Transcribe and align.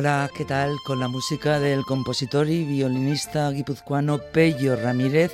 Hola, 0.00 0.30
¿qué 0.34 0.46
tal? 0.46 0.78
Con 0.82 0.98
la 0.98 1.08
música 1.08 1.60
del 1.60 1.84
compositor 1.84 2.48
y 2.48 2.64
violinista 2.64 3.50
guipuzcoano 3.50 4.16
Pello 4.16 4.74
Ramírez 4.74 5.30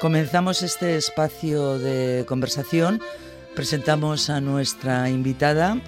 comenzamos 0.00 0.64
este 0.64 0.96
espacio 0.96 1.78
de 1.78 2.24
conversación. 2.26 3.00
Presentamos 3.54 4.28
a 4.28 4.40
nuestra 4.40 5.08
invitada, 5.08 5.80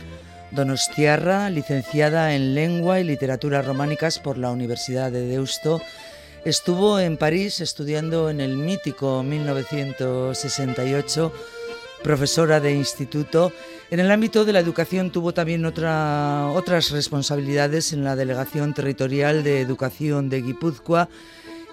Donostiarra, 0.52 1.50
licenciada 1.50 2.36
en 2.36 2.54
Lengua 2.54 3.00
y 3.00 3.04
Literatura 3.04 3.60
Románicas 3.60 4.20
por 4.20 4.38
la 4.38 4.52
Universidad 4.52 5.10
de 5.10 5.26
Deusto. 5.26 5.82
Estuvo 6.44 7.00
en 7.00 7.16
París 7.16 7.60
estudiando 7.60 8.30
en 8.30 8.40
el 8.40 8.56
mítico 8.56 9.24
1968 9.24 11.32
profesora 12.02 12.60
de 12.60 12.72
instituto. 12.72 13.52
En 13.92 14.00
el 14.00 14.10
ámbito 14.10 14.46
de 14.46 14.54
la 14.54 14.60
educación 14.60 15.10
tuvo 15.10 15.34
también 15.34 15.66
otra, 15.66 16.48
otras 16.54 16.92
responsabilidades 16.92 17.92
en 17.92 18.04
la 18.04 18.16
Delegación 18.16 18.72
Territorial 18.72 19.44
de 19.44 19.60
Educación 19.60 20.30
de 20.30 20.40
Guipúzcoa 20.40 21.10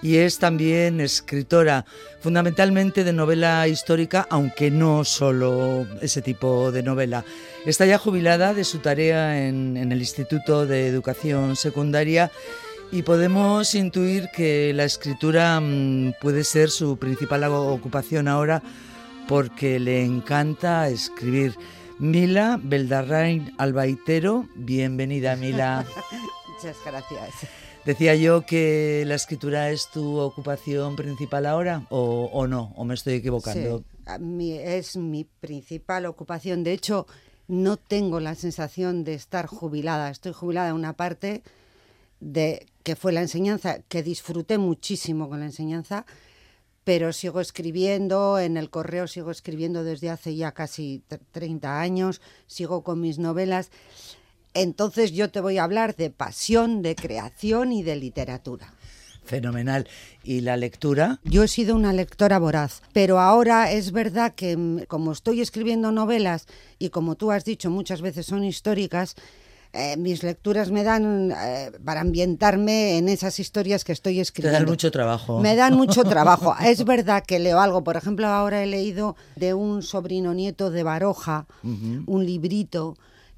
y 0.01 0.17
es 0.17 0.37
también 0.37 0.99
escritora, 0.99 1.85
fundamentalmente 2.19 3.05
de 3.05 3.13
novela 3.13 3.65
histórica, 3.69 4.27
aunque 4.29 4.69
no 4.69 5.05
solo 5.05 5.87
ese 6.01 6.21
tipo 6.21 6.73
de 6.73 6.83
novela. 6.83 7.23
Está 7.65 7.85
ya 7.85 7.97
jubilada 7.97 8.53
de 8.53 8.65
su 8.65 8.79
tarea 8.79 9.47
en, 9.47 9.77
en 9.77 9.93
el 9.93 9.99
Instituto 9.99 10.65
de 10.65 10.87
Educación 10.87 11.55
Secundaria 11.55 12.31
y 12.91 13.03
podemos 13.03 13.73
intuir 13.75 14.27
que 14.35 14.73
la 14.73 14.83
escritura 14.83 15.57
mm, 15.61 16.15
puede 16.19 16.43
ser 16.43 16.69
su 16.69 16.97
principal 16.97 17.45
ocupación 17.45 18.27
ahora 18.27 18.61
porque 19.25 19.79
le 19.79 20.03
encanta 20.03 20.89
escribir. 20.89 21.55
Mila 21.99 22.57
Beldarrain 22.63 23.53
Albaitero, 23.57 24.47
bienvenida 24.55 25.35
Mila. 25.35 25.85
Muchas 26.55 26.77
gracias. 26.85 27.29
Decía 27.83 28.15
yo 28.15 28.45
que 28.45 29.03
la 29.05 29.15
escritura 29.15 29.69
es 29.69 29.89
tu 29.91 30.17
ocupación 30.17 30.95
principal 30.95 31.45
ahora 31.45 31.85
o, 31.89 32.47
no, 32.47 32.71
o 32.77 32.85
me 32.85 32.93
estoy 32.93 33.15
equivocando. 33.15 33.83
Sí, 34.05 34.53
es 34.53 34.95
mi 34.95 35.25
principal 35.25 36.05
ocupación. 36.05 36.63
De 36.63 36.71
hecho, 36.71 37.05
no 37.49 37.75
tengo 37.75 38.21
la 38.21 38.35
sensación 38.35 39.03
de 39.03 39.15
estar 39.15 39.47
jubilada. 39.47 40.09
Estoy 40.09 40.31
jubilada 40.31 40.69
en 40.69 40.75
una 40.75 40.93
parte 40.93 41.43
de 42.21 42.65
que 42.83 42.95
fue 42.95 43.11
la 43.11 43.21
enseñanza, 43.21 43.79
que 43.89 44.03
disfruté 44.03 44.57
muchísimo 44.57 45.27
con 45.27 45.41
la 45.41 45.47
enseñanza, 45.47 46.05
pero 46.83 47.13
sigo 47.13 47.39
escribiendo, 47.41 48.39
en 48.39 48.57
el 48.57 48.69
correo 48.69 49.07
sigo 49.07 49.31
escribiendo 49.31 49.83
desde 49.83 50.09
hace 50.09 50.35
ya 50.35 50.53
casi 50.53 51.03
30 51.31 51.79
años, 51.79 52.21
sigo 52.47 52.83
con 52.83 53.01
mis 53.01 53.19
novelas. 53.19 53.71
Entonces 54.53 55.11
yo 55.11 55.29
te 55.29 55.41
voy 55.41 55.57
a 55.57 55.63
hablar 55.63 55.95
de 55.95 56.09
pasión, 56.09 56.81
de 56.81 56.95
creación 56.95 57.71
y 57.71 57.83
de 57.83 57.95
literatura. 57.95 58.73
Fenomenal. 59.29 59.87
¿Y 60.23 60.41
la 60.41 60.57
lectura? 60.57 61.19
Yo 61.23 61.43
he 61.43 61.47
sido 61.47 61.75
una 61.75 61.93
lectora 61.93 62.39
voraz, 62.39 62.81
pero 62.93 63.19
ahora 63.19 63.71
es 63.71 63.91
verdad 63.91 64.33
que 64.33 64.57
mm, 64.57 64.85
como 64.87 65.11
estoy 65.11 65.41
escribiendo 65.41 65.91
novelas 65.91 66.47
y 66.79 66.89
como 66.89 67.15
tú 67.15 67.31
has 67.31 67.45
dicho 67.45 67.69
muchas 67.69 68.01
veces 68.01 68.25
son 68.25 68.43
históricas, 68.43 69.15
eh, 69.71 69.97
mis 69.97 70.23
lecturas 70.23 70.71
me 70.71 70.83
dan 70.83 71.31
eh, 71.31 71.71
para 71.85 72.01
ambientarme 72.01 72.97
en 72.97 73.07
esas 73.07 73.39
historias 73.39 73.83
que 73.83 73.91
estoy 73.91 74.19
escribiendo. 74.19 74.57
Te 74.57 74.63
dan 74.63 74.69
mucho 74.69 74.89
trabajo. 74.91 75.39
Me 75.39 75.55
dan 75.55 75.75
mucho 75.75 76.03
trabajo. 76.05 76.55
es 76.59 76.83
verdad 76.85 77.23
que 77.25 77.37
leo 77.37 77.59
algo. 77.59 77.83
Por 77.83 77.95
ejemplo, 77.95 78.27
ahora 78.27 78.63
he 78.63 78.65
leído 78.65 79.15
de 79.35 79.53
un 79.53 79.83
sobrino 79.83 80.33
nieto 80.33 80.71
de 80.71 80.83
Baroja, 80.83 81.45
un 81.63 82.25
librito 82.25 82.97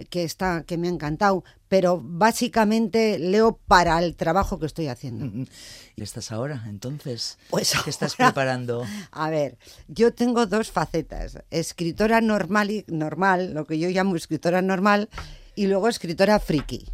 que 0.09 0.23
está 0.23 0.63
que 0.63 0.77
me 0.77 0.87
ha 0.87 0.91
encantado, 0.91 1.43
pero 1.67 2.01
básicamente 2.01 3.19
leo 3.19 3.59
para 3.67 3.99
el 3.99 4.15
trabajo 4.15 4.57
que 4.57 4.65
estoy 4.65 4.87
haciendo. 4.87 5.47
¿Y 5.95 6.01
estás 6.01 6.31
ahora, 6.31 6.63
entonces? 6.67 7.37
Pues 7.49 7.73
¿Qué 7.83 7.89
estás 7.89 8.15
preparando? 8.15 8.85
A 9.11 9.29
ver, 9.29 9.57
yo 9.87 10.13
tengo 10.13 10.45
dos 10.45 10.71
facetas, 10.71 11.39
escritora 11.51 12.21
normal 12.21 12.71
y 12.71 12.85
normal, 12.87 13.53
lo 13.53 13.65
que 13.65 13.77
yo 13.77 13.89
llamo 13.89 14.15
escritora 14.15 14.61
normal 14.61 15.09
y 15.55 15.67
luego 15.67 15.87
escritora 15.87 16.39
friki. 16.39 16.87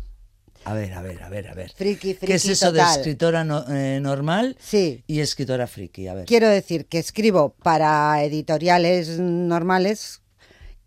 A 0.66 0.73
ver, 0.73 0.94
a 0.94 1.01
ver, 1.01 1.23
a 1.23 1.29
ver, 1.29 1.47
a 1.47 1.53
ver. 1.53 1.72
Friki, 1.72 2.13
friki 2.13 2.28
¿Qué 2.28 2.34
es 2.34 2.45
eso 2.45 2.73
de 2.73 2.81
escritora 2.81 3.45
eh, 3.69 4.00
normal 4.01 4.57
sí. 4.59 5.03
y 5.07 5.22
escritora 5.22 5.66
friki? 5.66 6.07
A 6.07 6.13
ver. 6.13 6.25
Quiero 6.25 6.50
decir 6.50 6.88
que 6.88 7.00
escribo 7.00 7.56
para 7.63 8.22
editoriales 8.23 9.18
normales 9.18 10.22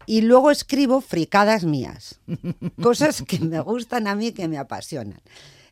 y 0.04 0.20
luego 0.20 0.50
escribo 0.50 1.00
fricadas 1.00 1.64
mías. 1.64 2.20
cosas 2.82 3.22
que 3.22 3.38
me 3.38 3.60
gustan 3.60 4.06
a 4.06 4.14
mí, 4.14 4.32
que 4.32 4.48
me 4.48 4.58
apasionan. 4.58 5.22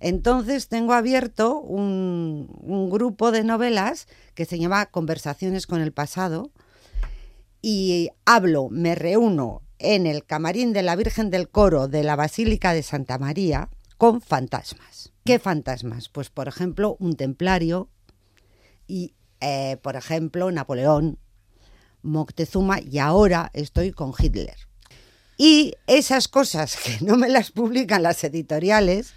Entonces 0.00 0.68
tengo 0.68 0.94
abierto 0.94 1.60
un, 1.60 2.48
un 2.62 2.88
grupo 2.88 3.30
de 3.30 3.44
novelas 3.44 4.06
que 4.34 4.46
se 4.46 4.58
llama 4.58 4.86
Conversaciones 4.86 5.66
con 5.66 5.82
el 5.82 5.92
pasado 5.92 6.50
y 7.60 8.08
hablo, 8.24 8.68
me 8.70 8.94
reúno 8.94 9.60
en 9.78 10.06
el 10.06 10.24
camarín 10.24 10.72
de 10.72 10.82
la 10.82 10.96
Virgen 10.96 11.30
del 11.30 11.48
Coro 11.48 11.88
de 11.88 12.02
la 12.02 12.16
Basílica 12.16 12.72
de 12.72 12.82
Santa 12.82 13.18
María 13.18 13.68
con 13.96 14.20
fantasmas. 14.20 15.12
¿Qué 15.24 15.38
fantasmas? 15.38 16.08
Pues 16.08 16.30
por 16.30 16.48
ejemplo 16.48 16.96
un 17.00 17.16
templario 17.16 17.88
y 18.86 19.14
eh, 19.40 19.76
por 19.82 19.96
ejemplo 19.96 20.50
Napoleón, 20.50 21.18
Moctezuma 22.02 22.80
y 22.80 22.98
ahora 22.98 23.50
estoy 23.54 23.92
con 23.92 24.12
Hitler. 24.18 24.56
Y 25.36 25.74
esas 25.86 26.28
cosas 26.28 26.76
que 26.76 26.98
no 27.04 27.16
me 27.16 27.28
las 27.28 27.50
publican 27.50 28.02
las 28.02 28.24
editoriales, 28.24 29.14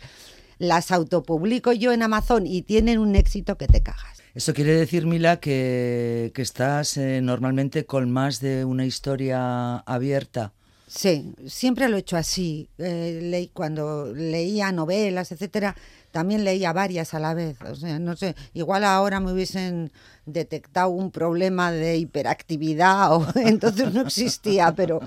las 0.59 0.91
autopublico 0.91 1.71
yo 1.73 1.91
en 1.91 2.03
Amazon 2.03 2.45
y 2.45 2.61
tienen 2.61 2.99
un 2.99 3.15
éxito 3.15 3.57
que 3.57 3.67
te 3.67 3.81
cagas. 3.81 4.20
Eso 4.33 4.53
quiere 4.53 4.73
decir, 4.75 5.05
Mila, 5.05 5.41
que, 5.41 6.31
estás 6.37 6.95
eh, 6.95 7.19
normalmente 7.21 7.85
con 7.85 8.11
más 8.11 8.39
de 8.39 8.63
una 8.63 8.85
historia 8.85 9.77
abierta. 9.79 10.53
Sí, 10.93 11.33
siempre 11.47 11.87
lo 11.87 11.95
he 11.95 12.01
hecho 12.01 12.17
así. 12.17 12.67
Eh, 12.77 13.49
cuando 13.53 14.13
leía 14.13 14.73
novelas, 14.73 15.31
etcétera, 15.31 15.73
también 16.11 16.43
leía 16.43 16.73
varias 16.73 17.13
a 17.13 17.19
la 17.19 17.33
vez. 17.33 17.55
O 17.61 17.75
sea, 17.75 17.97
no 17.97 18.17
sé, 18.17 18.35
igual 18.53 18.83
ahora 18.83 19.21
me 19.21 19.31
hubiesen 19.31 19.93
detectado 20.25 20.89
un 20.89 21.09
problema 21.09 21.71
de 21.71 21.95
hiperactividad 21.95 23.15
o 23.15 23.25
entonces 23.35 23.93
no 23.93 24.01
existía, 24.01 24.75
pero 24.75 24.99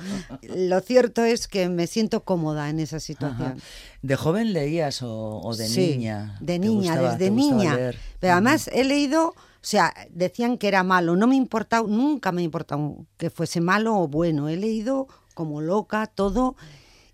lo 0.43 0.81
cierto 0.81 1.23
es 1.23 1.49
que 1.49 1.69
me 1.69 1.87
siento 1.87 2.25
cómoda 2.25 2.71
en 2.71 2.81
esa 2.81 2.99
situación. 2.99 3.61
¿De 4.01 4.17
joven 4.17 4.55
leías 4.55 5.03
o, 5.03 5.55
de 5.55 5.69
sí, 5.69 5.97
niña? 5.99 6.39
De 6.41 6.59
niña, 6.59 6.97
desde 6.97 7.31
niña. 7.31 7.77
Pero 8.21 8.33
además 8.33 8.71
he 8.73 8.85
leído, 8.85 9.29
o 9.29 9.35
sea, 9.61 9.93
decían 10.09 10.57
que 10.57 10.69
era 10.69 10.83
malo, 10.83 11.15
no 11.15 11.27
me 11.27 11.37
importaba, 11.37 11.87
nunca 11.87 12.33
me 12.33 12.41
ha 12.41 12.45
importado 12.45 13.05
que 13.19 13.29
fuese 13.29 13.61
malo 13.61 13.99
o 13.99 14.09
bueno, 14.09 14.49
he 14.49 14.57
leído 14.57 15.09
como 15.35 15.61
loca 15.61 16.07
todo 16.07 16.57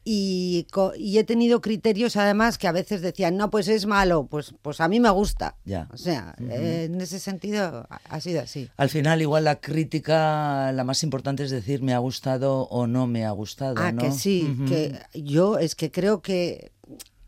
y, 0.02 0.66
he 0.96 1.24
tenido 1.24 1.60
criterios 1.60 2.16
además 2.16 2.56
que 2.56 2.66
a 2.66 2.72
veces 2.72 3.02
decían, 3.02 3.36
no, 3.36 3.50
pues 3.50 3.68
es 3.68 3.86
malo, 3.86 4.26
pues, 4.30 4.54
pues 4.62 4.80
a 4.80 4.88
mí 4.88 4.98
me 4.98 5.10
gusta. 5.10 5.56
Ya. 5.64 5.88
O 5.92 5.96
sea, 5.96 6.34
en 6.38 7.00
ese 7.00 7.18
sentido 7.20 7.86
ha 7.88 8.20
sido 8.20 8.40
así. 8.40 8.68
Al 8.76 8.88
final, 8.88 9.20
igual 9.20 9.44
la 9.44 9.60
crítica, 9.60 10.72
la 10.72 10.84
más 10.84 11.02
importante 11.02 11.44
es 11.44 11.50
decir, 11.50 11.82
me 11.82 11.92
ha 11.92 11.98
gustado 11.98 12.62
o 12.62 12.86
no 12.86 13.06
me 13.06 13.26
ha 13.26 13.30
gustado. 13.30 13.74
Ah, 13.78 13.92
que 13.92 14.10
sí, 14.10 14.56
que 14.66 14.98
yo 15.14 15.58
es 15.58 15.74
que 15.74 15.90
creo 15.90 16.22
que 16.22 16.72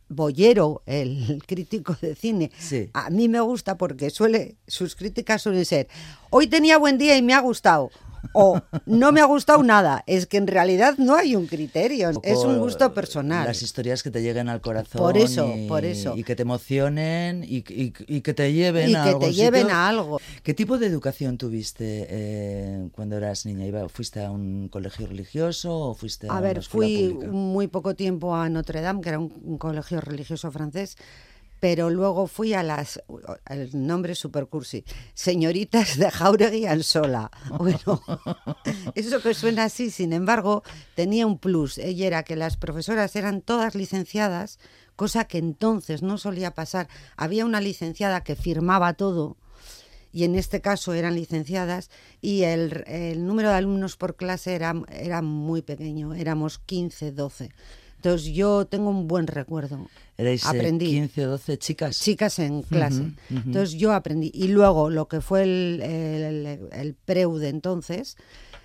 Boyero, 0.08 0.82
el 0.86 1.42
crítico 1.46 1.96
de 2.00 2.14
cine, 2.14 2.50
a 2.94 3.10
mí 3.10 3.28
me 3.28 3.40
gusta 3.40 3.76
porque 3.76 4.10
suele, 4.10 4.56
sus 4.66 4.96
críticas 4.96 5.42
suelen 5.42 5.64
ser, 5.64 5.88
hoy 6.30 6.46
tenía 6.46 6.78
buen 6.78 6.98
día 6.98 7.16
y 7.16 7.22
me 7.22 7.34
ha 7.34 7.40
gustado, 7.40 7.90
o 8.32 8.60
no 8.86 9.12
me 9.12 9.20
ha 9.20 9.24
gustado 9.24 9.62
nada. 9.62 10.04
Es 10.06 10.26
que 10.26 10.36
en 10.36 10.46
realidad 10.46 10.94
no 10.98 11.16
hay 11.16 11.34
un 11.36 11.46
criterio, 11.46 12.10
es 12.22 12.38
un 12.38 12.58
gusto 12.58 12.92
personal. 12.94 13.46
Las 13.46 13.62
historias 13.62 14.02
que 14.02 14.10
te 14.10 14.22
lleguen 14.22 14.48
al 14.48 14.60
corazón. 14.60 15.00
Por 15.00 15.16
eso, 15.16 15.52
y, 15.56 15.66
por 15.68 15.84
eso. 15.84 16.14
Y 16.16 16.24
que 16.24 16.36
te 16.36 16.42
emocionen 16.42 17.44
y, 17.44 17.58
y- 17.68 17.92
y 18.06 18.20
que 18.20 18.34
te 18.34 18.52
lleven 18.52 18.90
Y 18.90 18.94
a 18.94 19.02
que 19.02 19.08
algún 19.10 19.28
te 19.28 19.32
lleven 19.34 19.62
sitio. 19.62 19.76
a 19.76 19.88
algo. 19.88 20.20
¿Qué 20.42 20.54
tipo 20.54 20.78
de 20.78 20.86
educación 20.86 21.38
tuviste 21.38 22.06
eh, 22.08 22.88
cuando 22.92 23.16
eras 23.16 23.44
niña? 23.46 23.66
Iba- 23.66 23.88
¿Fuiste 23.88 24.22
a 24.24 24.30
un 24.30 24.68
colegio 24.68 25.06
religioso 25.06 25.76
o 25.76 25.94
fuiste 25.94 26.28
a, 26.28 26.36
A 26.36 26.40
ver, 26.40 26.62
fui 26.62 27.08
pública? 27.12 27.32
muy 27.32 27.66
poco 27.68 27.94
tiempo 27.94 28.34
a 28.34 28.48
Notre 28.48 28.80
Dame, 28.80 29.00
que 29.00 29.08
era 29.10 29.18
un, 29.18 29.32
un 29.44 29.58
colegio 29.58 30.00
religioso 30.00 30.50
francés, 30.50 30.96
pero 31.62 31.90
luego 31.90 32.26
fui 32.26 32.54
a 32.54 32.64
las, 32.64 33.00
el 33.48 33.86
nombre 33.86 34.16
super 34.16 34.48
cursi, 34.48 34.84
señoritas 35.14 35.96
de 35.96 36.10
Jauregui 36.10 36.66
Ansola. 36.66 37.30
Bueno, 37.56 38.02
eso 38.96 39.22
que 39.22 39.32
suena 39.32 39.62
así, 39.62 39.92
sin 39.92 40.12
embargo, 40.12 40.64
tenía 40.96 41.24
un 41.24 41.38
plus, 41.38 41.78
ella 41.78 42.08
era 42.08 42.22
que 42.24 42.34
las 42.34 42.56
profesoras 42.56 43.14
eran 43.14 43.42
todas 43.42 43.76
licenciadas, 43.76 44.58
cosa 44.96 45.26
que 45.26 45.38
entonces 45.38 46.02
no 46.02 46.18
solía 46.18 46.52
pasar. 46.56 46.88
Había 47.16 47.44
una 47.44 47.60
licenciada 47.60 48.24
que 48.24 48.34
firmaba 48.34 48.94
todo, 48.94 49.36
y 50.10 50.24
en 50.24 50.34
este 50.34 50.60
caso 50.60 50.94
eran 50.94 51.14
licenciadas 51.14 51.90
y 52.20 52.42
el, 52.42 52.82
el 52.88 53.24
número 53.24 53.50
de 53.50 53.54
alumnos 53.54 53.96
por 53.96 54.16
clase 54.16 54.56
era, 54.56 54.74
era 54.90 55.22
muy 55.22 55.62
pequeño, 55.62 56.12
éramos 56.12 56.58
15, 56.58 57.12
12. 57.12 57.50
Entonces 58.02 58.32
yo 58.34 58.66
tengo 58.66 58.90
un 58.90 59.06
buen 59.06 59.28
recuerdo. 59.28 59.86
Erais 60.18 60.44
eh, 60.44 60.48
aprendí. 60.48 60.86
15 60.86 61.26
o 61.26 61.30
12 61.30 61.58
chicas. 61.58 62.00
Chicas 62.00 62.38
en 62.40 62.62
clase. 62.62 63.12
Entonces 63.30 63.74
yo 63.74 63.92
aprendí. 63.92 64.32
Y 64.34 64.48
luego 64.48 64.90
lo 64.90 65.06
que 65.06 65.20
fue 65.20 65.44
el, 65.44 65.80
el, 65.82 66.46
el- 66.46 66.68
el 66.72 66.94
preu 66.94 67.38
de 67.38 67.48
entonces, 67.50 68.16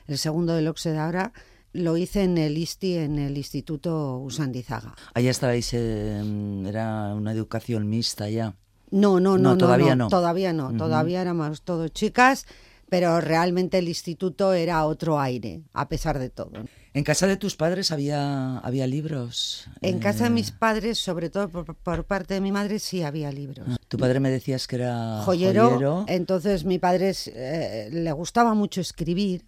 el 0.07 0.17
segundo 0.17 0.53
del 0.55 0.67
Oxe 0.67 0.89
de 0.91 0.97
ahora, 0.97 1.33
lo 1.71 1.97
hice 1.97 2.23
en 2.23 2.39
el 2.39 2.57
ISTI, 2.57 2.97
en 2.97 3.19
el 3.19 3.37
Instituto 3.37 4.17
Usandizaga. 4.17 4.95
Allá 5.13 5.29
estabais, 5.29 5.69
eh, 5.73 6.19
era 6.65 7.13
una 7.13 7.31
educación 7.31 7.87
mixta 7.87 8.27
ya. 8.31 8.55
No, 8.89 9.19
no, 9.19 9.37
no, 9.37 9.37
No, 9.37 9.49
no, 9.51 9.57
todavía 9.59 9.95
no. 9.95 10.07
Todavía 10.09 10.51
no, 10.51 10.69
Ujú. 10.69 10.77
todavía 10.77 11.21
éramos 11.21 11.61
todos 11.61 11.91
chicas, 11.91 12.47
pero 12.89 13.21
realmente 13.21 13.77
el 13.77 13.87
instituto 13.87 14.53
era 14.53 14.83
otro 14.85 15.19
aire, 15.19 15.61
a 15.73 15.87
pesar 15.89 16.17
de 16.17 16.29
todo. 16.31 16.51
¿En 16.97 17.03
casa 17.03 17.27
de 17.27 17.37
tus 17.37 17.55
padres 17.55 17.91
había, 17.91 18.57
había 18.57 18.87
libros? 18.87 19.65
En 19.81 19.99
casa 19.99 20.23
de 20.23 20.29
Eh, 20.31 20.33
mis 20.33 20.49
padres, 20.51 20.97
sobre 20.97 21.29
todo 21.29 21.47
por, 21.49 21.75
por 21.75 22.05
parte 22.05 22.33
de 22.33 22.41
mi 22.41 22.51
madre, 22.51 22.79
sí 22.79 23.03
había 23.03 23.31
libros. 23.31 23.67
Tu 23.87 23.97
padre 23.99 24.19
me 24.19 24.31
decías 24.31 24.65
que 24.67 24.77
era 24.77 25.21
joyero, 25.23 25.69
joyero. 25.69 26.05
entonces 26.07 26.63
mi 26.65 26.79
padre 26.79 27.13
eh, 27.27 27.89
le 27.91 28.11
gustaba 28.13 28.55
mucho 28.55 28.81
escribir, 28.81 29.45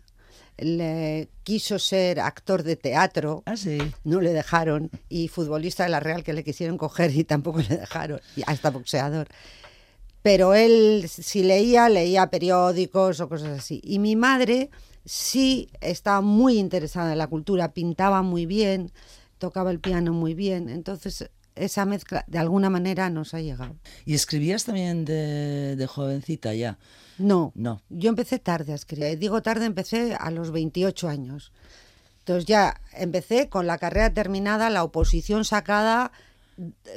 le 0.59 1.29
quiso 1.43 1.79
ser 1.79 2.19
actor 2.19 2.61
de 2.61 2.75
teatro, 2.75 3.41
Ah, 3.47 3.57
sí. 3.57 3.79
no 4.03 4.21
le 4.21 4.31
dejaron, 4.31 4.91
y 5.09 5.27
futbolista 5.27 5.85
de 5.85 5.89
la 5.89 5.99
Real 5.99 6.23
que 6.23 6.33
le 6.33 6.43
quisieron 6.43 6.77
coger 6.77 7.15
y 7.15 7.23
tampoco 7.23 7.59
le 7.67 7.77
dejaron, 7.77 8.21
y 8.35 8.43
hasta 8.45 8.69
boxeador. 8.69 9.27
Pero 10.21 10.53
él, 10.53 11.05
si 11.09 11.41
leía, 11.43 11.89
leía 11.89 12.29
periódicos 12.29 13.21
o 13.21 13.29
cosas 13.29 13.57
así. 13.59 13.79
Y 13.83 13.99
mi 13.99 14.15
madre 14.17 14.69
sí 15.05 15.69
estaba 15.81 16.21
muy 16.21 16.57
interesada 16.57 17.11
en 17.11 17.17
la 17.17 17.27
cultura, 17.27 17.73
pintaba 17.73 18.21
muy 18.21 18.45
bien, 18.45 18.91
tocaba 19.37 19.71
el 19.71 19.79
piano 19.79 20.13
muy 20.13 20.33
bien. 20.33 20.69
Entonces, 20.69 21.29
esa 21.55 21.85
mezcla 21.85 22.23
de 22.27 22.37
alguna 22.37 22.69
manera 22.69 23.09
nos 23.09 23.33
ha 23.33 23.41
llegado. 23.41 23.75
¿Y 24.05 24.13
escribías 24.13 24.65
también 24.65 25.05
de, 25.05 25.75
de 25.75 25.87
jovencita 25.87 26.53
ya? 26.53 26.77
No, 27.17 27.51
No. 27.55 27.81
yo 27.89 28.09
empecé 28.09 28.39
tarde 28.39 28.71
a 28.71 28.75
escribir. 28.75 29.17
Digo 29.19 29.41
tarde, 29.41 29.65
empecé 29.65 30.15
a 30.15 30.31
los 30.31 30.51
28 30.51 31.09
años. 31.09 31.51
Entonces 32.19 32.45
ya 32.45 32.79
empecé 32.93 33.49
con 33.49 33.67
la 33.67 33.77
carrera 33.77 34.13
terminada, 34.13 34.69
la 34.69 34.83
oposición 34.83 35.43
sacada, 35.45 36.11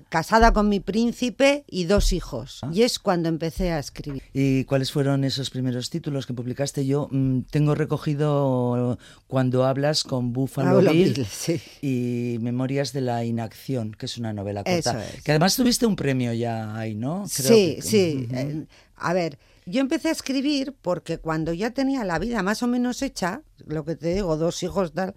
casada 0.09 0.53
con 0.53 0.69
mi 0.69 0.81
príncipe 0.81 1.65
y 1.69 1.85
dos 1.85 2.13
hijos. 2.13 2.61
Ah. 2.63 2.71
Y 2.73 2.83
es 2.83 2.99
cuando 2.99 3.29
empecé 3.29 3.71
a 3.73 3.79
escribir. 3.79 4.23
¿Y 4.33 4.65
cuáles 4.65 4.93
fueron 4.93 5.25
esos 5.25 5.51
primeros 5.51 5.91
títulos 5.91 6.27
que 6.27 6.35
publicaste? 6.35 6.85
Yo 6.87 7.09
mm, 7.11 7.43
tengo 7.51 7.75
recogido 7.75 8.99
cuando 9.27 9.65
hablas 9.65 10.05
con 10.05 10.33
Buffalo 10.33 10.79
Bill 10.79 11.13
Bill, 11.15 11.27
sí. 11.31 11.61
y 11.81 12.39
Memorias 12.41 12.93
de 12.93 13.01
la 13.03 13.25
Inacción, 13.25 13.93
que 13.93 14.07
es 14.07 14.19
una 14.19 14.33
novela 14.33 14.65
corta. 14.65 15.05
Es. 15.05 15.23
Que 15.23 15.33
además 15.33 15.57
tuviste 15.57 15.87
un 15.87 15.97
premio 15.97 16.33
ya 16.33 16.77
ahí, 16.77 16.95
¿no? 16.95 17.25
Creo 17.35 17.49
sí, 17.49 17.75
que- 17.77 17.83
sí. 17.83 18.29
Eh, 18.33 18.67
a 18.97 19.13
ver, 19.13 19.39
yo 19.67 19.81
empecé 19.81 20.09
a 20.09 20.13
escribir 20.13 20.75
porque 20.81 21.19
cuando 21.19 21.53
ya 21.53 21.71
tenía 21.71 22.05
la 22.05 22.19
vida 22.19 22.43
más 22.43 22.63
o 22.63 22.67
menos 22.67 23.03
hecha, 23.03 23.43
lo 23.67 23.85
que 23.85 23.97
te 23.97 24.15
digo, 24.15 24.37
dos 24.37 24.63
hijos 24.63 24.93
tal, 24.93 25.15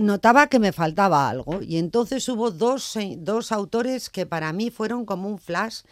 notaba 0.00 0.48
que 0.48 0.58
me 0.58 0.72
faltaba 0.72 1.28
algo. 1.28 1.62
Y 1.62 1.78
entonces 1.78 2.28
hubo 2.28 2.50
dos, 2.50 2.96
eh, 2.96 3.16
dos 3.18 3.52
autores 3.52 4.10
que 4.10 4.26
para 4.26 4.52
mí 4.52 4.70
fueron 4.70 5.04
como 5.04 5.28
un 5.28 5.38
flash. 5.38 5.82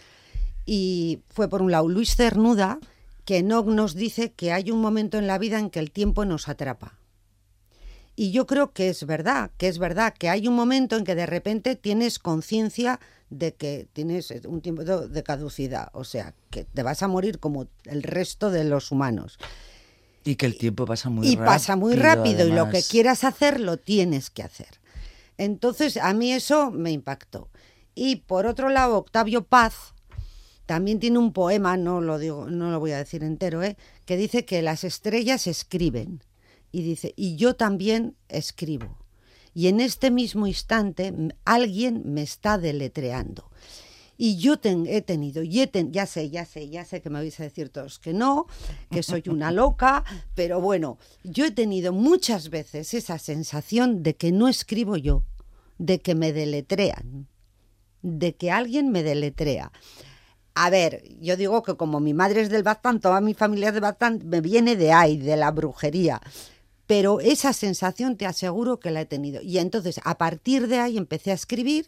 Y 0.66 1.20
fue 1.28 1.49
por 1.49 1.62
un 1.62 1.70
lado 1.70 1.88
Luis 1.88 2.14
Cernuda, 2.14 2.78
que 3.25 3.43
no 3.43 3.62
nos 3.62 3.94
dice 3.94 4.32
que 4.32 4.52
hay 4.52 4.70
un 4.70 4.81
momento 4.81 5.19
en 5.19 5.26
la 5.26 5.38
vida 5.38 5.58
en 5.58 5.70
que 5.70 5.81
el 5.81 5.90
tiempo 5.90 6.25
nos 6.25 6.49
atrapa. 6.49 6.99
Y 8.16 8.32
yo 8.32 8.46
creo 8.46 8.72
que 8.72 8.88
es 8.88 9.06
verdad, 9.06 9.52
que 9.58 9.69
es 9.69 9.78
verdad, 9.78 10.12
que 10.12 10.28
hay 10.28 10.49
un 10.49 10.56
momento 10.56 10.96
en 10.96 11.04
que 11.04 11.14
de 11.14 11.26
repente 11.26 11.76
tienes 11.76 12.19
conciencia 12.19 12.99
de 13.31 13.54
que 13.54 13.87
tienes 13.93 14.32
un 14.46 14.61
tiempo 14.61 14.82
de 14.82 15.22
caducidad, 15.22 15.90
o 15.93 16.02
sea, 16.02 16.34
que 16.50 16.64
te 16.64 16.82
vas 16.82 17.02
a 17.02 17.08
morir 17.08 17.38
como 17.38 17.69
el 17.84 18.02
resto 18.02 18.50
de 18.50 18.64
los 18.64 18.90
humanos. 18.90 19.38
Y 20.28 20.36
que 20.36 20.44
el 20.44 20.58
tiempo 20.58 20.84
pasa 20.84 21.08
muy 21.08 21.26
y 21.26 21.30
rápido. 21.36 21.46
pasa 21.46 21.75
muy 21.75 21.94
rápido 21.94 22.46
y 22.46 22.52
lo 22.52 22.69
que 22.69 22.82
quieras 22.82 23.25
hacer 23.25 23.60
lo 23.60 23.78
tienes 23.78 24.28
que 24.28 24.42
hacer. 24.42 24.78
Entonces 25.38 25.96
a 25.96 26.12
mí 26.12 26.34
eso 26.34 26.70
me 26.70 26.90
impactó. 26.92 27.48
Y 27.94 28.16
por 28.16 28.44
otro 28.44 28.69
lado, 28.69 28.98
Octavio 28.98 29.44
Paz 29.44 29.94
también 30.66 31.00
tiene 31.00 31.16
un 31.16 31.32
poema, 31.32 31.78
no 31.78 32.02
lo 32.02 32.19
digo, 32.19 32.50
no 32.50 32.70
lo 32.70 32.78
voy 32.78 32.92
a 32.92 32.98
decir 32.98 33.25
entero, 33.25 33.62
¿eh? 33.62 33.78
que 34.04 34.19
dice 34.19 34.44
que 34.44 34.60
las 34.60 34.84
estrellas 34.84 35.46
escriben 35.46 36.22
y 36.72 36.82
dice, 36.82 37.14
y 37.16 37.36
yo 37.36 37.56
también 37.56 38.14
escribo. 38.28 38.98
Y 39.54 39.69
en 39.69 39.80
este 39.80 40.10
mismo 40.10 40.46
instante 40.46 41.14
alguien 41.46 42.02
me 42.04 42.20
está 42.20 42.58
deletreando. 42.58 43.50
Y 44.20 44.37
yo 44.38 44.59
ten- 44.59 44.87
he 44.88 45.00
tenido, 45.00 45.44
y 45.44 45.61
he 45.61 45.69
ten- 45.69 45.93
ya 45.93 46.05
sé, 46.05 46.29
ya 46.29 46.44
sé, 46.44 46.69
ya 46.69 46.85
sé 46.85 47.00
que 47.00 47.09
me 47.09 47.20
vais 47.20 47.38
a 47.38 47.44
decir 47.44 47.69
todos 47.69 48.00
que 48.00 48.12
no, 48.12 48.47
que 48.91 49.05
soy 49.05 49.23
una 49.29 49.53
loca, 49.53 50.05
pero 50.35 50.61
bueno, 50.61 50.99
yo 51.23 51.44
he 51.47 51.53
tenido 51.53 51.93
muchas 51.93 52.50
veces 52.50 52.93
esa 52.94 53.19
sensación 53.20 54.03
de 54.03 54.17
que 54.17 54.32
no 54.32 54.49
escribo 54.49 54.97
yo, 54.97 55.23
de 55.79 56.00
que 56.00 56.17
me 56.17 56.32
deletrean, 56.32 57.29
de 58.03 58.35
que 58.35 58.50
alguien 58.50 58.91
me 58.91 59.05
deletrea. 59.05 59.70
A 60.56 60.69
ver, 60.71 61.05
yo 61.21 61.37
digo 61.37 61.62
que 61.62 61.76
como 61.76 62.00
mi 62.00 62.12
madre 62.12 62.41
es 62.41 62.50
del 62.50 62.64
Baztán, 62.64 62.99
toda 63.00 63.21
mi 63.21 63.35
familia 63.35 63.69
es 63.69 63.75
del 63.75 63.82
Baztán, 63.82 64.21
me 64.25 64.41
viene 64.41 64.75
de 64.75 64.91
ahí, 64.93 65.17
de 65.17 65.37
la 65.37 65.53
brujería. 65.53 66.21
Pero 66.88 67.21
esa 67.21 67.53
sensación 67.53 68.17
te 68.17 68.26
aseguro 68.26 68.81
que 68.81 68.91
la 68.91 69.03
he 69.03 69.06
tenido. 69.06 69.41
Y 69.43 69.59
entonces, 69.59 70.00
a 70.03 70.19
partir 70.19 70.67
de 70.67 70.79
ahí 70.81 70.97
empecé 70.99 71.31
a 71.31 71.35
escribir 71.35 71.87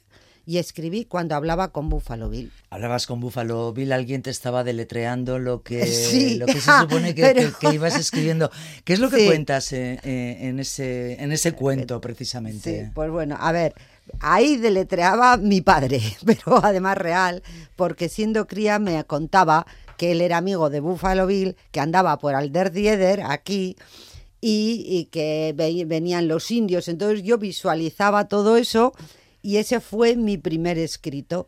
y 0.51 0.59
escribí 0.59 1.05
cuando 1.05 1.37
hablaba 1.37 1.69
con 1.71 1.89
Buffalo 1.89 2.29
Bill. 2.29 2.51
Hablabas 2.71 3.07
con 3.07 3.21
Buffalo 3.21 3.73
Bill, 3.73 3.93
alguien 3.93 4.21
te 4.23 4.31
estaba 4.31 4.65
deletreando 4.65 5.39
lo 5.39 5.63
que, 5.63 5.87
Sí, 5.87 6.39
lo 6.39 6.47
que 6.47 6.61
se 6.61 6.73
supone 6.81 7.15
que, 7.15 7.23
pero- 7.23 7.57
que- 7.57 7.69
que 7.69 7.75
ibas 7.77 7.97
escribiendo. 7.97 8.51
¿Qué 8.83 8.95
es 8.95 8.99
lo 8.99 9.11
que 9.11 9.19
Sí. 9.21 9.27
cuentas 9.27 9.73
eh, 9.73 10.01
eh, 10.03 10.39
en, 10.49 10.59
ese, 10.59 11.23
en 11.23 11.31
ese 11.31 11.53
cuento, 11.53 12.01
precisamente? 12.01 12.85
Sí, 12.87 12.91
pues 12.93 13.11
bueno, 13.13 13.37
a 13.39 13.53
ver, 13.53 13.75
ahí 14.19 14.57
deletreaba 14.57 15.37
mi 15.37 15.61
padre, 15.61 16.01
pero 16.27 16.59
además 16.65 16.99
real, 16.99 17.45
porque 17.77 18.09
siendo 18.09 18.49
cría 18.49 18.81
me 18.81 19.05
contaba 19.05 19.67
que 19.97 20.11
él 20.11 20.21
era 20.21 20.39
amigo 20.39 20.69
de 20.69 20.81
Buffalo 20.81 21.29
Bill, 21.29 21.55
que 21.71 21.79
andaba 21.79 22.19
por 22.19 22.35
Alder 22.35 22.73
Dieder, 22.73 23.23
aquí, 23.25 23.77
y, 24.41 24.83
y 24.89 25.05
que 25.13 25.53
ve- 25.55 25.85
venían 25.87 26.27
los 26.27 26.51
indios. 26.51 26.89
Entonces 26.89 27.23
yo 27.23 27.39
visualizaba 27.39 28.27
todo 28.27 28.57
eso 28.57 28.95
y 29.43 29.57
ese 29.57 29.81
fue 29.81 30.17
mi 30.17 30.39
primer 30.39 30.79
escrito. 30.79 31.47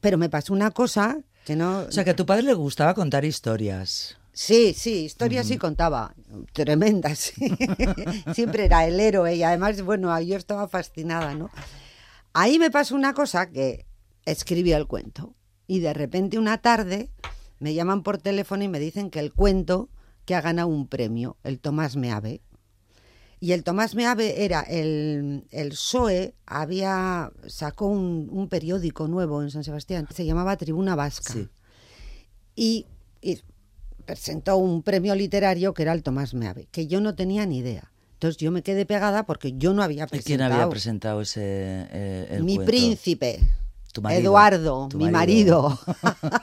Pero 0.00 0.18
me 0.18 0.30
pasó 0.30 0.52
una 0.52 0.70
cosa 0.70 1.18
que 1.44 1.56
no... 1.56 1.80
O 1.80 1.92
sea, 1.92 2.04
que 2.04 2.10
a 2.10 2.16
tu 2.16 2.24
padre 2.26 2.42
le 2.44 2.54
gustaba 2.54 2.94
contar 2.94 3.24
historias. 3.24 4.16
Sí, 4.32 4.74
sí, 4.76 5.04
historias 5.04 5.46
sí 5.46 5.58
contaba, 5.58 6.14
tremendas. 6.52 7.18
sí. 7.18 7.56
Siempre 8.34 8.64
era 8.64 8.84
el 8.86 8.98
héroe 8.98 9.36
y 9.36 9.42
además, 9.42 9.80
bueno, 9.82 10.18
yo 10.20 10.36
estaba 10.36 10.66
fascinada, 10.66 11.34
¿no? 11.34 11.50
Ahí 12.32 12.58
me 12.58 12.70
pasó 12.70 12.96
una 12.96 13.14
cosa 13.14 13.50
que 13.50 13.86
escribí 14.24 14.72
el 14.72 14.86
cuento 14.86 15.34
y 15.68 15.78
de 15.78 15.94
repente 15.94 16.38
una 16.38 16.58
tarde 16.58 17.10
me 17.60 17.74
llaman 17.74 18.02
por 18.02 18.18
teléfono 18.18 18.64
y 18.64 18.68
me 18.68 18.80
dicen 18.80 19.10
que 19.10 19.20
el 19.20 19.32
cuento 19.32 19.88
que 20.24 20.34
ha 20.34 20.40
ganado 20.40 20.68
un 20.68 20.88
premio, 20.88 21.36
el 21.44 21.60
Tomás 21.60 21.94
Meave. 21.94 22.40
Y 23.44 23.52
el 23.52 23.62
Tomás 23.62 23.94
Meave 23.94 24.42
era 24.46 24.62
el, 24.62 25.44
el 25.50 25.68
PSOE, 25.68 26.34
había, 26.46 27.30
sacó 27.46 27.84
un, 27.88 28.30
un 28.32 28.48
periódico 28.48 29.06
nuevo 29.06 29.42
en 29.42 29.50
San 29.50 29.62
Sebastián, 29.64 30.08
se 30.14 30.24
llamaba 30.24 30.56
Tribuna 30.56 30.94
Vasca 30.96 31.34
Sí. 31.34 31.48
y, 32.56 32.86
y 33.20 33.40
presentó 34.06 34.56
un 34.56 34.82
premio 34.82 35.14
literario 35.14 35.74
que 35.74 35.82
era 35.82 35.92
el 35.92 36.02
Tomás 36.02 36.32
Meave, 36.32 36.68
que 36.70 36.86
yo 36.86 37.02
no 37.02 37.14
tenía 37.14 37.44
ni 37.44 37.58
idea. 37.58 37.92
Entonces 38.14 38.38
yo 38.38 38.50
me 38.50 38.62
quedé 38.62 38.86
pegada 38.86 39.26
porque 39.26 39.52
yo 39.58 39.74
no 39.74 39.82
había 39.82 40.04
¿Y 40.04 40.06
presentado. 40.06 40.24
quién 40.38 40.40
había 40.40 40.70
presentado 40.70 41.20
ese 41.20 41.42
eh, 41.44 42.28
el 42.30 42.44
mi 42.44 42.54
cuento? 42.54 42.70
príncipe. 42.70 43.40
Tu 43.92 44.00
marido, 44.00 44.20
Eduardo, 44.22 44.88
tu 44.88 44.96
mi 44.96 45.10
marido. 45.10 45.68
marido. 45.68 45.78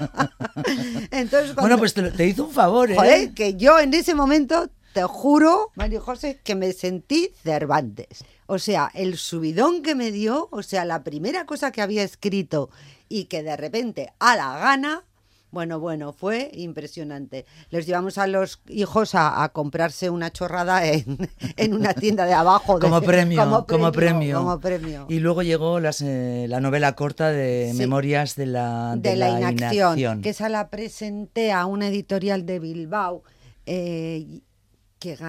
Entonces, 1.12 1.56
Bueno, 1.56 1.56
cuando- 1.56 1.78
pues 1.80 1.94
te, 1.96 2.12
te 2.12 2.28
hizo 2.28 2.46
un 2.46 2.52
favor, 2.52 2.92
¿eh? 2.92 2.96
Joder, 2.96 3.34
que 3.34 3.56
yo 3.56 3.80
en 3.80 3.92
ese 3.96 4.14
momento, 4.14 4.70
te 4.94 5.04
juro, 5.04 5.72
Mario 5.76 6.02
José, 6.02 6.40
que 6.44 6.56
me 6.56 6.74
sentí 6.74 7.30
Cervantes. 7.44 8.24
O 8.48 8.60
sea, 8.60 8.92
el 8.94 9.18
subidón 9.18 9.82
que 9.82 9.96
me 9.96 10.12
dio, 10.12 10.50
o 10.52 10.62
sea, 10.64 10.84
la 10.86 11.04
primera 11.04 11.46
cosa 11.46 11.72
que 11.72 11.82
había 11.82 12.04
escrito 12.04 12.70
y 13.08 13.26
que 13.26 13.44
de 13.44 13.56
repente, 13.58 14.12
a 14.20 14.36
la 14.36 14.58
gana, 14.58 15.04
bueno, 15.52 15.82
bueno, 15.82 16.14
fue 16.14 16.50
impresionante. 16.54 17.46
Les 17.72 17.86
llevamos 17.86 18.18
a 18.18 18.26
los 18.26 18.62
hijos 18.70 19.16
a, 19.16 19.44
a 19.44 19.50
comprarse 19.50 20.10
una 20.10 20.32
chorrada 20.32 20.86
en, 20.86 21.30
en 21.58 21.74
una 21.74 21.94
tienda 21.94 22.26
de 22.26 22.34
abajo. 22.34 22.76
de- 22.80 22.82
Como 22.88 23.02
premio, 23.02 23.66
como 23.68 23.92
premio. 23.92 24.38
Como 24.40 24.60
premio. 24.62 25.06
Y 25.10 25.20
luego 25.20 25.44
llegó 25.44 25.80
las, 25.82 26.02
eh, 26.02 26.46
la 26.48 26.62
novela 26.62 26.96
corta 26.96 27.32
de 27.32 27.70
Sí. 27.74 27.78
Memorias 27.80 28.36
de 28.38 28.46
la, 28.46 28.96
de, 28.98 29.16
la, 29.18 29.40
inacción, 29.52 30.22
que 30.22 30.30
esa 30.30 30.48
la 30.48 30.70
presenté 30.70 31.52
a 31.52 31.66
una 31.66 31.88
editorial 31.90 32.46
de 32.46 32.60
Bilbao 32.60 33.24
eh, 33.66 34.40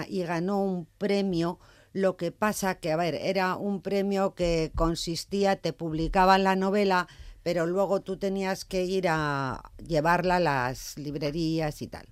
y 0.09 0.23
ganó 0.23 0.63
un 0.63 0.87
premio. 0.99 1.59
Lo 1.93 2.17
que 2.17 2.33
pasa 2.33 2.77
que, 2.77 2.91
a 2.91 2.97
ver, 2.97 3.15
era 3.15 3.57
un 3.57 3.83
premio 3.83 4.35
que 4.35 4.73
consistía, 4.75 5.57
te 5.57 5.73
publicaban 5.73 6.43
la 6.43 6.57
novela, 6.57 7.07
pero 7.43 7.67
luego 7.67 8.01
tú 8.01 8.17
tenías 8.17 8.65
que 8.65 8.85
ir 8.85 9.07
a 9.09 9.73
llevarla 9.87 10.37
a 10.37 10.41
las 10.41 10.97
librerías 10.97 11.83
y 11.83 11.89
tal. 11.89 12.07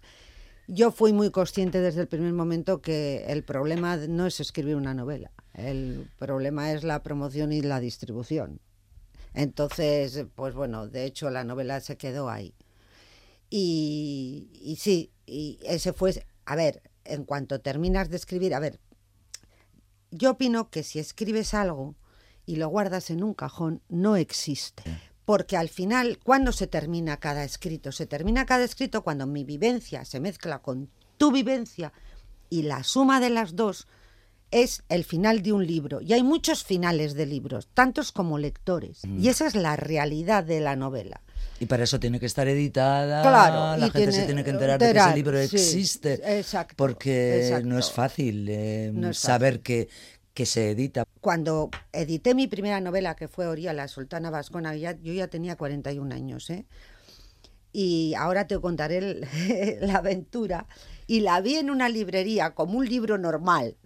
Yo 0.69 0.93
fui 0.93 1.13
muy 1.13 1.31
consciente 1.31 1.81
desde 1.81 2.03
el 2.03 2.09
primer 2.09 2.33
momento 2.33 2.81
que 2.81 3.25
el 3.27 3.43
problema 3.43 3.97
no 3.97 4.27
es 4.27 4.39
escribir 4.39 4.77
una 4.77 4.95
novela, 4.95 5.33
el 5.55 6.09
problema 6.19 6.73
es 6.73 6.85
la 6.85 7.03
promoción 7.03 7.53
y 7.53 7.61
la 7.61 7.81
distribución. 7.81 8.61
Entonces, 9.35 10.27
pues 10.35 10.55
bueno, 10.55 10.89
de 10.89 11.05
hecho 11.05 11.31
la 11.31 11.43
novela 11.45 11.81
se 11.81 11.97
quedó 11.97 12.29
ahí. 12.29 12.55
Y, 13.49 14.49
y 14.63 14.77
sí, 14.77 15.13
y 15.27 15.59
ese 15.65 15.93
fue, 15.93 16.25
a 16.45 16.55
ver, 16.55 16.83
en 17.11 17.25
cuanto 17.25 17.61
terminas 17.61 18.09
de 18.11 18.17
escribir, 18.17 18.55
a 18.55 18.61
ver, 18.61 18.81
yo 20.11 20.33
opino 20.33 20.71
que 20.71 20.83
si 20.83 20.99
escribes 20.99 21.55
algo 21.55 21.95
y 22.47 22.57
lo 22.57 22.69
guardas 22.69 23.11
en 23.11 23.23
un 23.23 23.35
cajón, 23.35 23.83
no 23.89 24.17
existe. 24.17 24.83
Porque 25.25 25.57
al 25.57 25.69
final, 25.69 26.19
¿cuándo 26.25 26.51
se 26.53 26.67
termina 26.67 27.19
cada 27.19 27.45
escrito? 27.45 27.93
Se 27.93 28.07
termina 28.07 28.47
cada 28.47 28.65
escrito 28.65 29.03
cuando 29.03 29.27
mi 29.27 29.45
vivencia 29.45 30.05
se 30.05 30.19
mezcla 30.19 30.61
con 30.61 30.91
tu 31.17 31.31
vivencia 31.31 31.93
y 32.49 32.63
la 32.63 32.83
suma 32.83 33.21
de 33.21 33.31
las 33.31 33.55
dos 33.55 33.87
es 34.51 34.83
el 34.89 35.05
final 35.05 35.43
de 35.43 35.53
un 35.53 35.65
libro. 35.65 36.01
Y 36.01 36.13
hay 36.13 36.23
muchos 36.23 36.65
finales 36.65 37.15
de 37.15 37.27
libros, 37.27 37.69
tantos 37.73 38.11
como 38.11 38.39
lectores. 38.39 39.03
Y 39.05 39.29
esa 39.29 39.47
es 39.47 39.55
la 39.55 39.77
realidad 39.77 40.43
de 40.43 40.61
la 40.61 40.75
novela. 40.75 41.23
Y 41.61 41.67
para 41.67 41.85
eso 41.85 42.01
tiene 42.01 42.19
que 42.19 42.27
estar 42.27 42.49
editada. 42.49 43.23
Claro, 43.23 43.77
La 43.79 43.91
gente 43.91 44.07
se 44.13 44.19
tiene- 44.19 44.27
tiene 44.27 44.45
que 44.45 44.51
enterar, 44.51 44.81
de 44.81 44.93
que 44.93 44.99
ese 44.99 45.15
libro 45.15 45.37
sí, 45.47 45.57
existe. 45.57 46.39
exacto, 46.39 46.75
Porque 46.77 47.45
exacto. 47.47 47.67
no 47.69 47.79
es 47.79 47.93
fácil 47.93 48.47
eh, 48.49 48.91
No 48.95 49.11
es 49.11 49.19
saber 49.19 49.55
fácil. 49.55 49.63
que, 49.63 49.89
que 50.35 50.47
se 50.47 50.71
edita. 50.71 51.05
Cuando 51.21 51.71
edité 51.93 52.35
mi 52.35 52.47
primera 52.49 52.81
novela, 52.81 53.15
que 53.15 53.29
fue 53.29 53.47
Oría, 53.47 53.73
la 53.75 53.89
sultana 53.89 54.31
vascona, 54.31 54.75
ya- 54.75 54.97
yo 55.03 55.13
ya 55.13 55.29
tenía 55.29 55.57
41 55.57 56.13
años, 56.15 56.49
¿eh? 56.51 56.65
Y 57.73 58.15
ahora 58.15 58.47
te 58.47 58.59
contaré 58.59 58.99
el- 58.99 59.29
la 59.87 59.97
aventura. 59.99 60.67
Y 61.07 61.21
la 61.21 61.41
vi 61.41 61.57
en 61.57 61.71
una 61.71 61.89
librería 61.89 62.51
como 62.55 62.79
un 62.79 62.89
libro 62.89 63.19
normal. 63.19 63.77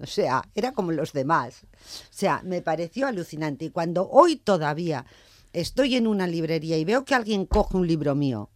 O 0.00 0.06
sea, 0.06 0.42
era 0.54 0.72
como 0.72 0.92
los 0.92 1.12
demás. 1.12 1.64
O 1.64 2.12
sea, 2.12 2.40
me 2.44 2.62
pareció 2.62 3.06
alucinante. 3.06 3.66
Y 3.66 3.70
cuando 3.70 4.08
hoy 4.08 4.36
todavía 4.36 5.04
estoy 5.52 5.96
en 5.96 6.06
una 6.06 6.26
librería 6.26 6.76
y 6.78 6.84
veo 6.84 7.04
que 7.04 7.14
alguien 7.14 7.46
coge 7.46 7.76
un 7.76 7.86
libro 7.86 8.14
mío, 8.14 8.50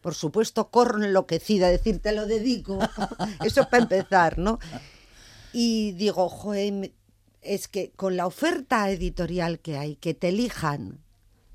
por 0.00 0.14
supuesto, 0.14 0.70
corro 0.70 1.02
enloquecida 1.02 1.66
a 1.66 1.70
decir, 1.70 2.00
te 2.00 2.12
lo 2.12 2.26
dedico. 2.26 2.78
Eso 3.44 3.68
para 3.68 3.82
empezar, 3.82 4.38
¿no? 4.38 4.58
Y 5.52 5.92
digo, 5.92 6.28
joder, 6.28 6.92
es 7.42 7.68
que 7.68 7.90
con 7.92 8.16
la 8.16 8.26
oferta 8.26 8.90
editorial 8.90 9.58
que 9.58 9.76
hay, 9.76 9.96
que 9.96 10.14
te 10.14 10.28
elijan, 10.28 11.00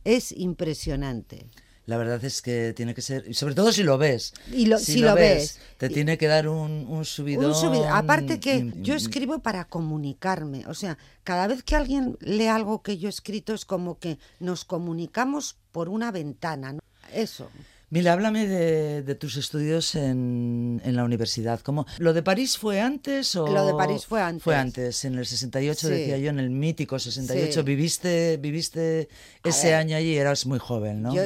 es 0.04 0.32
impresionante. 0.32 1.48
La 1.88 1.98
verdad 1.98 2.24
es 2.26 2.42
que 2.42 2.74
tiene 2.74 2.96
que 2.96 3.02
ser, 3.04 3.34
sobre 3.36 3.54
todo 3.54 3.72
si 3.72 3.84
lo 3.84 3.98
ves. 4.00 4.34
Y 4.52 4.66
lo- 4.66 4.80
si 4.80 5.00
lo 5.02 5.14
ves. 5.14 5.60
Te 5.78 5.90
tiene 5.90 6.18
que 6.18 6.26
dar 6.28 6.48
un, 6.48 6.86
un 6.88 7.06
subidón. 7.06 7.46
Un 7.46 7.54
subido- 7.56 7.88
Aparte 7.94 8.40
que 8.40 8.72
yo 8.78 8.96
escribo 8.96 9.40
para 9.40 9.66
comunicarme. 9.66 10.66
O 10.68 10.74
sea, 10.74 10.98
cada 11.24 11.46
vez 11.48 11.62
que 11.64 11.76
alguien 11.76 12.18
lee 12.22 12.48
algo 12.48 12.82
que 12.82 12.98
yo 12.98 13.08
he 13.08 13.10
escrito 13.12 13.54
es 13.54 13.66
como 13.66 14.00
que 14.00 14.18
nos 14.40 14.66
comunicamos 14.66 15.58
por 15.72 15.90
una 15.90 16.12
ventana. 16.12 16.74
¿no? 16.74 16.80
Eso. 17.14 17.50
Mira, 17.92 18.14
háblame 18.14 18.48
de, 18.48 19.04
de 19.04 19.16
tus 19.16 19.38
estudios 19.38 19.94
en, 19.94 20.82
en 20.84 20.96
la 20.96 21.04
universidad. 21.04 21.60
¿Cómo, 21.60 21.86
¿Lo 22.00 22.14
de 22.14 22.24
París 22.24 22.58
fue 22.58 22.82
antes 22.82 23.36
o...? 23.36 23.46
Lo 23.48 23.64
de 23.66 23.74
París 23.76 24.08
fue 24.08 24.22
antes. 24.22 24.44
Fue 24.44 24.56
antes, 24.56 25.06
en 25.06 25.20
el 25.20 25.26
68, 25.28 25.88
Sí. 25.88 25.94
decía 25.94 26.18
yo, 26.18 26.32
en 26.32 26.40
el 26.40 26.50
mítico 26.50 26.98
68. 26.98 27.54
Sí. 27.54 27.62
Viviste, 27.66 28.38
viviste 28.38 29.08
A 29.44 29.50
ese 29.50 29.68
ver, 29.68 29.76
año 29.76 29.96
allí, 29.98 30.18
eras 30.18 30.48
muy 30.48 30.58
joven, 30.58 31.04
¿no? 31.04 31.14
Yo, 31.14 31.22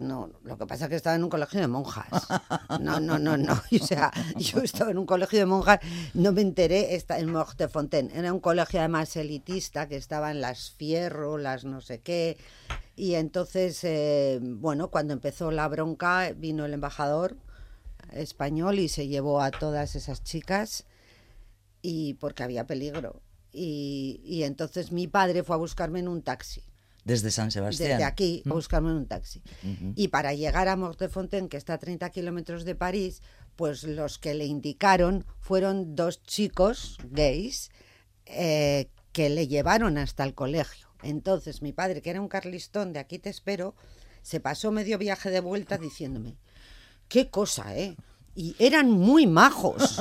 no, 0.00 0.30
lo 0.44 0.56
que 0.56 0.66
pasa 0.66 0.84
es 0.84 0.88
que 0.90 0.96
estaba 0.96 1.14
en 1.14 1.24
un 1.24 1.30
colegio 1.30 1.60
de 1.60 1.68
monjas. 1.68 2.26
No, 2.80 2.98
no, 3.00 3.18
no, 3.18 3.36
no. 3.36 3.60
O 3.80 3.86
sea, 3.86 4.10
yo 4.36 4.60
estaba 4.60 4.90
en 4.90 4.98
un 4.98 5.06
colegio 5.06 5.38
de 5.38 5.46
monjas, 5.46 5.80
no 6.14 6.32
me 6.32 6.40
enteré, 6.40 6.94
está 6.94 7.18
en 7.18 7.30
Mortefontaine. 7.30 8.10
Era 8.14 8.32
un 8.32 8.40
colegio 8.40 8.80
además 8.80 9.14
elitista 9.16 9.88
que 9.88 9.96
estaba 9.96 10.30
en 10.30 10.40
las 10.40 10.70
Fierro, 10.70 11.36
las 11.36 11.64
no 11.64 11.80
sé 11.80 12.00
qué. 12.00 12.38
Y 12.96 13.14
entonces, 13.14 13.84
eh, 13.84 14.40
bueno, 14.42 14.88
cuando 14.90 15.12
empezó 15.12 15.50
la 15.50 15.68
bronca, 15.68 16.32
vino 16.34 16.64
el 16.64 16.72
embajador 16.72 17.36
español 18.12 18.78
y 18.78 18.88
se 18.88 19.06
llevó 19.06 19.42
a 19.42 19.50
todas 19.50 19.96
esas 19.96 20.24
chicas 20.24 20.86
y 21.82 22.14
porque 22.14 22.42
había 22.42 22.66
peligro. 22.66 23.20
Y, 23.52 24.20
y 24.24 24.44
entonces 24.44 24.92
mi 24.92 25.08
padre 25.08 25.42
fue 25.42 25.56
a 25.56 25.58
buscarme 25.58 25.98
en 25.98 26.08
un 26.08 26.22
taxi 26.22 26.69
Desde 27.04 27.30
San 27.30 27.50
Sebastián. 27.50 27.90
desde 27.90 28.04
aquí 28.04 28.42
a 28.46 28.52
buscarme 28.52 28.90
en 28.90 28.96
un 28.96 29.06
taxi. 29.06 29.42
Y 29.94 30.08
para 30.08 30.34
llegar 30.34 30.68
a 30.68 30.76
Mortefontaine, 30.76 31.48
que 31.48 31.56
está 31.56 31.74
a 31.74 31.78
30 31.78 32.10
kilómetros 32.10 32.64
de 32.64 32.74
París, 32.74 33.22
pues 33.56 33.84
los 33.84 34.18
que 34.18 34.34
le 34.34 34.46
indicaron 34.46 35.24
fueron 35.40 35.94
dos 35.94 36.22
chicos 36.22 36.98
gays 37.04 37.70
eh, 38.26 38.90
que 39.12 39.28
le 39.30 39.48
llevaron 39.48 39.98
hasta 39.98 40.24
el 40.24 40.34
colegio. 40.34 40.88
Entonces 41.02 41.62
mi 41.62 41.72
padre, 41.72 42.02
que 42.02 42.10
era 42.10 42.20
un 42.20 42.28
carlistón 42.28 42.92
de 42.92 43.00
aquí 43.00 43.18
te 43.18 43.30
espero, 43.30 43.74
se 44.22 44.40
pasó 44.40 44.70
medio 44.70 44.98
viaje 44.98 45.30
de 45.30 45.40
vuelta 45.40 45.78
diciéndome, 45.78 46.36
qué 47.08 47.30
cosa, 47.30 47.76
¿eh? 47.76 47.96
Y 48.34 48.54
eran 48.58 48.90
muy 48.90 49.26
majos, 49.26 50.00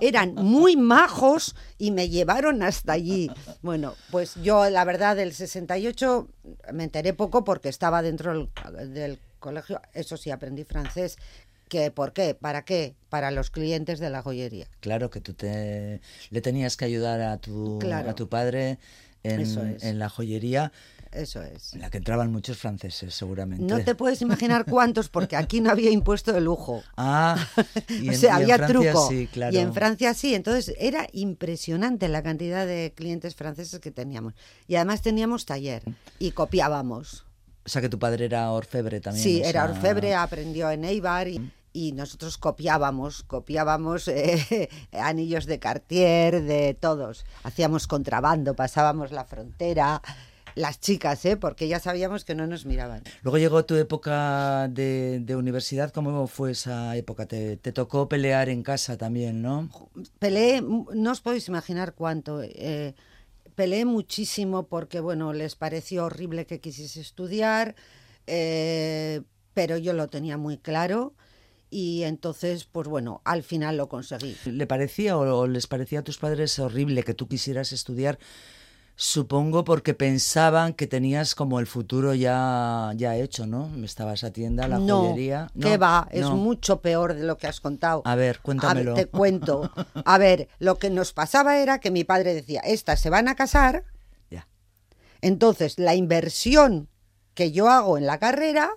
eran 0.00 0.34
muy 0.34 0.76
majos 0.76 1.54
y 1.78 1.90
me 1.90 2.08
llevaron 2.08 2.62
hasta 2.62 2.92
allí. 2.92 3.30
Bueno, 3.62 3.94
pues 4.10 4.34
yo 4.42 4.68
la 4.70 4.84
verdad 4.84 5.16
del 5.16 5.32
68 5.32 6.28
me 6.72 6.84
enteré 6.84 7.12
poco 7.14 7.44
porque 7.44 7.68
estaba 7.68 8.02
dentro 8.02 8.32
del, 8.74 8.92
del 8.94 9.18
colegio, 9.38 9.80
eso 9.94 10.16
sí, 10.16 10.30
aprendí 10.30 10.64
francés. 10.64 11.16
Que, 11.68 11.90
¿Por 11.90 12.12
qué? 12.12 12.34
¿Para 12.34 12.64
qué? 12.64 12.94
Para 13.08 13.32
los 13.32 13.50
clientes 13.50 13.98
de 13.98 14.08
la 14.10 14.22
joyería. 14.22 14.68
Claro 14.78 15.10
que 15.10 15.20
tú 15.20 15.34
te, 15.34 16.00
le 16.30 16.40
tenías 16.40 16.76
que 16.76 16.84
ayudar 16.84 17.20
a 17.22 17.38
tu, 17.38 17.78
Claro. 17.80 18.10
a 18.10 18.14
tu 18.14 18.28
padre 18.28 18.78
en, 19.24 19.40
es. 19.40 19.56
en 19.82 19.98
la 19.98 20.08
joyería, 20.08 20.70
Eso 21.16 21.42
es. 21.42 21.72
en 21.74 21.80
la 21.80 21.90
que 21.90 21.98
entraban 21.98 22.30
muchos 22.30 22.58
franceses, 22.58 23.14
seguramente. 23.14 23.64
No 23.64 23.82
te 23.82 23.94
puedes 23.94 24.20
imaginar 24.22 24.64
cuántos, 24.66 25.08
porque 25.08 25.36
aquí 25.36 25.60
no 25.60 25.70
había 25.70 25.90
impuesto 25.90 26.32
de 26.32 26.40
lujo. 26.40 26.82
Ah, 26.96 27.36
y 27.88 28.08
o 28.08 28.12
en- 28.12 28.18
sea, 28.18 28.32
y 28.32 28.36
en 28.36 28.42
había 28.42 28.56
Francia 28.66 28.92
truco. 28.92 29.08
sí, 29.08 29.28
claro. 29.32 29.54
Y 29.54 29.58
en 29.58 29.72
Francia 29.74 30.14
sí. 30.14 30.34
Entonces 30.34 30.74
era 30.78 31.06
impresionante 31.12 32.08
la 32.08 32.22
cantidad 32.22 32.66
de 32.66 32.92
clientes 32.94 33.34
franceses 33.34 33.80
que 33.80 33.90
teníamos. 33.90 34.34
Y 34.66 34.76
además 34.76 35.02
teníamos 35.02 35.46
taller 35.46 35.82
y 36.18 36.32
copiábamos. 36.32 37.24
O 37.64 37.68
sea, 37.68 37.82
que 37.82 37.88
tu 37.88 37.98
padre 37.98 38.24
era 38.26 38.50
orfebre 38.52 39.00
también. 39.00 39.22
Sí, 39.24 39.40
o 39.42 39.44
era 39.44 39.62
sea, 39.66 39.74
orfebre, 39.74 40.14
aprendió 40.14 40.70
en 40.70 40.84
Eibar 40.84 41.26
y, 41.28 41.50
y 41.72 41.92
nosotros 41.92 42.38
copiábamos, 42.38 43.22
copiábamos 43.24 44.06
eh, 44.08 44.68
anillos 44.92 45.46
de 45.46 45.58
Cartier, 45.58 46.42
de 46.42 46.74
todos. 46.74 47.24
Hacíamos 47.42 47.86
contrabando, 47.86 48.54
pasábamos 48.54 49.10
la 49.12 49.24
frontera. 49.24 50.00
Las 50.56 50.80
chicas, 50.80 51.24
¿eh? 51.26 51.36
porque 51.36 51.68
ya 51.68 51.78
sabíamos 51.78 52.24
que 52.24 52.34
no 52.34 52.46
nos 52.46 52.66
miraban. 52.66 53.04
Luego 53.22 53.38
llegó 53.38 53.64
tu 53.64 53.76
época 53.76 54.66
de, 54.68 55.20
de 55.20 55.36
universidad. 55.36 55.92
¿Cómo 55.92 56.26
fue 56.26 56.52
esa 56.52 56.96
época? 56.96 57.26
Te, 57.26 57.56
te 57.58 57.72
tocó 57.72 58.08
pelear 58.08 58.48
en 58.48 58.62
casa 58.62 58.96
también, 58.96 59.42
¿no? 59.42 59.68
Peleé, 60.18 60.62
no 60.62 61.12
os 61.12 61.20
podéis 61.20 61.46
imaginar 61.48 61.94
cuánto. 61.94 62.42
eh, 62.42 62.94
peleé 63.54 63.84
muchísimo 63.84 64.66
porque, 64.66 65.00
bueno, 65.00 65.32
les 65.32 65.56
pareció 65.56 66.04
horrible 66.06 66.46
que 66.46 66.60
quisiese 66.60 67.00
estudiar, 67.00 67.74
eh, 68.26 69.22
pero 69.54 69.78
yo 69.78 69.92
lo 69.92 70.08
tenía 70.08 70.36
muy 70.36 70.58
claro 70.58 71.14
y 71.70 72.02
entonces, 72.04 72.64
pues 72.64 72.86
bueno, 72.88 73.20
al 73.24 73.42
final 73.42 73.76
lo 73.76 73.88
conseguí. 73.88 74.36
¿Le 74.44 74.66
parecía 74.66 75.16
o 75.18 75.46
les 75.46 75.66
parecía 75.66 76.00
a 76.00 76.04
tus 76.04 76.18
padres 76.18 76.58
horrible 76.58 77.02
que 77.02 77.14
tú 77.14 77.28
quisieras 77.28 77.72
estudiar? 77.72 78.18
Supongo 78.98 79.62
porque 79.64 79.92
pensaban 79.92 80.72
que 80.72 80.86
tenías 80.86 81.34
como 81.34 81.60
el 81.60 81.66
futuro 81.66 82.14
ya, 82.14 82.92
ya 82.96 83.14
hecho, 83.14 83.46
¿no? 83.46 83.70
Estabas 83.84 84.24
a 84.24 84.32
tienda, 84.32 84.68
la 84.68 84.78
no, 84.78 85.02
joyería. 85.02 85.50
¿Qué 85.60 85.76
va? 85.76 86.08
Es 86.10 86.30
mucho 86.30 86.80
peor 86.80 87.12
de 87.12 87.24
lo 87.24 87.36
que 87.36 87.46
has 87.46 87.60
contado. 87.60 88.00
A 88.06 88.14
ver, 88.14 88.40
cuéntamelo. 88.40 88.94
te 88.94 89.04
cuento. 89.04 89.70
A 90.06 90.16
ver, 90.16 90.48
lo 90.60 90.78
que 90.78 90.88
nos 90.88 91.12
pasaba 91.12 91.58
era 91.58 91.78
que 91.78 91.90
mi 91.90 92.04
padre 92.04 92.32
decía, 92.32 92.60
estas 92.60 92.98
se 92.98 93.10
van 93.10 93.28
a 93.28 93.34
casar. 93.34 93.84
Ya. 94.30 94.48
Entonces, 95.20 95.78
la 95.78 95.94
inversión 95.94 96.88
que 97.34 97.52
yo 97.52 97.68
hago 97.68 97.98
en 97.98 98.06
la 98.06 98.18
carrera 98.18 98.70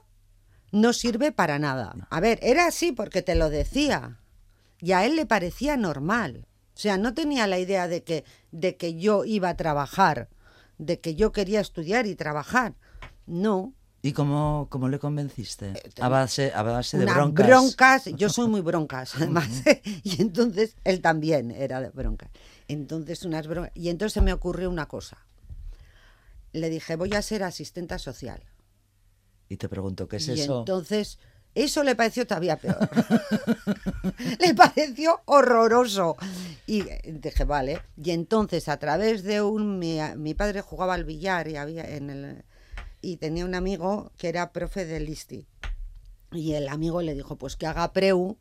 no 0.73 0.91
sirve 0.91 1.31
para 1.31 1.59
nada. 1.59 1.95
A 2.09 2.19
ver, 2.19 2.39
era 2.41 2.67
así 2.67 2.91
porque 2.91 3.21
te 3.21 3.35
lo 3.35 3.49
decía. 3.49 4.19
Y 4.81 4.91
a 4.91 5.05
él 5.05 5.15
le 5.15 5.25
parecía 5.25 5.77
normal. 5.77 6.45
O 6.79 6.81
sea, 6.81 6.97
no 6.97 7.13
tenía 7.13 7.45
la 7.45 7.59
idea 7.59 7.89
de 7.89 8.05
que, 8.05 8.23
de 8.53 8.77
que 8.77 8.97
yo 8.97 9.25
iba 9.25 9.49
a 9.49 9.57
trabajar, 9.57 10.29
de 10.77 11.01
que 11.01 11.13
yo 11.13 11.33
quería 11.33 11.59
estudiar 11.59 12.07
y 12.07 12.15
trabajar. 12.15 12.73
No. 13.25 13.73
¿Y 14.01 14.13
cómo, 14.13 14.67
cómo 14.69 14.87
le 14.87 14.97
convenciste? 14.97 15.71
Eh, 15.71 15.89
a 15.99 16.07
base, 16.07 16.53
a 16.55 16.63
base 16.63 16.97
de 16.97 17.03
broncas. 17.03 17.45
broncas. 17.45 18.05
Yo 18.15 18.29
soy 18.29 18.47
muy 18.47 18.61
broncas, 18.71 19.13
además. 19.17 19.49
y 20.03 20.21
entonces 20.21 20.77
él 20.85 21.01
también 21.01 21.51
era 21.51 21.81
de 21.81 21.89
broncas. 21.89 22.29
Entonces, 22.69 23.25
unas 23.25 23.45
broncas. 23.45 23.73
Y 23.75 23.89
entonces 23.89 24.13
se 24.13 24.21
me 24.21 24.31
ocurrió 24.31 24.69
una 24.69 24.87
cosa. 24.87 25.17
Le 26.53 26.69
dije, 26.69 26.95
voy 26.95 27.13
a 27.13 27.21
ser 27.21 27.43
asistenta 27.43 27.99
social. 27.99 28.41
Y 29.49 29.57
te 29.57 29.67
pregunto, 29.67 30.07
¿qué 30.07 30.15
es 30.15 30.29
y 30.29 30.39
eso? 30.39 30.59
Entonces 30.59 31.19
eso 31.63 31.83
le 31.83 31.95
pareció 31.95 32.25
todavía 32.25 32.57
peor. 32.57 32.89
le 34.39 34.53
pareció 34.53 35.21
horroroso. 35.25 36.17
Y 36.65 36.83
dije, 37.05 37.43
vale. 37.45 37.81
Y 38.01 38.11
entonces, 38.11 38.67
a 38.67 38.77
través 38.77 39.23
de 39.23 39.41
un. 39.41 39.79
Mi, 39.79 40.33
padre 40.33 40.61
jugaba 40.61 40.93
al 40.93 41.05
billar 41.05 41.47
y, 41.47 41.55
había 41.55 41.83
en 41.83 42.09
el, 42.09 42.43
y 43.01 43.17
tenía 43.17 43.45
un 43.45 43.55
amigo 43.55 44.11
que 44.17 44.29
era 44.29 44.51
profe 44.51 44.85
del 44.85 45.09
ISTI. 45.09 45.47
Y 46.31 46.53
el 46.53 46.67
amigo 46.67 47.01
le 47.01 47.15
dijo, 47.15 47.37
pues 47.37 47.55
que 47.55 47.65
haga 47.65 47.91
preu 47.91 48.37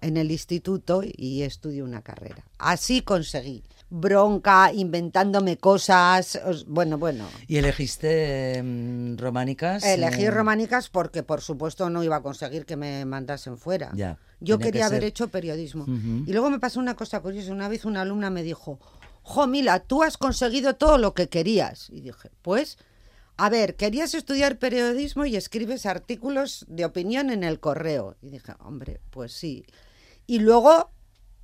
en 0.00 0.16
el 0.16 0.30
instituto 0.30 1.02
y 1.04 1.42
estudie 1.42 1.82
una 1.82 2.02
carrera. 2.02 2.44
Así 2.58 3.02
conseguí 3.02 3.62
bronca, 3.92 4.72
inventándome 4.72 5.58
cosas, 5.58 6.40
bueno, 6.66 6.96
bueno. 6.96 7.28
¿Y 7.46 7.58
elegiste 7.58 8.56
em, 8.56 9.18
románicas? 9.18 9.84
Elegí 9.84 10.30
románicas 10.30 10.88
porque, 10.88 11.22
por 11.22 11.42
supuesto, 11.42 11.90
no 11.90 12.02
iba 12.02 12.16
a 12.16 12.22
conseguir 12.22 12.64
que 12.64 12.76
me 12.76 13.04
mandasen 13.04 13.58
fuera. 13.58 13.90
Ya, 13.94 14.18
Yo 14.40 14.58
quería 14.58 14.86
haber 14.86 15.04
hecho 15.04 15.28
periodismo. 15.28 15.84
Y 16.26 16.32
luego 16.32 16.48
me 16.48 16.58
pasó 16.58 16.80
una 16.80 16.96
cosa 16.96 17.20
curiosa. 17.20 17.52
Una 17.52 17.68
vez 17.68 17.84
una 17.84 18.00
alumna 18.00 18.30
me 18.30 18.42
dijo, 18.42 18.80
Jo, 19.22 19.46
Mila, 19.46 19.80
tú 19.80 20.02
has 20.02 20.16
conseguido 20.16 20.74
todo 20.74 20.98
lo 20.98 21.14
que 21.14 21.28
querías. 21.28 21.90
Y 21.90 22.00
dije, 22.00 22.30
pues, 22.40 22.78
a 23.36 23.50
ver, 23.50 23.76
querías 23.76 24.14
estudiar 24.14 24.58
periodismo 24.58 25.26
y 25.26 25.36
escribes 25.36 25.86
artículos 25.86 26.64
de 26.68 26.84
opinión 26.84 27.30
en 27.30 27.44
el 27.44 27.60
correo. 27.60 28.16
Y 28.22 28.30
dije, 28.30 28.54
hombre, 28.58 29.00
pues 29.10 29.32
sí. 29.32 29.64
Y 30.26 30.38
luego 30.40 30.90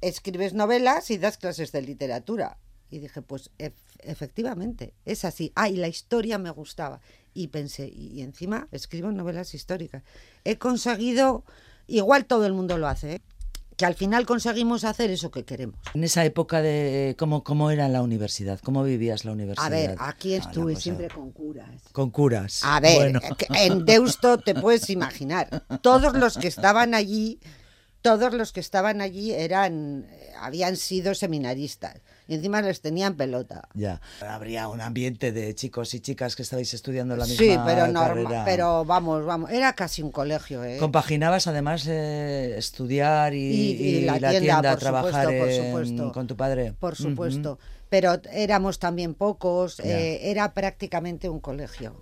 escribes 0.01 0.55
novelas 0.55 1.11
y 1.11 1.19
das 1.19 1.39
clases 1.39 1.73
de 1.73 1.83
literatura. 1.83 2.59
Y 2.91 2.99
dije, 3.01 3.21
pues 3.23 3.51
efectivamente, 3.99 4.95
es 5.05 5.25
así. 5.25 5.53
Ah, 5.55 5.69
y 5.69 5.77
la 5.77 5.89
historia 5.89 6.39
me 6.39 6.51
gustaba. 6.51 7.01
Y 7.35 7.49
pensé, 7.49 7.89
y, 7.89 8.23
encima 8.23 8.69
escribo 8.73 9.13
novelas 9.13 9.55
históricas. 9.55 10.03
He 10.45 10.57
conseguido, 10.57 11.45
igual 11.87 12.25
todo 12.25 12.47
el 12.47 12.55
mundo 12.55 12.79
lo 12.79 12.89
hace, 12.89 13.17
¿eh? 13.17 13.23
que 13.77 13.87
al 13.87 13.95
final 13.95 14.27
conseguimos 14.27 14.83
hacer 14.83 15.11
eso 15.13 15.31
que 15.31 15.45
queremos. 15.45 15.79
En 15.95 16.03
esa 16.03 16.25
época 16.25 16.61
de 16.63 17.15
cómo, 17.17 17.45
cómo 17.45 17.71
era 17.71 17.89
la 17.89 18.03
universidad, 18.03 18.59
cómo 18.59 18.83
vivías 18.83 19.25
la 19.25 19.31
universidad. 19.31 19.67
A 19.67 19.71
ver, 19.71 19.95
aquí 20.01 20.35
ah, 20.35 20.39
estuve 20.39 20.75
siempre 20.75 21.09
con 21.09 21.31
curas. 21.31 21.83
Con 21.93 22.11
curas. 22.11 22.63
A 22.65 22.81
ver, 22.81 23.21
en 23.51 23.85
Deusto 23.85 24.39
te 24.39 24.55
puedes 24.57 24.91
imaginar, 24.91 25.63
todos 25.81 26.15
los 26.15 26.39
que 26.39 26.49
estaban 26.49 26.93
allí 26.93 27.39
todos 28.03 28.33
los 28.35 28.53
que 28.53 28.61
estaban 28.61 29.01
allí 29.01 29.33
eran 29.33 30.07
habían 30.41 30.77
sido 30.77 31.15
seminaristas 31.15 32.01
y 32.29 32.35
encima 32.35 32.63
les 32.63 32.81
tenían 32.81 33.17
pelota. 33.17 33.69
Ya. 33.75 34.01
Habría 34.21 34.69
un 34.69 34.81
ambiente 34.81 35.33
de 35.33 35.55
chicos 35.55 35.95
y 35.95 36.01
chicas 36.01 36.37
que 36.37 36.43
estabais 36.43 36.73
estudiando 36.75 37.17
la 37.17 37.25
misma 37.25 37.39
Sí, 37.39 37.59
pero 37.65 37.89
normal, 37.89 38.43
pero 38.45 38.85
vamos, 38.85 39.25
vamos, 39.25 39.51
era 39.51 39.73
casi 39.73 40.03
un 40.03 40.13
colegio, 40.13 40.63
¿eh? 40.63 40.77
Compaginabas 40.79 41.47
además 41.47 41.87
eh, 41.89 42.55
estudiar 42.57 43.35
y, 43.35 44.03
la, 44.03 44.19
tienda, 44.31 44.77
trabajar 44.77 45.29
con 46.13 46.27
tu 46.27 46.37
padre. 46.37 46.75
Por 46.79 46.97
supuesto, 46.97 47.59
pero 47.89 48.21
éramos 48.31 48.79
también 48.79 49.15
pocos, 49.15 49.81
eh, 49.81 50.31
era 50.31 50.53
prácticamente 50.53 51.29
un 51.29 51.41
colegio. 51.41 51.95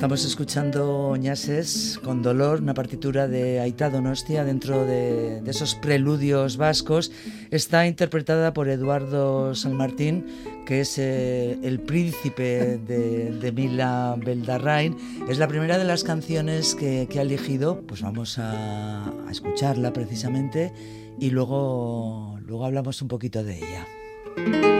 Estamos 0.00 0.24
escuchando 0.24 1.14
Ñases 1.14 2.00
con 2.02 2.22
dolor, 2.22 2.62
una 2.62 2.72
partitura 2.72 3.28
de 3.28 3.60
Aita 3.60 3.90
Donostia 3.90 4.44
dentro 4.44 4.86
de, 4.86 5.42
esos 5.44 5.74
preludios 5.74 6.56
vascos. 6.56 7.12
Está 7.50 7.86
interpretada 7.86 8.54
por 8.54 8.70
Eduardo 8.70 9.54
San 9.54 9.76
Martín, 9.76 10.24
que 10.64 10.80
es 10.80 10.96
eh, 10.96 11.58
el 11.62 11.80
príncipe 11.80 12.78
de, 12.78 13.52
Mila 13.54 14.16
Beldarrain. 14.18 14.96
Es 15.28 15.36
la 15.36 15.46
primera 15.48 15.76
de 15.76 15.84
las 15.84 16.02
canciones 16.02 16.74
que, 16.74 17.06
ha 17.18 17.20
elegido. 17.20 17.82
Pues 17.82 18.00
vamos 18.00 18.38
a, 18.38 19.04
a, 19.04 19.30
escucharla 19.30 19.92
precisamente 19.92 20.72
y 21.18 21.28
luego, 21.28 22.38
luego 22.46 22.64
hablamos 22.64 23.02
un 23.02 23.08
poquito 23.08 23.44
de 23.44 23.58
ella. 23.58 24.79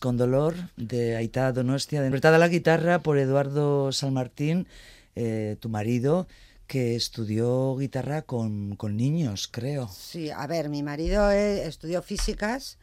Con 0.00 0.16
dolor 0.16 0.54
de 0.76 1.16
Aitá 1.16 1.52
Donostia, 1.52 1.98
interpretada 2.00 2.38
la 2.38 2.48
guitarra 2.48 3.00
por 3.00 3.18
Eduardo 3.18 3.92
San 3.92 4.12
Martín, 4.12 4.66
eh, 5.14 5.56
tu 5.60 5.68
marido, 5.68 6.26
que 6.66 6.96
estudió 6.96 7.76
guitarra 7.76 8.22
con, 8.22 8.76
niños, 8.96 9.48
creo. 9.48 9.88
Sí, 9.88 10.30
a 10.30 10.46
ver, 10.46 10.68
mi 10.68 10.82
marido 10.82 11.30
eh, 11.30 11.66
estudió 11.66 12.02
físicas 12.02 12.78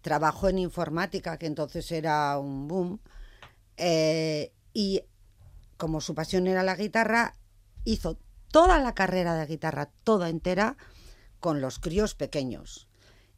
trabajó 0.00 0.48
en 0.48 0.58
informática, 0.58 1.38
que 1.38 1.46
entonces 1.46 1.90
era 1.92 2.38
un 2.38 2.68
boom, 2.68 3.00
eh, 3.76 4.52
y 4.72 5.02
como 5.76 6.00
su 6.00 6.14
pasión 6.14 6.46
era 6.46 6.62
la 6.62 6.76
guitarra, 6.76 7.34
hizo 7.84 8.18
toda 8.50 8.78
la 8.78 8.94
carrera 8.94 9.34
de 9.34 9.46
guitarra, 9.46 9.90
toda 10.04 10.28
entera, 10.28 10.76
con 11.38 11.60
los 11.60 11.78
críos 11.78 12.14
pequeños. 12.14 12.89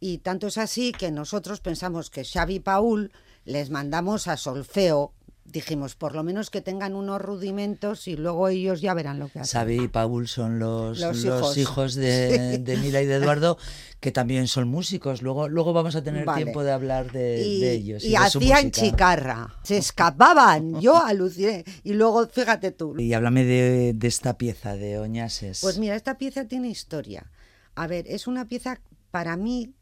Y 0.04 0.18
tanto 0.18 0.48
es 0.48 0.58
así 0.58 0.90
que 0.90 1.12
nosotros 1.12 1.60
pensamos 1.60 2.10
que 2.10 2.24
Xavi 2.24 2.56
y 2.56 2.58
Paul 2.60 3.12
les 3.44 3.70
mandamos 3.70 4.26
a 4.26 4.36
solfeo 4.36 5.12
dijimos, 5.44 5.94
por 5.94 6.16
lo 6.16 6.24
menos 6.24 6.50
que 6.50 6.60
tengan 6.60 6.96
unos 6.96 7.20
rudimentos 7.20 8.08
y 8.08 8.16
luego 8.16 8.48
ellos 8.48 8.80
ya 8.80 8.94
verán 8.94 9.20
lo 9.20 9.28
que 9.28 9.38
hacen. 9.38 9.60
Xavi 9.60 9.84
y 9.84 9.88
Paul 9.88 10.26
son 10.26 10.58
los, 10.58 10.98
Los 10.98 11.22
los 11.22 11.24
hijos, 11.24 11.56
hijos. 11.58 11.94
de, 11.94 12.54
Sí. 12.56 12.62
de 12.62 12.76
Mila 12.78 13.00
y 13.00 13.06
de 13.06 13.14
Eduardo, 13.14 13.58
que 14.00 14.10
también 14.10 14.48
son 14.48 14.66
músicos. 14.66 15.22
Luego, 15.22 15.48
luego 15.48 15.72
vamos 15.72 15.94
a 15.94 16.02
tener 16.02 16.24
Vale. 16.24 16.42
tiempo 16.42 16.64
de 16.64 16.72
hablar 16.72 17.12
de, 17.12 17.40
y, 17.46 17.60
de 17.60 17.72
ellos. 17.72 18.04
y 18.04 18.10
de 18.10 18.16
hacían 18.16 18.72
chicarra, 18.72 19.54
se 19.62 19.76
escapaban, 19.76 20.80
yo 20.80 20.96
aluciné. 20.96 21.64
Y 21.84 21.92
luego, 21.92 22.26
fíjate 22.26 22.72
tú, 22.72 22.98
Y 22.98 23.12
háblame 23.12 23.44
de, 23.44 23.92
de 23.94 24.08
esta 24.08 24.36
pieza 24.36 24.74
de 24.74 24.98
Oñases. 24.98 25.60
Pues 25.60 25.78
mira, 25.78 25.94
esta 25.94 26.18
pieza 26.18 26.46
tiene 26.48 26.68
historia. 26.70 27.30
A 27.76 27.86
ver, 27.86 28.06
es 28.08 28.26
una 28.26 28.48
pieza 28.48 28.80
para 29.12 29.36
mí 29.36 29.74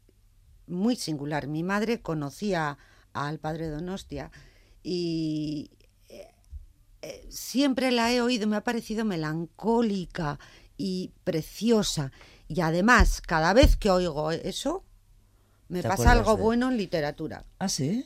muy 0.67 0.95
singular. 0.95 1.47
Mi 1.47 1.63
madre 1.63 2.01
conocía 2.01 2.77
al 3.13 3.39
padre 3.39 3.67
Donostia 3.69 4.31
y 4.83 5.71
eh, 6.09 6.27
eh, 7.01 7.27
siempre 7.29 7.91
la 7.91 8.11
he 8.11 8.21
oído, 8.21 8.47
me 8.47 8.55
ha 8.55 8.63
parecido 8.63 9.05
melancólica 9.05 10.39
y 10.77 11.11
preciosa. 11.23 12.11
Y 12.47 12.61
además, 12.61 13.21
cada 13.21 13.53
vez 13.53 13.75
que 13.77 13.89
oigo 13.89 14.31
eso, 14.31 14.83
me 15.67 15.81
¿Te 15.81 15.87
pasa 15.87 16.11
algo 16.11 16.35
de- 16.35 16.41
bueno 16.41 16.69
en 16.69 16.77
literatura. 16.77 17.45
¿Ah, 17.59 17.69
sí? 17.69 18.05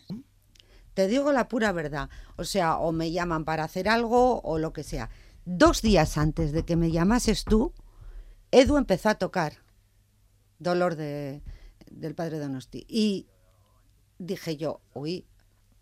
Te 0.93 1.07
digo 1.07 1.31
la 1.31 1.47
pura 1.47 1.71
verdad. 1.71 2.09
O 2.37 2.43
sea, 2.43 2.77
o 2.77 2.91
me 2.91 3.11
llaman 3.11 3.43
para 3.43 3.63
hacer 3.63 3.89
algo 3.89 4.41
o 4.41 4.59
lo 4.59 4.71
que 4.71 4.83
sea. 4.83 5.09
Dos 5.45 5.81
días 5.81 6.17
antes 6.17 6.51
de 6.51 6.63
que 6.63 6.75
me 6.75 6.91
llamases 6.91 7.43
tú, 7.43 7.73
Edu 8.51 8.77
empezó 8.77 9.09
a 9.09 9.15
tocar 9.15 9.57
Dolor 10.57 10.95
de, 10.95 11.43
del 11.95 12.13
padre 12.15 12.39
Donosti. 12.39 12.85
Y 12.87 13.25
dije 14.19 14.57
yo, 14.57 14.81
uy, 14.93 15.25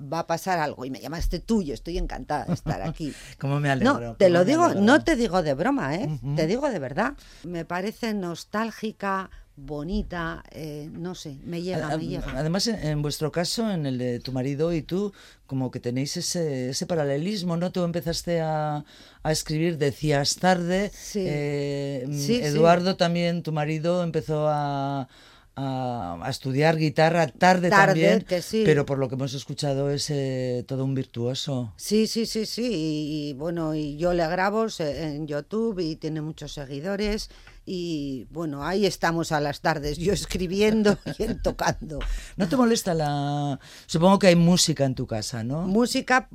va 0.02 0.19
a 0.19 0.28
pasar 0.28 0.60
algo. 0.60 0.86
Y 0.86 0.89
me 0.89 0.99
llamaste 0.99 1.39
tú, 1.39 1.62
yo 1.62 1.73
estoy 1.73 1.97
encantada 1.97 2.45
de 2.45 2.54
estar 2.54 2.82
aquí. 2.82 3.13
¿Cómo 3.39 3.60
me 3.60 3.69
alegro? 3.69 3.99
No, 3.99 4.15
te 4.15 4.30
lo 4.30 4.43
digo, 4.45 4.73
no 4.73 5.04
te 5.04 5.15
digo 5.15 5.43
de 5.43 5.54
broma, 5.54 5.95
¿eh? 5.95 6.19
Te 6.36 6.47
digo 6.47 6.69
de 6.69 6.80
verdad. 6.80 7.13
Me 7.43 7.63
parece 7.65 8.13
nostálgica, 8.13 9.30
bonita, 9.56 10.43
eh, 10.52 10.89
no 10.91 11.13
sé, 11.15 11.38
me 11.45 11.62
llega, 11.62 11.89
A- 11.89 11.97
me 11.97 12.08
llega. 12.08 12.26
Además, 12.36 12.65
en, 12.67 12.76
en 12.86 13.02
vuestro 13.04 13.32
caso, 13.32 13.69
en 13.71 13.86
el 13.86 13.97
de 13.99 14.19
tu 14.19 14.32
marido 14.32 14.73
y 14.73 14.82
tú, 14.82 15.13
como 15.45 15.69
que 15.71 15.80
tenéis 15.80 16.17
ese, 16.17 16.69
ese 16.71 16.86
paralelismo, 16.88 17.56
¿no? 17.56 17.71
Tú 17.71 17.84
empezaste 17.84 18.41
a, 18.41 18.84
a 19.21 19.32
escribir, 19.32 19.78
decías 19.78 20.36
tarde. 20.38 20.91
Sí. 20.93 21.23
eh, 21.26 22.08
sí. 22.12 22.41
Eduardo 22.41 22.97
también, 22.97 23.43
tu 23.43 23.52
marido, 23.52 24.04
empezó 24.04 24.47
a, 24.49 25.08
a, 25.56 26.18
a 26.22 26.30
estudiar 26.30 26.78
guitarra 26.78 27.28
tarde, 27.28 27.70
Tarde, 27.70 27.86
también. 27.86 28.22
que 28.22 28.42
sí. 28.42 28.63
Pero 28.66 28.86
por 28.86 28.98
lo 28.98 29.08
que 29.10 29.16
hemos 29.16 29.34
escuchado 29.34 29.92
es 29.92 30.10
eh, 30.10 30.63
todo 30.68 30.84
un 30.84 30.96
virtuoso. 30.96 31.74
Sí, 31.78 32.08
sí, 32.08 32.26
sí, 32.26 32.46
sí. 32.46 32.63
Y, 32.74 33.30
y, 33.30 33.34
bueno, 33.34 33.76
y 33.76 33.98
yo 33.98 34.13
le 34.13 34.28
grabo 34.28 34.66
en 34.80 35.28
YouTube 35.28 35.80
y 35.80 35.96
tiene 35.96 36.22
muchos 36.22 36.54
seguidores. 36.54 37.30
Y 37.66 38.28
bueno, 38.32 38.66
ahí 38.66 38.86
estamos 38.86 39.32
a 39.32 39.39
las 39.39 39.62
tardes, 39.62 39.98
yo 39.98 40.12
escribiendo 40.12 40.98
y 41.18 41.24
él 41.24 41.42
tocando. 41.42 42.00
¿No 42.36 42.50
te 42.50 42.58
molesta 42.58 42.94
la...? 42.94 43.60
Supongo 43.86 44.20
que 44.20 44.28
hay 44.28 44.36
música 44.36 44.84
en 44.86 44.96
tu 44.96 45.08
casa, 45.08 45.44
¿no? 45.44 45.62
Música, 45.62 46.28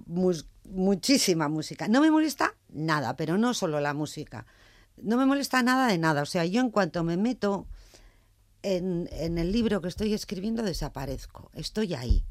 muchísima 0.64 1.48
música. 1.48 1.88
No 1.88 2.00
me 2.00 2.11
molesta 2.11 2.54
nada, 2.70 3.16
pero 3.16 3.37
no 3.37 3.52
solo 3.54 3.81
la 3.81 3.94
música. 3.94 4.46
No 5.02 5.16
me 5.16 5.26
molesta 5.26 5.62
nada 5.62 5.88
de 5.88 5.98
nada. 5.98 6.22
O 6.22 6.26
sea, 6.26 6.44
yo 6.44 6.61
en 6.61 6.70
cuanto 6.70 7.04
me 7.04 7.16
meto 7.16 7.66
en, 8.62 9.08
en 9.12 9.38
el 9.38 9.52
libro 9.52 9.80
que 9.80 9.88
estoy 9.88 10.14
escribiendo, 10.14 10.62
desaparezco. 10.62 11.50
Estoy 11.54 11.94
ahí. 11.94 12.24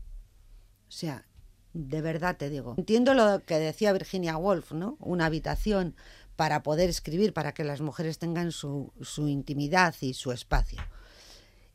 O 0.87 0.91
sea, 0.91 1.25
de 1.73 2.01
verdad 2.01 2.37
te 2.37 2.49
digo. 2.49 2.75
Entiendo 2.77 3.13
lo 3.13 3.41
que 3.45 3.59
decía 3.59 3.93
Virginia 3.93 4.37
Woolf, 4.37 4.71
¿no? 4.71 4.97
Una 4.99 5.25
habitación 5.25 5.95
para 6.35 6.63
poder 6.63 6.89
escribir, 6.89 7.33
para 7.33 7.53
que 7.53 7.63
las 7.63 7.81
mujeres 7.81 8.19
tengan 8.19 8.51
su, 8.51 8.93
su 9.01 9.27
intimidad 9.27 9.95
y 10.01 10.13
su 10.13 10.31
espacio. 10.31 10.79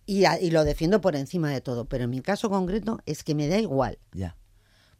Y, 0.06 0.24
y 0.26 0.50
lo 0.50 0.64
defiendo 0.64 1.00
por 1.00 1.16
encima 1.16 1.50
de 1.50 1.60
todo, 1.60 1.84
pero 1.84 2.04
en 2.04 2.10
mi 2.10 2.20
caso 2.20 2.50
concreto 2.50 3.00
es 3.06 3.22
que 3.24 3.34
me 3.34 3.48
da 3.48 3.58
igual. 3.58 3.98
Ya. 4.12 4.36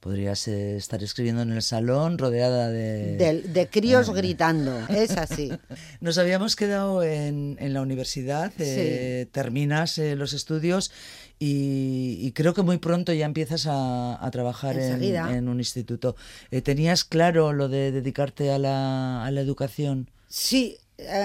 Podrías 0.02 0.48
eh, 0.48 0.74
estar 0.76 1.00
escribiendo 1.04 1.42
en 1.42 1.52
el 1.52 1.62
salón 1.62 2.18
rodeada 2.18 2.68
de... 2.70 3.16
De, 3.16 3.42
de 3.42 3.68
críos 3.68 4.08
Ah. 4.08 4.12
gritando, 4.12 4.76
es 4.88 5.16
así. 5.16 5.52
Nos 6.00 6.18
habíamos 6.18 6.56
quedado 6.56 7.04
en, 7.04 7.56
en 7.60 7.72
la 7.72 7.82
universidad, 7.82 8.52
eh, 8.58 9.28
terminas 9.30 9.98
eh, 9.98 10.16
los 10.16 10.32
estudios 10.32 10.90
y, 11.38 12.18
y 12.20 12.32
creo 12.32 12.52
que 12.52 12.62
muy 12.62 12.78
pronto 12.78 13.12
ya 13.12 13.26
empiezas 13.26 13.68
a, 13.68 14.18
a 14.26 14.30
trabajar 14.32 14.76
en, 14.76 15.04
en 15.04 15.48
un 15.48 15.60
instituto. 15.60 16.16
¿Tenías 16.64 17.04
claro 17.04 17.52
lo 17.52 17.68
de 17.68 17.92
dedicarte 17.92 18.50
a 18.50 18.58
la, 18.58 19.24
a 19.24 19.30
la 19.30 19.40
educación? 19.40 20.10
Sí, 20.26 20.78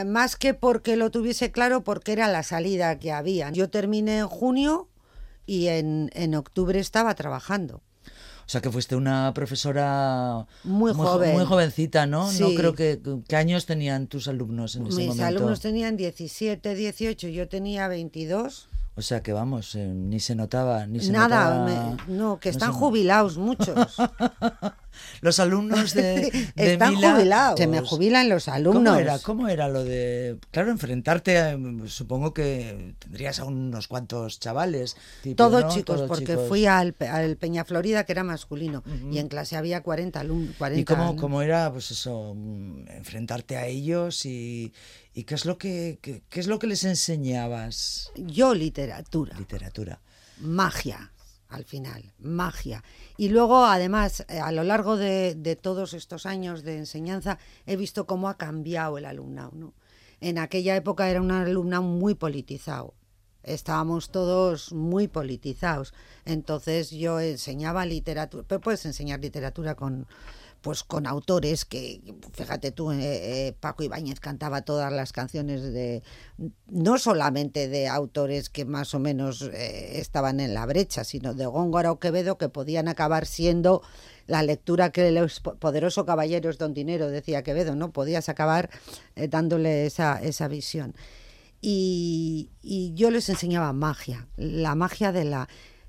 más 0.05 0.35
que 0.35 0.53
porque 0.53 0.97
lo 0.97 1.09
tuviese 1.09 1.51
claro, 1.51 1.83
porque 1.83 2.11
era 2.11 2.27
la 2.27 2.43
salida 2.43 2.99
que 2.99 3.11
había. 3.11 3.49
Yo 3.49 3.71
terminé 3.71 4.19
en 4.19 4.27
junio 4.27 4.87
y 5.47 5.67
en, 5.69 6.11
en 6.13 6.35
octubre 6.35 6.79
estaba 6.79 7.15
trabajando. 7.15 7.81
O 8.47 8.49
sea, 8.49 8.61
que 8.61 8.71
fuiste 8.71 8.95
una 8.95 9.33
profesora 9.33 10.45
Muy 10.63 10.93
jo- 10.93 11.03
joven. 11.03 11.33
muy 11.35 11.43
jovencita, 11.45 12.07
¿no? 12.07 12.31
No 12.31 12.49
creo 12.55 12.73
que... 12.73 13.01
¿Qué 13.27 13.35
años 13.35 13.65
tenían 13.65 14.07
tus 14.07 14.29
alumnos 14.29 14.77
en 14.77 14.87
ese 14.87 14.95
Mis 14.95 15.07
momento? 15.07 15.25
alumnos 15.25 15.59
tenían 15.59 15.97
17, 15.97 16.73
18, 16.73 17.27
yo 17.27 17.49
tenía 17.49 17.89
22. 17.89 18.69
O 18.95 19.01
sea, 19.01 19.21
que 19.21 19.33
vamos, 19.33 19.75
eh, 19.75 19.85
ni 19.93 20.19
se 20.21 20.33
notaba, 20.33 20.87
ni 20.87 21.01
se 21.01 21.11
Nada, 21.11 21.59
notaba- 21.59 21.65
me- 22.07 22.13
no, 22.15 22.39
que 22.39 22.49
no 22.49 22.53
están 22.53 22.71
jubilados 22.71 23.37
muchos. 23.37 23.75
Los 25.21 25.39
alumnos 25.39 25.93
de, 25.93 26.31
de 26.55 26.73
están 26.73 26.93
Mila, 26.95 27.13
jubilados. 27.15 27.59
Se 27.59 27.67
me 27.67 27.81
jubilan 27.81 28.29
los 28.29 28.47
alumnos. 28.47 28.83
¿Cómo 28.83 28.95
era, 28.99 29.19
¿Cómo 29.19 29.47
era 29.47 29.67
lo 29.69 29.83
de, 29.83 30.37
claro, 30.51 30.71
enfrentarte, 30.71 31.37
a- 31.39 31.57
supongo 31.87 32.33
que 32.33 32.95
tendrías 32.99 33.39
a 33.39 33.45
unos 33.45 33.87
cuantos 33.87 34.39
chavales. 34.39 34.95
tipo, 35.23 35.35
Todos 35.35 35.63
¿no? 35.63 35.69
chicos, 35.69 35.95
Todos 35.97 36.07
porque 36.07 36.33
chicos. 36.33 36.47
fui 36.47 36.65
al, 36.65 36.93
Pe- 36.93 37.07
al 37.07 37.37
Peña 37.37 37.65
Florida, 37.65 38.03
que 38.05 38.11
era 38.11 38.23
masculino, 38.23 38.83
y 39.11 39.17
en 39.19 39.27
clase 39.27 39.55
había 39.55 39.81
40 39.81 40.19
alumnos. 40.19 40.55
40 40.57 40.79
¿Y 40.81 40.85
cómo, 40.85 41.15
cómo 41.15 41.41
era, 41.41 41.71
pues 41.71 41.91
eso, 41.91 42.35
enfrentarte 42.87 43.57
a 43.57 43.65
ellos 43.67 44.25
y, 44.25 44.73
y 45.13 45.23
qué 45.23 45.35
es 45.35 45.45
lo 45.45 45.57
que 45.57 45.99
qué, 46.01 46.23
qué 46.29 46.39
es 46.39 46.47
lo 46.47 46.59
que 46.59 46.67
les 46.67 46.83
enseñabas? 46.83 48.11
Yo 48.15 48.53
literatura. 48.53 49.37
Literatura. 49.37 49.99
magia 50.39 51.11
al 51.49 51.65
final, 51.65 52.13
magia. 52.19 52.83
Y 53.17 53.29
luego, 53.29 53.65
además, 53.65 54.25
eh, 54.27 54.39
a 54.39 54.51
lo 54.51 54.63
largo 54.63 54.97
de, 54.97 55.57
todos 55.61 55.93
estos 55.93 56.25
años 56.25 56.63
de 56.63 56.77
enseñanza, 56.77 57.39
he 57.65 57.75
visto 57.75 58.05
cómo 58.05 58.29
ha 58.29 58.37
cambiado 58.37 58.97
el 58.97 59.05
alumnado. 59.05 59.51
¿no? 59.53 59.73
En 60.19 60.37
aquella 60.37 60.75
época 60.75 61.09
era 61.09 61.21
un 61.21 61.31
alumnado 61.31 61.83
muy 61.83 62.15
politizado. 62.15 62.93
Estábamos 63.43 64.09
todos 64.09 64.73
muy 64.73 65.07
politizados. 65.07 65.93
Entonces 66.25 66.91
yo 66.91 67.19
enseñaba 67.19 67.85
literatura, 67.85 68.43
pero 68.45 68.59
puedes 68.59 68.85
enseñar 68.85 69.21
literatura 69.21 69.75
con 69.75 70.05
pues 70.67 70.83
con 70.83 71.07
autores 71.07 71.63
que, 71.63 72.01
fíjate 72.33 72.73
tú, 72.73 72.91
eh, 72.91 72.97
eh, 73.47 73.55
Paco 73.57 73.83
Ibáñez 73.83 74.19
cantaba 74.19 74.63
todas 74.63 74.91
las 74.91 75.13
canciones 75.13 75.63
de, 75.63 76.03
no 76.67 76.97
solamente 76.97 77.69
de 77.69 77.87
autores 77.87 78.49
que 78.49 78.65
más 78.65 78.93
o 78.93 78.99
menos 78.99 79.43
eh, 79.43 79.97
estaban 80.01 80.41
en 80.41 80.53
la 80.53 80.65
brecha, 80.65 81.05
sino 81.05 81.33
de 81.33 81.45
Góngora 81.45 81.89
o 81.89 81.99
Quevedo 82.01 82.37
que 82.37 82.49
podían 82.49 82.89
acabar 82.89 83.25
siendo 83.25 83.81
la 84.25 84.43
lectura 84.43 84.91
que 84.91 85.07
el 85.07 85.31
poderoso 85.57 86.05
caballero 86.05 86.49
es 86.49 86.57
don 86.57 86.73
dinero, 86.73 87.09
decía 87.09 87.43
Quevedo, 87.43 87.73
¿no? 87.73 87.93
Podías 87.93 88.27
acabar 88.27 88.69
dándole 89.15 89.85
esa, 89.85 90.21
esa 90.21 90.49
visión. 90.49 90.95
Y, 91.61 92.51
y 92.61 92.93
yo 92.93 93.09
les 93.09 93.29
enseñaba 93.29 93.71
magia, 93.71 94.27
la 94.35 94.75
magia 94.75 95.13
de 95.13 95.23
la 95.23 95.47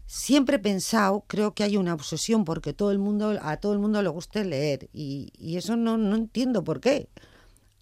siempre 0.08 0.56
he 0.56 0.58
pensado, 0.58 1.22
creo 1.26 1.54
que 1.54 1.62
hay 1.62 1.76
una 1.76 1.92
obsesión 1.92 2.44
porque 2.46 2.72
todo 2.72 2.90
el 2.90 2.98
mundo, 2.98 3.38
a 3.42 3.58
todo 3.58 3.74
el 3.74 3.78
mundo 3.78 4.02
le 4.02 4.08
gusta 4.08 4.42
leer 4.42 4.88
y, 4.92 5.30
y 5.38 5.58
eso 5.58 5.76
no, 5.76 5.98
no 5.98 6.16
entiendo 6.16 6.64
por 6.64 6.80
qué. 6.80 7.08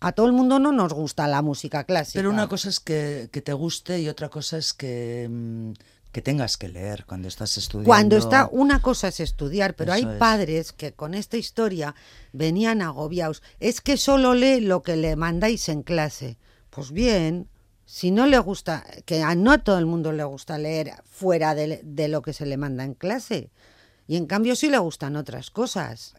A 0.00 0.12
todo 0.12 0.26
el 0.26 0.32
mundo 0.32 0.58
no 0.58 0.72
nos 0.72 0.92
gusta 0.92 1.26
la 1.28 1.40
música 1.40 1.84
clásica. 1.84 2.18
Pero 2.18 2.30
una 2.30 2.48
cosa 2.48 2.68
es 2.68 2.80
que, 2.80 3.30
que 3.32 3.40
te 3.40 3.52
guste 3.52 4.00
y 4.00 4.08
otra 4.08 4.28
cosa 4.28 4.58
es 4.58 4.74
que, 4.74 5.28
mm, 5.30 5.72
que 6.10 6.20
tengas 6.20 6.56
que 6.56 6.68
leer 6.68 7.04
cuando 7.06 7.28
estás 7.28 7.56
estudiando. 7.58 7.86
Cuando 7.88 8.16
está, 8.16 8.48
una 8.50 8.82
cosa 8.82 9.08
es 9.08 9.20
estudiar, 9.20 9.76
pero 9.76 9.94
Eso 9.94 10.06
hay 10.08 10.14
es. 10.14 10.18
padres 10.18 10.72
que 10.72 10.92
con 10.92 11.14
esta 11.14 11.36
historia 11.36 11.94
venían 12.32 12.82
agobiados. 12.82 13.42
Es 13.60 13.80
que 13.80 13.96
solo 13.96 14.34
lee 14.34 14.60
lo 14.60 14.82
que 14.82 14.96
le 14.96 15.14
mandáis 15.14 15.68
en 15.68 15.82
clase. 15.82 16.38
Pues 16.70 16.90
bien, 16.90 17.48
Si 17.87 18.11
no 18.11 18.27
le 18.27 18.38
gusta, 18.38 18.85
que 19.05 19.22
a 19.22 19.35
no 19.37 19.61
todo 19.61 19.79
el 19.79 19.87
mundo 19.87 20.12
le 20.12 20.25
gusta 20.25 20.59
leer 20.59 20.92
fuera 21.05 21.55
de, 21.55 21.81
de 21.85 22.09
lo 22.09 22.20
que 22.20 22.33
se 22.33 22.44
le 22.44 22.57
manda 22.57 22.85
en 22.85 22.94
clase. 22.94 23.51
Y 24.09 24.16
en 24.16 24.27
cambio 24.27 24.55
sí 24.57 24.68
le 24.68 24.79
gustan 24.79 25.16
otras 25.16 25.51
cosas. 25.51 26.14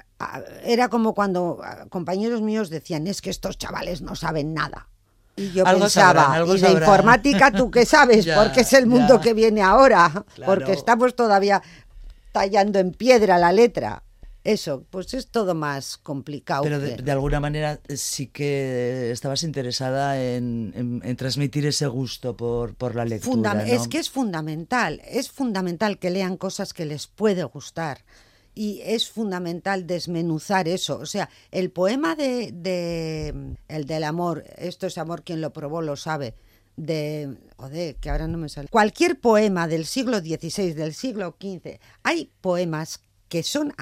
Era 0.63 0.89
como 0.89 1.13
cuando 1.13 1.59
ah, 1.63 1.85
compañeros 1.89 2.41
míos 2.41 2.69
decían, 2.69 3.05
es 3.05 3.21
que 3.21 3.29
estos 3.29 3.57
chavales 3.57 4.01
no 4.01 4.15
saben 4.15 4.53
nada. 4.53 4.87
Y 5.35 5.51
yo 5.51 5.67
Algo 5.67 5.81
pensaba, 5.81 6.21
sabrán, 6.21 6.31
algo 6.31 6.55
¿y 6.55 6.59
de 6.59 6.67
sabrán". 6.67 6.83
informática 6.83 7.51
tú 7.51 7.69
qué 7.69 7.85
sabes? 7.85 8.25
Ya, 8.25 8.41
porque 8.41 8.61
es 8.61 8.73
el 8.73 8.87
mundo 8.87 9.15
ya. 9.17 9.21
que 9.21 9.33
viene 9.33 9.61
ahora. 9.61 10.25
Claro. 10.35 10.53
Porque 10.53 10.71
estamos 10.73 11.15
todavía 11.15 11.61
tallando 12.31 12.79
en 12.79 12.91
piedra 12.91 13.37
la 13.37 13.51
letra. 13.51 14.03
Eso, 14.47 14.85
pues 14.89 15.13
es 15.13 15.27
todo 15.27 15.53
más 15.55 15.97
complicado. 15.97 16.63
Pero 16.63 16.79
de, 16.79 17.11
alguna 17.11 17.39
manera 17.41 17.81
eh, 17.89 17.97
sí 17.97 18.27
que 18.27 19.11
estabas 19.11 19.43
interesada 19.43 20.21
en, 20.23 20.71
en- 20.75 21.01
en 21.03 21.15
transmitir 21.17 21.65
ese 21.65 21.85
gusto 21.87 22.37
por, 22.37 22.73
por 22.75 22.95
la 22.95 23.03
lectura. 23.03 23.65
Es 23.75 23.87
que 23.89 23.97
es 23.97 24.09
fundamental, 24.09 25.01
es 25.05 25.29
fundamental 25.29 25.99
que 25.99 26.11
lean 26.11 26.37
cosas 26.37 26.73
que 26.73 26.85
les 26.85 27.07
puede 27.07 27.43
gustar. 27.43 28.05
Y 28.55 28.79
es 28.85 29.09
fundamental 29.09 29.85
desmenuzar 29.85 30.67
eso. 30.67 30.97
O 30.97 31.05
sea, 31.05 31.29
el 31.51 31.69
poema 31.69 32.15
de, 32.15 32.51
de- 32.53 33.55
el 33.67 33.85
del 33.85 34.03
amor, 34.05 34.45
esto 34.57 34.87
es 34.87 34.97
amor, 34.97 35.23
quien 35.23 35.41
lo 35.41 35.51
probó 35.51 35.81
lo 35.81 35.95
sabe, 35.97 36.35
de, 36.77 37.35
joder, 37.57 37.95
que 37.97 38.09
ahora 38.09 38.27
no 38.27 38.37
me 38.37 38.49
sale. 38.49 38.67
Cualquier 38.69 39.19
poema 39.19 39.67
del 39.67 39.85
siglo 39.85 40.19
XVI, 40.19 40.73
del 40.73 40.93
siglo 40.93 41.35
XV, 41.39 41.79
hay 42.03 42.31
poemas 42.41 43.01
que 43.29 43.43
son 43.43 43.73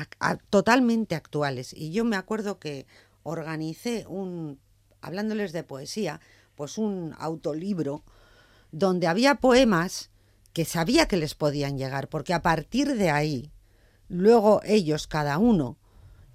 totalmente 0.49 1.15
actuales. 1.15 1.73
Y 1.73 1.91
yo 1.91 2.03
me 2.03 2.15
acuerdo 2.15 2.59
que 2.59 2.87
organicé 3.23 4.05
un, 4.07 4.59
hablándoles 5.01 5.51
de 5.51 5.63
poesía, 5.63 6.19
pues 6.55 6.77
un 6.77 7.15
autolibro 7.17 8.03
donde 8.71 9.07
había 9.07 9.35
poemas 9.35 10.09
que 10.53 10.65
sabía 10.65 11.07
que 11.07 11.17
les 11.17 11.35
podían 11.35 11.77
llegar, 11.77 12.07
porque 12.07 12.33
a 12.33 12.41
partir 12.41 12.95
de 12.95 13.09
ahí, 13.09 13.51
luego 14.07 14.61
ellos, 14.63 15.07
cada 15.07 15.37
uno, 15.37 15.77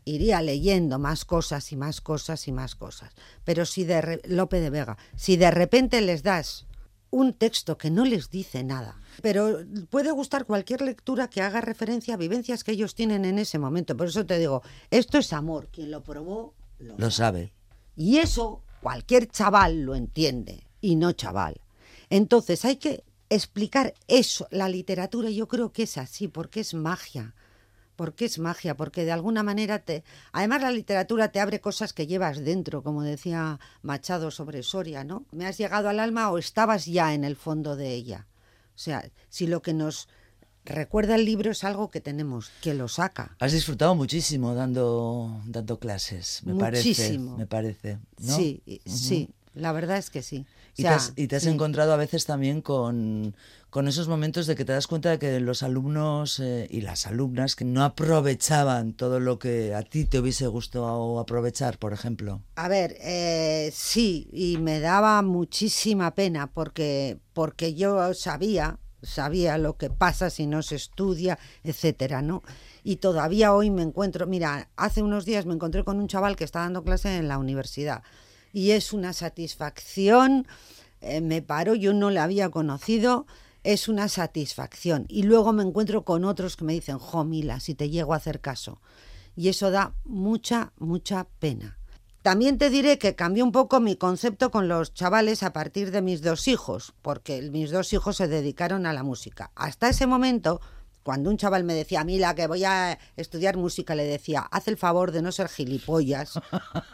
iría 0.04 0.42
leyendo 0.42 0.98
más 0.98 1.24
cosas 1.24 1.72
y 1.72 1.76
más 1.76 2.00
cosas 2.00 2.48
y 2.48 2.52
más 2.52 2.74
cosas. 2.74 3.14
Pero 3.44 3.64
si 3.64 3.84
de 3.84 4.20
Lope 4.24 4.60
de 4.60 4.70
Vega, 4.70 4.98
si 5.16 5.36
de 5.36 5.50
repente 5.50 6.00
les 6.00 6.22
das 6.22 6.66
un 7.10 7.32
texto 7.32 7.76
que 7.76 7.90
no 7.90 8.04
les 8.04 8.30
dice 8.30 8.62
nada, 8.64 9.00
pero 9.22 9.58
puede 9.90 10.10
gustar 10.12 10.46
cualquier 10.46 10.80
lectura 10.82 11.28
que 11.28 11.42
haga 11.42 11.60
referencia 11.60 12.14
a 12.14 12.16
vivencias 12.16 12.62
que 12.64 12.72
ellos 12.72 12.94
tienen 12.94 13.24
en 13.24 13.38
ese 13.38 13.58
momento. 13.58 13.96
Por 13.96 14.06
eso 14.08 14.24
te 14.24 14.38
digo, 14.38 14.62
esto 14.90 15.18
es 15.18 15.32
amor, 15.32 15.68
quien 15.72 15.90
lo 15.90 16.02
probó 16.02 16.54
lo 16.78 16.96
Lo 16.98 17.10
sabe. 17.10 17.52
y 17.96 18.18
eso 18.18 18.62
cualquier 18.80 19.26
chaval 19.28 19.82
lo 19.82 19.94
entiende 19.94 20.66
y 20.80 20.96
no 20.96 21.12
chaval. 21.12 21.60
Entonces 22.08 22.64
hay 22.64 22.76
que 22.76 23.04
explicar 23.28 23.94
eso. 24.08 24.46
La 24.50 24.68
literatura 24.68 25.30
yo 25.30 25.46
creo 25.48 25.72
que 25.72 25.82
es 25.84 25.98
así, 25.98 26.28
porque 26.28 26.60
es 26.60 26.74
magia. 26.74 27.34
Porque 28.00 28.24
es 28.24 28.38
magia, 28.38 28.78
porque 28.78 29.04
de 29.04 29.12
alguna 29.12 29.42
manera 29.42 29.80
te... 29.80 30.04
Además 30.32 30.62
la 30.62 30.70
literatura 30.70 31.32
te 31.32 31.38
abre 31.38 31.60
cosas 31.60 31.92
que 31.92 32.06
llevas 32.06 32.42
dentro, 32.42 32.82
como 32.82 33.02
decía 33.02 33.60
Machado 33.82 34.30
sobre 34.30 34.62
Soria, 34.62 35.04
¿no? 35.04 35.26
Me 35.32 35.44
has 35.44 35.58
llegado 35.58 35.90
al 35.90 36.00
alma 36.00 36.30
o 36.30 36.38
estabas 36.38 36.86
ya 36.86 37.12
en 37.12 37.24
el 37.24 37.36
fondo 37.36 37.76
de 37.76 37.92
ella. 37.92 38.26
O 38.74 38.78
sea, 38.78 39.04
si 39.28 39.46
lo 39.46 39.60
que 39.60 39.74
nos 39.74 40.08
recuerda 40.64 41.14
el 41.14 41.26
libro 41.26 41.50
es 41.50 41.62
algo 41.62 41.90
que 41.90 42.00
tenemos, 42.00 42.50
que 42.62 42.72
lo 42.72 42.88
saca. 42.88 43.36
Has 43.38 43.52
disfrutado 43.52 43.94
muchísimo 43.94 44.54
dando, 44.54 45.38
dando 45.44 45.78
clases, 45.78 46.40
me 46.46 46.54
Muchísimo. 46.54 47.36
parece. 47.36 47.38
Me 47.38 47.46
parece. 47.46 47.98
¿no? 48.18 48.34
Sí, 48.34 48.62
sí, 48.86 49.28
la 49.52 49.72
verdad 49.72 49.98
es 49.98 50.08
que 50.08 50.22
sí. 50.22 50.46
Y, 50.76 50.82
sea, 50.82 50.90
te 50.90 50.96
has, 50.96 51.12
y 51.16 51.26
te 51.26 51.36
has 51.36 51.42
sí. 51.42 51.48
encontrado 51.48 51.92
a 51.92 51.96
veces 51.96 52.26
también 52.26 52.62
con, 52.62 53.34
con 53.70 53.86
esos 53.86 54.08
momentos 54.08 54.46
de 54.46 54.56
que 54.56 54.64
te 54.64 54.72
das 54.72 54.88
cuenta 54.88 55.10
de 55.10 55.18
que 55.18 55.38
los 55.38 55.62
alumnos 55.62 56.40
eh, 56.40 56.66
y 56.70 56.80
las 56.80 57.06
alumnas 57.06 57.54
que 57.54 57.64
no 57.64 57.84
aprovechaban 57.84 58.92
todo 58.94 59.20
lo 59.20 59.38
que 59.38 59.74
a 59.74 59.82
ti 59.82 60.04
te 60.04 60.18
hubiese 60.18 60.48
gustado 60.48 61.20
aprovechar, 61.20 61.78
por 61.78 61.92
ejemplo. 61.92 62.42
A 62.56 62.68
ver, 62.68 62.96
eh, 63.00 63.70
sí, 63.72 64.28
y 64.32 64.58
me 64.58 64.80
daba 64.80 65.22
muchísima 65.22 66.14
pena 66.14 66.48
porque, 66.48 67.18
porque 67.32 67.74
yo 67.74 68.12
sabía, 68.12 68.80
sabía 69.02 69.56
lo 69.56 69.76
que 69.76 69.88
pasa 69.88 70.30
si 70.30 70.48
no 70.48 70.62
se 70.62 70.74
estudia, 70.74 71.38
etcétera, 71.62 72.22
¿no? 72.22 72.42
Y 72.82 72.96
todavía 72.96 73.54
hoy 73.54 73.70
me 73.70 73.82
encuentro, 73.82 74.26
mira, 74.26 74.68
hace 74.76 75.02
unos 75.02 75.24
días 75.24 75.46
me 75.46 75.54
encontré 75.54 75.84
con 75.84 76.00
un 76.00 76.08
chaval 76.08 76.34
que 76.34 76.44
está 76.44 76.60
dando 76.60 76.82
clase 76.82 77.16
en 77.16 77.28
la 77.28 77.38
universidad 77.38 78.02
y 78.52 78.72
es 78.72 78.92
una 78.92 79.12
satisfacción, 79.12 80.46
eh, 81.00 81.20
me 81.20 81.42
paro, 81.42 81.74
yo 81.74 81.92
no 81.92 82.10
le 82.10 82.20
había 82.20 82.50
conocido, 82.50 83.26
es 83.62 83.88
una 83.88 84.08
satisfacción. 84.08 85.06
Y 85.08 85.24
luego 85.24 85.52
me 85.52 85.62
encuentro 85.62 86.04
con 86.04 86.24
otros 86.24 86.56
que 86.56 86.64
me 86.64 86.72
dicen, 86.72 86.98
jo, 86.98 87.24
Mila, 87.24 87.60
si 87.60 87.74
te 87.74 87.90
llego 87.90 88.14
a 88.14 88.16
hacer 88.16 88.40
caso. 88.40 88.80
Y 89.36 89.48
eso 89.48 89.70
da 89.70 89.94
mucha, 90.04 90.72
mucha 90.78 91.26
pena. 91.38 91.78
También 92.22 92.58
te 92.58 92.68
diré 92.68 92.98
que 92.98 93.14
cambió 93.14 93.44
un 93.44 93.52
poco 93.52 93.80
mi 93.80 93.96
concepto 93.96 94.50
con 94.50 94.68
los 94.68 94.92
chavales 94.92 95.42
a 95.42 95.54
partir 95.54 95.90
de 95.90 96.02
mis 96.02 96.20
dos 96.20 96.48
hijos, 96.48 96.92
porque 97.00 97.40
mis 97.50 97.70
dos 97.70 97.94
hijos 97.94 98.16
se 98.18 98.28
dedicaron 98.28 98.84
a 98.84 98.92
la 98.92 99.02
música. 99.02 99.52
Hasta 99.54 99.88
ese 99.88 100.06
momento, 100.06 100.60
cuando 101.02 101.30
un 101.30 101.36
chaval 101.36 101.64
me 101.64 101.74
decía, 101.74 102.04
Mila, 102.04 102.34
que 102.34 102.46
voy 102.46 102.64
a 102.64 102.98
estudiar 103.16 103.56
música, 103.56 103.94
le 103.94 104.04
decía, 104.04 104.40
haz 104.50 104.68
el 104.68 104.76
favor 104.76 105.12
de 105.12 105.22
no 105.22 105.32
ser 105.32 105.48
gilipollas 105.48 106.38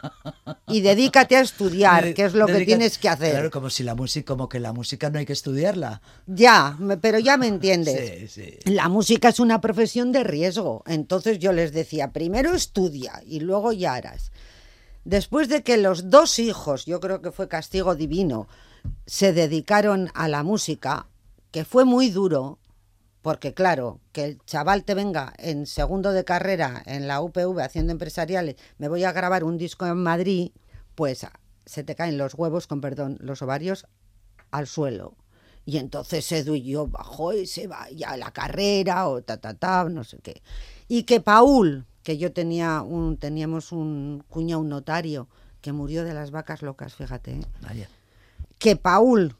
y 0.67 0.81
dedícate 0.81 1.35
a 1.35 1.41
estudiar, 1.41 2.13
que 2.13 2.25
es 2.25 2.33
lo 2.33 2.45
que 2.45 2.65
tienes 2.65 2.97
que 2.97 3.09
hacer. 3.09 3.31
Claro, 3.31 3.51
como 3.51 3.69
si 3.69 3.83
la 3.83 3.95
música, 3.95 4.25
como 4.25 4.47
que 4.47 4.59
la 4.59 4.73
música 4.73 5.09
no 5.09 5.19
hay 5.19 5.25
que 5.25 5.33
estudiarla. 5.33 6.01
Ya, 6.25 6.77
pero 7.01 7.19
ya 7.19 7.37
me 7.37 7.47
entiendes. 7.47 7.97
Sí, 8.17 8.27
sí. 8.27 8.57
La 8.65 8.89
música 8.89 9.29
es 9.29 9.39
una 9.39 9.59
profesión 9.59 10.11
de 10.11 10.23
riesgo. 10.23 10.83
Entonces 10.87 11.39
yo 11.39 11.51
les 11.51 11.71
decía, 11.71 12.11
primero 12.11 12.53
estudia 12.53 13.21
y 13.25 13.41
luego 13.41 13.73
ya 13.73 13.93
harás. 13.93 14.31
Después 15.03 15.49
de 15.49 15.63
que 15.63 15.77
los 15.77 16.09
dos 16.09 16.39
hijos, 16.39 16.85
yo 16.85 16.99
creo 16.99 17.21
que 17.21 17.31
fue 17.31 17.47
castigo 17.47 17.95
divino, 17.95 18.47
se 19.05 19.33
dedicaron 19.33 20.09
a 20.13 20.27
la 20.27 20.43
música, 20.43 21.07
que 21.51 21.65
fue 21.65 21.85
muy 21.85 22.09
duro, 22.09 22.59
porque 23.27 23.53
claro, 23.53 23.99
que 24.13 24.23
el 24.23 24.45
chaval 24.45 24.85
te 24.85 24.93
venga 24.93 25.33
en 25.37 25.65
segundo 25.65 26.13
de 26.13 26.23
carrera 26.23 26.81
en 26.85 27.09
la 27.09 27.19
UPV 27.19 27.59
haciendo 27.59 27.91
empresariales, 27.91 28.55
me 28.77 28.87
voy 28.87 29.03
a 29.03 29.11
grabar 29.11 29.43
un 29.43 29.57
disco 29.57 29.85
en 29.85 29.97
Madrid, 29.97 30.51
pues 30.95 31.27
se 31.65 31.83
te 31.83 31.93
caen 31.93 32.17
los 32.17 32.35
huevos, 32.35 32.67
con 32.67 32.79
perdón, 32.79 33.17
los 33.19 33.41
ovarios 33.41 33.85
al 34.49 34.65
suelo. 34.65 35.17
Y 35.65 35.75
entonces 35.75 36.31
Edu 36.31 36.55
y 36.55 36.63
yo 36.63 36.87
bajó 36.87 37.33
y 37.33 37.47
se 37.47 37.67
va 37.67 37.89
ya 37.89 38.11
a 38.11 38.17
la 38.17 38.31
carrera 38.31 39.09
o 39.09 39.21
ta 39.21 39.35
ta 39.35 39.55
ta, 39.55 39.83
no 39.89 40.05
sé 40.05 40.19
qué. 40.19 40.41
Y 40.87 41.03
que 41.03 41.19
Paul, 41.19 41.85
que 42.03 42.17
yo 42.17 42.31
tenía 42.31 42.81
un, 42.81 43.17
teníamos 43.17 43.73
un 43.73 44.23
cuñado, 44.29 44.61
un 44.61 44.69
notario, 44.69 45.27
que 45.59 45.73
murió 45.73 46.05
de 46.05 46.13
las 46.13 46.31
vacas 46.31 46.61
locas, 46.61 46.95
fíjate, 46.95 47.31
¿eh? 47.31 47.41
Vaya. 47.61 47.89
que 48.57 48.77
Paul, 48.77 49.35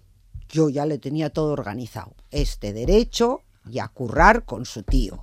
yo 0.50 0.67
ya 0.67 0.86
le 0.86 0.97
tenía 0.97 1.30
todo 1.30 1.54
organizado, 1.54 2.15
este 2.32 2.73
derecho 2.73 3.43
y 3.70 3.80
a 3.80 3.88
currar 3.88 4.46
con 4.46 4.66
su 4.66 4.84
tío. 4.84 5.22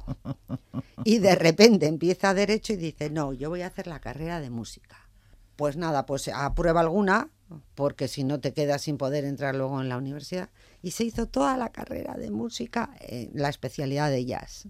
Y 1.05 1.19
de 1.19 1.35
repente 1.35 1.87
empieza 1.87 2.35
derecho 2.35 2.73
y 2.73 2.77
dice, 2.77 3.11
no, 3.11 3.33
yo 3.33 3.51
voy 3.51 3.63
a 3.63 3.69
hacer 3.69 3.87
la 3.87 4.01
carrera 4.01 4.41
de 4.41 4.51
música. 4.51 4.97
Pues 5.57 5.77
nada, 5.77 6.07
pues 6.07 6.29
aprueba 6.29 6.81
alguna, 6.81 7.29
porque 7.75 8.09
si 8.09 8.25
no 8.25 8.41
te 8.41 8.53
quedas 8.53 8.83
sin 8.83 8.97
poder 8.97 9.25
entrar 9.25 9.55
luego 9.55 9.81
en 9.81 9.89
la 9.89 9.99
universidad. 9.99 10.49
Y 10.83 10.91
se 10.93 11.05
hizo 11.05 11.27
toda 11.27 11.57
la 11.57 11.71
carrera 11.71 12.15
de 12.15 12.31
música 12.31 12.91
en 13.01 13.31
la 13.35 13.49
especialidad 13.49 14.11
de 14.11 14.25
jazz. 14.25 14.67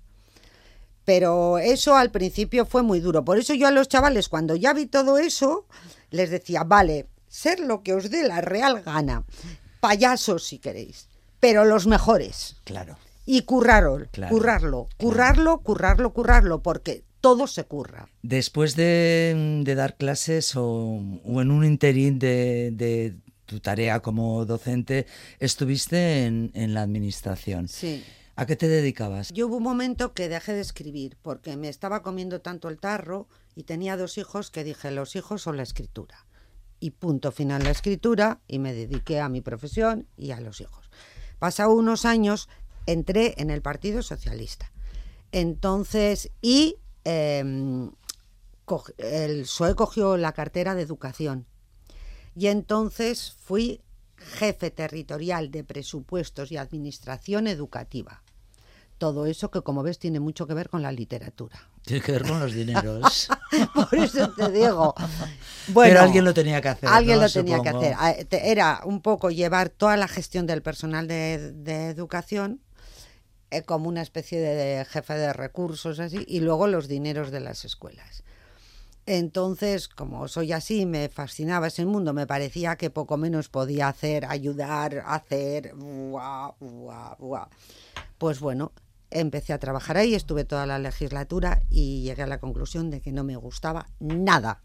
Pero 1.05 1.59
eso 1.59 1.97
al 1.97 2.11
principio 2.11 2.67
fue 2.67 2.83
muy 2.83 3.01
duro. 3.01 3.25
Por 3.25 3.39
eso 3.39 3.55
yo 3.55 3.67
a 3.67 3.71
los 3.71 3.89
chavales, 3.89 4.29
cuando 4.29 4.57
ya 4.57 4.73
vi 4.73 4.87
todo 4.87 5.19
eso, 5.19 5.67
les 6.11 6.31
decía, 6.31 6.65
vale, 6.65 7.09
ser 7.29 7.61
lo 7.61 7.83
que 7.83 7.95
os 7.95 8.11
dé 8.11 8.27
la 8.27 8.41
real 8.41 8.83
gana. 8.83 9.25
Payasos 9.81 10.45
si 10.45 10.59
queréis, 10.59 11.09
pero 11.41 11.65
los 11.65 11.87
mejores. 11.87 12.57
Claro. 12.65 12.97
Y 13.27 13.43
currarlo, 13.43 14.07
Claro, 14.13 14.35
currarlo, 14.35 14.89
currarlo, 14.99 15.61
currarlo, 15.61 16.13
currarlo, 16.13 16.63
porque 16.63 17.05
todo 17.21 17.47
se 17.47 17.65
curra. 17.65 18.09
Después 18.23 18.77
de, 18.77 19.63
de 19.65 19.75
dar 19.75 19.97
clases 19.97 20.57
o, 20.57 21.01
o 21.25 21.41
en 21.41 21.51
un 21.51 21.65
interín 21.65 22.19
de, 22.19 22.71
de 22.73 23.17
tu 23.47 23.61
tarea 23.61 24.01
como 24.01 24.45
docente, 24.45 25.07
estuviste 25.39 26.27
en, 26.27 26.51
en 26.55 26.75
la 26.75 26.83
administración. 26.83 27.69
Sí. 27.69 28.05
¿A 28.37 28.47
qué 28.47 28.57
te 28.57 28.69
dedicabas? 28.69 29.31
Yo 29.33 29.47
hubo 29.47 29.57
un 29.59 29.63
momento 29.63 30.13
que 30.13 30.29
dejé 30.29 30.55
de 30.55 30.61
escribir 30.61 31.17
porque 31.23 31.57
me 31.57 31.69
estaba 31.69 32.03
comiendo 32.03 32.41
tanto 32.41 32.69
el 32.69 32.79
tarro 32.79 33.29
y 33.55 33.63
tenía 33.63 33.97
dos 33.97 34.19
hijos 34.19 34.51
que 34.51 34.65
dije, 34.65 34.91
los 34.91 35.15
hijos 35.15 35.47
o 35.47 35.53
la 35.53 35.63
escritura. 35.63 36.27
Y 36.81 36.91
punto 36.91 37.31
final 37.33 37.63
la 37.63 37.71
escritura 37.71 38.41
y 38.49 38.59
me 38.59 38.75
dediqué 38.75 39.21
a 39.21 39.29
mi 39.29 39.41
profesión 39.41 40.09
y 40.17 40.33
a 40.33 40.41
los 40.41 40.61
hijos. 40.61 40.91
Pasados 41.39 41.75
unos 41.75 42.05
años 42.05 42.49
entré 42.87 43.35
en 43.39 43.51
el 43.51 43.63
Partido 43.63 44.03
Socialista. 44.03 44.71
Entonces, 45.33 46.31
y 46.41 46.77
em, 47.05 47.91
el 48.99 49.43
PSOE 49.43 49.75
cogió 49.75 50.17
la 50.17 50.33
cartera 50.33 50.75
de 50.75 50.83
educación. 50.83 51.47
Y 52.37 52.47
entonces 52.49 53.33
fui 53.45 53.81
jefe 54.17 54.71
territorial 54.71 55.51
de 55.51 55.65
presupuestos 55.65 56.51
y 56.53 56.57
administración 56.57 57.47
educativa. 57.47 58.23
Todo 58.99 59.27
eso 59.27 59.51
que, 59.51 59.61
como 59.63 59.83
ves, 59.83 59.99
tiene 59.99 60.21
mucho 60.21 60.47
que 60.47 60.55
ver 60.55 60.69
con 60.69 60.81
la 60.81 60.93
literatura. 60.93 61.69
Tiene 61.83 62.01
que 62.01 62.13
ver 62.13 62.23
con 62.27 62.39
los 62.41 62.53
dineros. 62.55 63.29
Por 63.75 63.95
eso 63.99 64.31
te 64.33 64.51
digo. 64.53 64.95
Pero 65.75 66.01
alguien 66.01 66.25
lo 66.25 66.33
tenía 66.33 66.61
que 66.63 66.69
hacer. 66.69 66.89
Alguien 66.89 67.17
¿no? 67.17 67.25
lo 67.25 67.31
tenía 67.31 67.57
Supongo. 67.59 67.81
que 67.81 67.89
hacer. 67.89 67.97
Ah, 67.99 68.15
Era 68.31 68.81
un 68.85 69.03
poco 69.03 69.31
llevar 69.31 69.69
toda 69.69 69.97
la 69.97 70.09
gestión 70.09 70.47
del 70.47 70.63
personal 70.63 71.09
de, 71.09 71.53
de 71.53 71.89
educación 71.89 72.61
eh, 73.57 73.63
como 73.63 73.89
una 73.89 74.03
especie 74.03 74.41
de 74.41 74.85
jefe 74.85 75.15
de 75.15 75.33
recursos 75.33 76.01
así 76.01 76.25
y 76.27 76.41
luego 76.41 76.67
los 76.67 76.89
dineros 76.89 77.31
de 77.31 77.41
las 77.41 77.65
escuelas. 77.65 78.25
Entonces, 79.07 79.89
como 79.89 80.29
soy 80.29 80.53
así, 80.53 80.87
me 80.87 81.11
fascinaba 81.11 81.67
ese 81.67 81.85
mundo, 81.85 82.15
me 82.15 82.27
parecía 82.27 82.77
que 82.77 82.89
poco 82.89 83.19
menos 83.19 83.51
podía 83.51 83.89
hacer, 83.89 84.25
ayudar, 84.25 85.03
hacer, 85.07 85.75
buah, 85.75 86.53
buah, 86.59 87.17
buah. 87.19 87.49
Pues 88.17 88.41
bueno, 88.41 88.73
empecé 89.11 89.53
a 89.53 89.59
trabajar 89.59 89.99
ahí, 89.99 90.15
estuve 90.15 90.45
toda 90.45 90.65
la 90.65 90.79
legislatura 90.79 91.63
y 91.69 92.03
llegué 92.03 92.23
a 92.23 92.27
la 92.27 92.41
conclusión 92.41 92.91
de 92.91 93.03
que 93.03 93.13
no 93.13 93.25
me 93.25 93.37
gustaba 93.37 93.89
nada. 94.01 94.63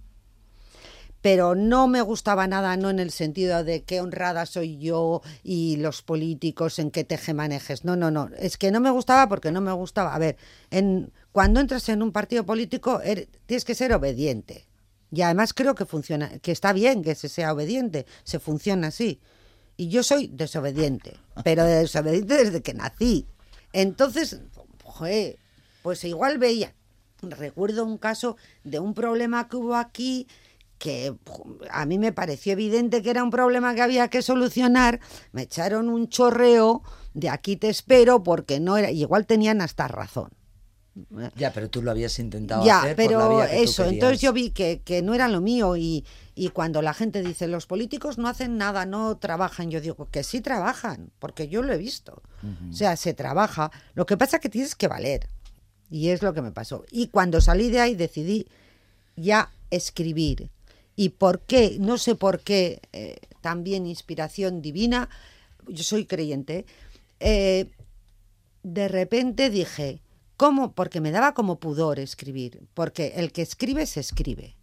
Pero 1.21 1.53
no 1.53 1.88
me 1.88 2.01
gustaba 2.01 2.47
nada, 2.47 2.77
no 2.77 2.89
en 2.89 2.99
el 2.99 3.12
sentido 3.12 3.63
de 3.65 3.84
qué 3.84 3.99
honrada 3.99 4.45
soy 4.45 4.77
yo 4.77 5.21
y 5.43 5.75
los 5.77 6.01
políticos 6.01 6.79
en 6.79 6.91
qué 6.91 7.03
tejemanejes. 7.03 7.84
No, 7.84 7.97
no, 7.97 8.10
no. 8.10 8.29
Es 8.38 8.58
que 8.58 8.71
no 8.71 8.79
me 8.79 8.89
gustaba 8.89 9.27
porque 9.27 9.51
no 9.51 9.60
me 9.60 9.73
gustaba. 9.73 10.15
A 10.15 10.19
ver, 10.19 10.38
en, 10.71 11.12
cuando 11.34 11.60
entras 11.60 11.89
en 11.89 12.01
un 12.01 12.13
partido 12.13 12.45
político 12.45 13.01
er- 13.03 13.27
tienes 13.45 13.65
que 13.65 13.75
ser 13.75 13.91
obediente. 13.93 14.65
Y 15.12 15.21
además 15.23 15.53
creo 15.53 15.75
que 15.75 15.86
funciona, 15.86 16.39
que 16.39 16.51
está 16.53 16.71
bien 16.71 17.03
que 17.03 17.15
se 17.15 17.27
sea 17.29 17.51
obediente, 17.51 18.05
se 18.23 18.39
funciona 18.39 18.88
así. 18.88 19.19
Y 19.75 19.89
yo 19.89 20.03
soy 20.03 20.27
desobediente, 20.27 21.17
pero 21.43 21.63
desobediente 21.65 22.38
desde 22.45 22.62
que 22.62 22.73
nací. 22.73 23.25
Entonces, 23.73 24.39
joder, 24.84 25.38
pues 25.84 26.03
igual 26.03 26.38
veía. 26.38 26.73
Recuerdo 27.21 27.84
un 27.86 27.97
caso 27.97 28.38
de 28.63 28.79
un 28.79 28.93
problema 28.93 29.49
que 29.49 29.58
hubo 29.58 29.75
aquí 29.75 30.27
que 30.79 31.13
a 31.69 31.85
mí 31.85 31.99
me 31.99 32.11
pareció 32.11 32.53
evidente 32.53 33.03
que 33.03 33.11
era 33.11 33.23
un 33.23 33.29
problema 33.29 33.75
que 33.75 33.81
había 33.81 34.07
que 34.07 34.21
solucionar. 34.23 34.99
Me 35.31 35.43
echaron 35.43 35.89
un 35.89 36.09
chorreo 36.09 36.81
de 37.13 37.29
aquí 37.29 37.57
te 37.57 37.69
espero 37.69 38.23
porque 38.23 38.59
no 38.59 38.77
era. 38.77 38.89
y 38.89 39.01
igual 39.01 39.27
tenían 39.27 39.61
hasta 39.61 39.87
razón. 39.87 40.29
Ya, 41.35 41.53
pero 41.53 41.69
tú 41.69 41.81
lo 41.81 41.91
habías 41.91 42.17
intentado 42.19 42.65
Ya, 42.65 42.79
hacer 42.81 42.95
por 42.95 43.05
la 43.05 43.09
pero 43.09 43.37
vía 43.37 43.49
que 43.49 43.57
tú 43.57 43.63
eso, 43.63 43.85
entonces 43.85 44.19
yo 44.19 44.33
vi 44.33 44.49
que, 44.49 44.81
que 44.83 45.01
no 45.01 45.13
era 45.13 45.27
lo 45.27 45.39
mío 45.39 45.77
y, 45.77 46.03
y 46.35 46.49
cuando 46.49 46.81
la 46.81 46.93
gente 46.93 47.21
dice 47.21 47.47
los 47.47 47.67
políticos 47.67 48.17
no 48.17 48.27
hacen 48.27 48.57
nada, 48.57 48.85
no 48.85 49.17
trabajan, 49.17 49.69
yo 49.69 49.79
digo 49.79 50.09
que 50.11 50.23
sí 50.23 50.41
trabajan, 50.41 51.11
porque 51.19 51.47
yo 51.47 51.61
lo 51.61 51.71
he 51.73 51.77
visto. 51.77 52.21
O 52.69 52.73
sea, 52.73 52.97
se 52.97 53.13
trabaja, 53.13 53.71
lo 53.93 54.05
que 54.05 54.17
pasa 54.17 54.37
es 54.37 54.41
que 54.41 54.49
tienes 54.49 54.75
que 54.75 54.87
valer 54.87 55.29
y 55.89 56.09
es 56.09 56.21
lo 56.21 56.33
que 56.33 56.41
me 56.41 56.51
pasó. 56.51 56.83
Y 56.91 57.07
cuando 57.07 57.39
salí 57.39 57.69
de 57.69 57.79
ahí 57.79 57.95
decidí 57.95 58.47
ya 59.15 59.51
escribir. 59.69 60.49
¿Y 60.99 61.12
por 61.12 61.39
qué? 61.39 61.77
No 61.79 61.97
sé 61.97 62.15
por 62.15 62.41
qué, 62.41 62.81
eh, 62.91 63.15
también 63.39 63.88
inspiración 63.88 64.62
divina, 64.62 65.07
yo 65.65 65.81
soy 65.81 66.05
creyente, 66.05 66.65
eh, 67.21 67.71
de 68.63 68.89
repente 68.89 69.49
dije, 69.49 70.01
¿cómo? 70.35 70.73
Porque 70.73 70.99
me 70.99 71.12
daba 71.12 71.33
como 71.33 71.57
pudor 71.57 71.99
escribir, 71.99 72.67
porque 72.73 73.13
el 73.15 73.31
que 73.31 73.43
escribe 73.43 73.85
se 73.85 74.01
escribe, 74.01 74.57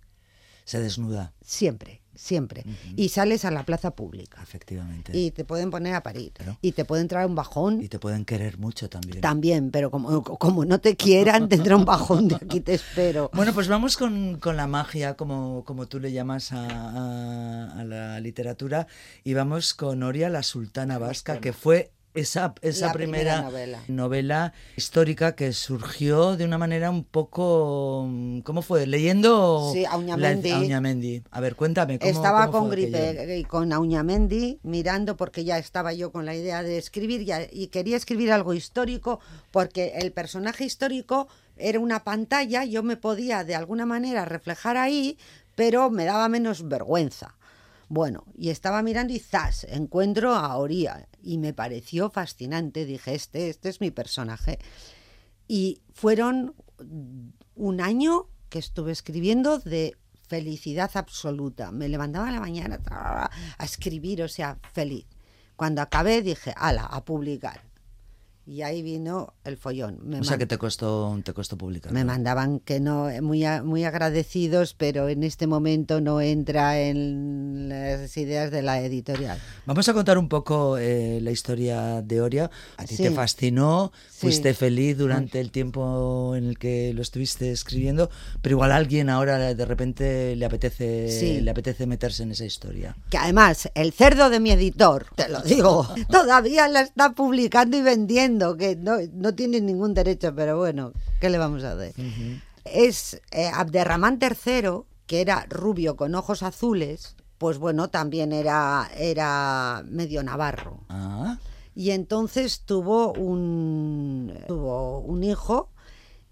Se 0.67 0.79
desnuda, 0.79 1.33
siempre, 1.41 2.03
siempre, 2.17 2.65
y 2.97 3.09
sales 3.11 3.45
a 3.45 3.51
la 3.51 3.65
plaza 3.65 3.93
pública. 3.93 4.43
efectivamente. 4.43 5.17
Y 5.17 5.31
te 5.31 5.45
pueden 5.45 5.71
poner 5.71 5.95
a 5.95 6.03
parir. 6.03 6.33
Y 6.63 6.73
te 6.73 6.85
puede 6.85 7.03
entrar 7.03 7.27
un 7.27 7.35
bajón 7.35 7.81
Y 7.83 7.89
te 7.89 7.99
pueden 7.99 8.25
querer 8.25 8.59
mucho 8.59 8.89
también. 8.89 9.21
también, 9.21 9.71
pero 9.71 9.91
como, 9.91 10.23
como 10.25 10.65
no 10.65 10.81
te 10.81 10.97
quieran, 10.97 11.49
tendrá 11.49 11.77
un 11.77 11.85
bajón 11.85 12.29
de 12.29 12.37
aquí 12.37 12.61
te 12.61 12.75
espero. 12.75 13.31
Bueno, 13.37 13.53
pues 13.53 13.69
vamos 13.69 13.97
con, 13.97 14.39
con 14.41 14.57
la 14.57 14.67
magia, 14.67 15.15
como, 15.15 15.63
como 15.65 15.87
tú 15.87 16.01
le 16.01 16.11
llamas 16.13 16.53
a, 16.53 16.67
a- 16.67 17.81
a 17.81 17.85
la 17.85 18.19
literatura, 18.21 18.87
y 19.25 19.35
vamos 19.35 19.75
con 19.75 20.03
Oria, 20.03 20.29
la 20.31 20.43
sultana 20.43 20.99
vasca, 20.99 21.39
que 21.41 21.53
fue 21.53 21.91
esa, 22.17 22.55
esa 22.63 22.93
primera, 22.93 23.37
primera 23.37 23.43
novela. 23.43 23.83
novela 23.89 24.53
histórica 24.77 25.35
que 25.37 25.53
surgió 25.53 26.37
de 26.37 26.45
una 26.45 26.59
manera 26.59 26.91
un 26.91 27.05
poco... 27.05 28.09
¿Cómo 28.45 28.63
fue? 28.63 28.87
Leyendo... 28.87 29.71
Sí, 29.73 29.85
Auñamendi. 29.85 30.51
la- 30.51 30.57
Auñamendi. 30.57 31.23
A 31.31 31.41
ver, 31.41 31.57
cuéntame. 31.57 31.99
¿cómo, 31.99 32.11
estaba 32.11 32.47
cómo 32.47 32.59
con 32.61 32.71
gripe 32.71 33.39
y 33.39 33.45
con 33.45 33.73
Auñamendi 33.73 34.59
mirando 34.63 35.17
porque 35.17 35.45
ya 35.45 35.59
estaba 35.59 35.93
yo 35.93 36.11
con 36.13 36.27
la 36.27 36.35
idea 36.35 36.63
de 36.63 36.79
escribir 36.79 37.25
ya- 37.25 37.47
y 37.51 37.69
quería 37.69 37.97
escribir 37.97 38.33
algo 38.33 38.55
histórico 38.55 39.21
porque 39.51 39.93
el 40.01 40.13
personaje 40.13 40.65
histórico 40.65 41.29
era 41.57 41.81
una 41.81 42.05
pantalla, 42.05 42.65
yo 42.65 42.83
me 42.83 42.97
podía 42.97 43.45
de 43.45 43.55
alguna 43.55 43.87
manera 43.87 44.25
reflejar 44.27 44.77
ahí, 44.77 45.17
pero 45.55 45.89
me 45.91 46.05
daba 46.05 46.29
menos 46.29 46.69
vergüenza. 46.69 47.36
Bueno, 47.89 48.25
y 48.37 48.51
estaba 48.51 48.83
mirando 48.83 49.13
y 49.13 49.21
zas, 49.21 49.65
encuentro 49.65 50.35
a 50.35 50.57
Oría 50.57 51.09
y 51.23 51.39
me 51.39 51.53
pareció 51.53 52.11
fascinante, 52.11 52.85
dije, 52.85 53.15
este, 53.15 53.49
este 53.49 53.69
es 53.69 53.81
mi 53.81 53.91
personaje. 53.91 54.59
Y 55.47 55.83
fueron 55.93 56.55
un 57.55 57.81
año 57.81 58.29
que 58.49 58.59
estuve 58.59 58.91
escribiendo 58.93 59.59
de 59.59 59.97
felicidad 60.29 60.91
absoluta. 60.95 61.71
Me 61.71 61.89
levantaba 61.89 62.29
a 62.29 62.33
la 62.33 62.41
mañana 62.41 62.81
a 62.89 63.65
escribir, 63.65 64.23
o 64.23 64.29
sea, 64.29 64.59
feliz. 64.73 65.07
Cuando 65.55 65.81
acabé 65.81 66.23
dije, 66.23 66.53
ala, 66.57 66.85
a 66.85 67.05
publicar. 67.05 67.63
Y 68.49 68.63
ahí 68.63 68.81
vino 68.83 69.35
el 69.43 69.57
follón. 69.57 69.99
Me 70.05 70.21
O 70.21 70.25
sea 70.25 70.39
que 70.39 70.47
te 70.47 70.57
costó, 70.57 71.19
te 71.25 71.33
costó 71.33 71.59
publicar. 71.59 71.93
me 71.93 72.05
mandaban 72.05 72.61
que 72.61 72.79
no, 72.79 73.09
muy, 73.21 73.45
a- 73.45 73.65
muy 73.65 73.83
agradecidos, 73.83 74.73
pero 74.75 75.09
en 75.09 75.25
este 75.25 75.49
momento 75.49 76.01
no 76.01 76.21
entra 76.21 76.81
en 76.81 77.69
las 77.69 78.17
ideas 78.17 78.53
de 78.53 78.63
la 78.63 78.81
editorial. 78.81 79.39
Vamos 79.67 79.89
a 79.89 79.93
contar 79.95 80.17
un 80.17 80.29
poco 80.29 80.79
eh, 80.79 81.19
la 81.23 81.33
historia 81.33 82.03
de 82.03 82.21
Oria. 82.21 82.49
A 82.77 82.85
ti 82.85 82.95
Sí. 82.97 83.03
te 83.03 83.11
fascinó, 83.11 83.91
Sí. 84.11 84.19
fuiste 84.21 84.55
feliz 84.55 84.97
durante 84.97 85.41
el 85.41 85.51
tiempo 85.51 86.35
en 86.37 86.45
el 86.45 86.57
que 86.57 86.93
lo 86.95 87.03
estuviste 87.03 87.51
escribiendo, 87.51 88.11
pero 88.43 88.55
igual 88.55 88.71
a 88.71 88.77
alguien 88.77 89.11
ahora 89.11 89.55
de 89.55 89.65
repente 89.65 90.37
le 90.37 90.45
apetece, 90.47 91.11
Sí. 91.11 91.41
le 91.41 91.51
apetece 91.51 91.87
meterse 91.89 92.23
en 92.23 92.31
esa 92.31 92.45
historia. 92.45 92.97
Que 93.11 93.19
además, 93.19 93.69
el 93.75 93.93
cerdo 93.93 94.31
de 94.31 94.39
mi 94.39 94.53
editor, 94.53 95.07
te 95.17 95.29
lo 95.29 95.41
digo, 95.43 95.89
todavía 96.11 96.69
la 96.69 96.83
está 96.83 97.13
publicando 97.13 97.77
y 97.77 97.83
vendiendo, 97.83 98.36
que 98.57 98.77
no, 98.77 98.97
no 99.13 99.35
tiene 99.35 99.61
ningún 99.61 99.95
derecho, 99.95 100.35
pero 100.35 100.57
bueno, 100.59 100.93
¿qué 101.21 101.31
le 101.31 101.39
vamos 101.39 101.65
a 101.65 101.73
hacer? 101.73 101.95
Es 102.65 103.21
eh, 103.31 103.51
Abderramán 103.53 104.19
III, 104.21 104.83
que 105.07 105.21
era 105.21 105.47
rubio 105.49 105.97
con 105.97 106.15
ojos 106.15 106.43
azules, 106.43 107.17
pues 107.39 107.59
bueno, 107.59 107.89
también 107.89 108.33
era, 108.33 108.91
era 108.97 109.85
medio 109.89 110.23
navarro. 110.23 110.81
Ah, 110.89 111.39
Y 111.75 111.91
entonces 111.91 112.63
tuvo 112.65 113.13
un, 113.13 114.33
tuvo 114.49 115.01
un 115.01 115.23
hijo 115.23 115.71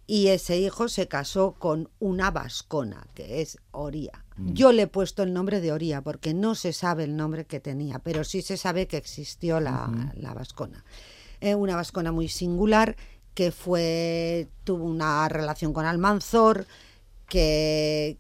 y 0.07 0.29
ese 0.29 0.59
hijo 0.59 0.89
se 0.89 1.09
casó 1.09 1.53
con 1.59 1.89
una 1.99 2.31
vascona, 2.31 3.07
que 3.15 3.41
es 3.41 3.59
Oría. 3.71 4.25
Yo 4.37 4.73
le 4.73 4.83
he 4.83 4.87
puesto 4.89 5.23
el 5.23 5.33
nombre 5.33 5.61
de 5.61 5.71
Oría 5.71 6.03
porque 6.03 6.35
no 6.35 6.57
se 6.57 6.73
sabe 6.73 7.05
el 7.05 7.15
nombre 7.17 7.45
que 7.47 7.61
tenía, 7.61 8.01
pero 8.01 8.25
sí 8.25 8.43
se 8.43 8.57
sabe 8.57 8.89
que 8.89 8.97
existió 8.97 9.61
la, 9.61 10.11
la 10.17 10.35
vascona. 10.35 10.85
Eh, 11.45 11.55
una 11.55 11.77
vascona 11.77 12.11
muy 12.11 12.29
singular 12.29 12.97
que 13.35 13.53
fue 13.53 14.49
tuvo 14.65 14.87
una 14.87 15.29
relación 15.29 15.75
con 15.75 15.85
Almanzor, 15.85 16.67
que, 17.29 18.17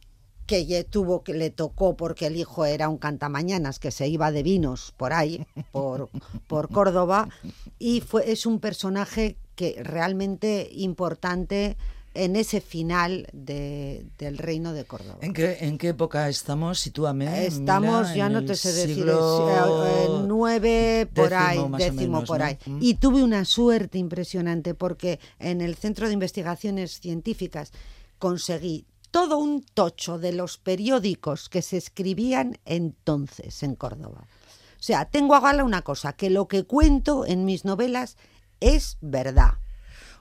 que 0.46 0.84
tuvo 0.84 1.24
que 1.24 1.32
le 1.32 1.48
tocó 1.48 1.96
porque 1.96 2.26
el 2.26 2.36
hijo 2.36 2.66
era 2.66 2.90
un 2.90 2.98
cantamañanas 2.98 3.78
que 3.78 3.90
se 3.90 4.08
iba 4.08 4.30
de 4.30 4.42
vinos 4.42 4.92
por 4.98 5.14
ahí, 5.14 5.46
por, 5.72 6.10
por 6.48 6.68
Córdoba, 6.68 7.30
y 7.78 8.02
fue, 8.02 8.30
es 8.30 8.44
un 8.44 8.60
personaje 8.60 9.38
que 9.54 9.80
realmente 9.82 10.68
importante 10.72 11.78
en 12.14 12.36
ese 12.36 12.60
final 12.60 13.26
de- 13.32 14.06
del 14.18 14.38
reino 14.38 14.72
de 14.72 14.84
Córdoba. 14.84 15.18
¿en 15.20 15.32
qué, 15.32 15.58
¿en 15.60 15.78
qué 15.78 15.88
época 15.88 16.28
estamos? 16.28 16.78
Sitúame. 16.80 17.44
Estamos, 17.46 18.14
ya 18.14 18.28
no 18.28 18.44
te 18.44 18.54
sé 18.54 18.72
decir, 18.72 19.06
es, 19.08 19.14
eh, 19.14 20.08
nueve 20.26 21.08
por 21.12 21.30
décimo, 21.30 21.76
ahí, 21.76 21.84
décimo 21.84 22.00
menos, 22.12 22.28
por 22.28 22.38
¿no? 22.38 22.44
ahí. 22.44 22.58
Mm. 22.66 22.78
Y 22.80 22.94
tuve 22.94 23.22
una 23.22 23.44
suerte 23.44 23.98
impresionante 23.98 24.74
porque 24.74 25.18
en 25.38 25.60
el 25.60 25.74
Centro 25.74 26.06
de 26.06 26.14
Investigaciones 26.14 27.00
Científicas 27.00 27.72
conseguí 28.18 28.86
todo 29.10 29.38
un 29.38 29.62
tocho 29.74 30.18
de 30.18 30.32
los 30.32 30.56
periódicos 30.58 31.48
que 31.48 31.62
se 31.62 31.76
escribían 31.76 32.58
entonces 32.64 33.62
en 33.62 33.74
Córdoba. 33.74 34.26
O 34.78 34.82
sea, 34.86 35.04
tengo 35.06 35.34
a 35.34 35.40
gala 35.40 35.64
una 35.64 35.82
cosa, 35.82 36.12
que 36.12 36.30
lo 36.30 36.46
que 36.46 36.64
cuento 36.64 37.24
en 37.26 37.44
mis 37.44 37.64
novelas 37.64 38.16
es 38.60 38.98
verdad. 39.00 39.54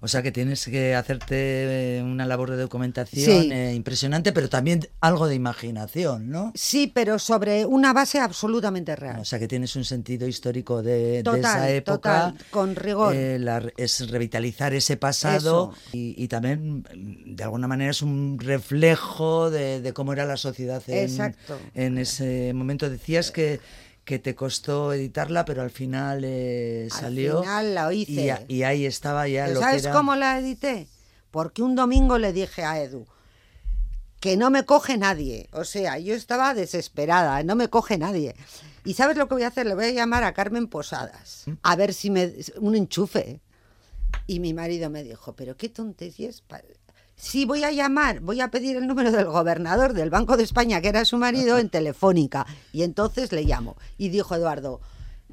O 0.03 0.07
sea 0.09 0.21
que 0.21 0.33
tienes 0.33 0.65
que 0.65 0.95
hacerte 0.95 1.97
eh, 1.99 2.03
una 2.03 2.25
labor 2.25 2.51
de 2.51 2.57
documentación 2.57 3.43
Sí. 3.43 3.49
eh, 3.53 3.73
impresionante, 3.73 4.33
pero 4.33 4.49
también 4.49 4.85
algo 4.99 5.27
de 5.27 5.35
imaginación, 5.35 6.29
¿no? 6.29 6.51
Sí, 6.55 6.91
pero 6.93 7.17
sobre 7.19 7.65
una 7.65 7.93
base 7.93 8.19
absolutamente 8.19 8.97
real. 8.97 9.21
O 9.21 9.23
sea 9.25 9.39
que 9.39 9.47
tienes 9.47 9.75
un 9.77 9.85
sentido 9.85 10.27
histórico 10.27 10.83
de, 10.83 11.19
esa 11.19 11.69
época. 11.69 12.33
total, 12.33 12.45
con 12.51 12.75
rigor. 12.75 13.15
Eh, 13.15 13.39
la- 13.39 13.63
es 13.77 14.09
revitalizar 14.09 14.73
ese 14.73 14.97
pasado 14.97 15.73
y, 15.93 16.21
y 16.21 16.27
también, 16.27 16.79
mm, 16.93 17.35
de 17.35 17.43
alguna 17.45 17.67
manera, 17.69 17.91
es 17.91 18.01
un 18.01 18.37
reflejo 18.39 19.49
de, 19.51 19.79
de 19.79 19.93
cómo 19.93 20.11
era 20.11 20.25
la 20.25 20.35
sociedad 20.35 20.83
en, 20.87 20.97
Exacto. 21.09 21.57
en 21.75 21.97
ese 21.97 22.51
momento. 22.53 22.89
Decías 22.89 23.31
que, 23.31 23.61
que 24.05 24.19
te 24.19 24.35
costó 24.35 24.91
editarla, 24.93 25.45
pero 25.45 25.61
al 25.61 25.71
final 25.71 26.23
eh, 26.25 26.89
Al 26.91 26.99
salió. 26.99 27.41
final 27.41 27.73
la 27.75 27.93
hice. 27.93 28.11
Y, 28.11 28.29
a- 28.29 28.43
y 28.47 28.63
ahí 28.63 28.85
estaba 28.85 29.27
ya 29.27 29.45
¿Pero 29.45 29.55
lo 29.55 29.61
¿Sabes 29.61 29.81
que 29.83 29.87
era. 29.87 29.97
cómo 29.97 30.15
la 30.15 30.37
edité? 30.39 30.87
Porque 31.31 31.61
un 31.61 31.75
domingo 31.75 32.17
le 32.17 32.33
dije 32.33 32.63
a 32.63 32.81
Edu 32.81 33.05
que 34.19 34.37
no 34.37 34.49
me 34.49 34.63
coge 34.65 34.97
nadie. 34.97 35.49
O 35.51 35.65
sea, 35.65 35.97
yo 35.99 36.13
estaba 36.15 36.53
desesperada, 36.53 37.43
no 37.43 37.55
me 37.55 37.67
coge 37.69 37.97
nadie. 37.97 38.35
¿Y 38.85 38.93
sabes 38.93 39.17
lo 39.17 39.27
que 39.27 39.33
voy 39.35 39.43
a 39.43 39.47
hacer? 39.47 39.65
Le 39.65 39.75
voy 39.75 39.85
a 39.85 39.91
llamar 39.91 40.23
a 40.23 40.33
Carmen 40.33 40.67
Posadas, 40.67 41.45
a 41.61 41.75
ver 41.75 41.93
si 41.93 42.09
me... 42.09 42.33
un 42.57 42.75
enchufe. 42.75 43.41
Y 44.27 44.39
mi 44.39 44.53
marido 44.53 44.89
me 44.89 45.03
dijo, 45.03 45.33
pero 45.35 45.57
qué 45.57 45.67
tonterías... 45.69 46.41
pa- 46.41 46.61
Sí, 47.15 47.45
voy 47.45 47.63
a 47.63 47.71
llamar, 47.71 48.19
voy 48.19 48.41
a 48.41 48.49
pedir 48.49 48.75
el 48.77 48.87
número 48.87 49.11
del 49.11 49.25
gobernador 49.25 49.93
del 49.93 50.09
Banco 50.09 50.35
de 50.35 50.43
España, 50.43 50.81
que 50.81 50.89
era 50.89 51.05
su 51.05 51.17
marido, 51.17 51.57
en 51.57 51.69
Telefónica. 51.69 52.45
Y 52.71 52.83
entonces 52.83 53.31
le 53.31 53.43
llamo. 53.43 53.77
Y 53.97 54.09
dijo 54.09 54.35
Eduardo, 54.35 54.81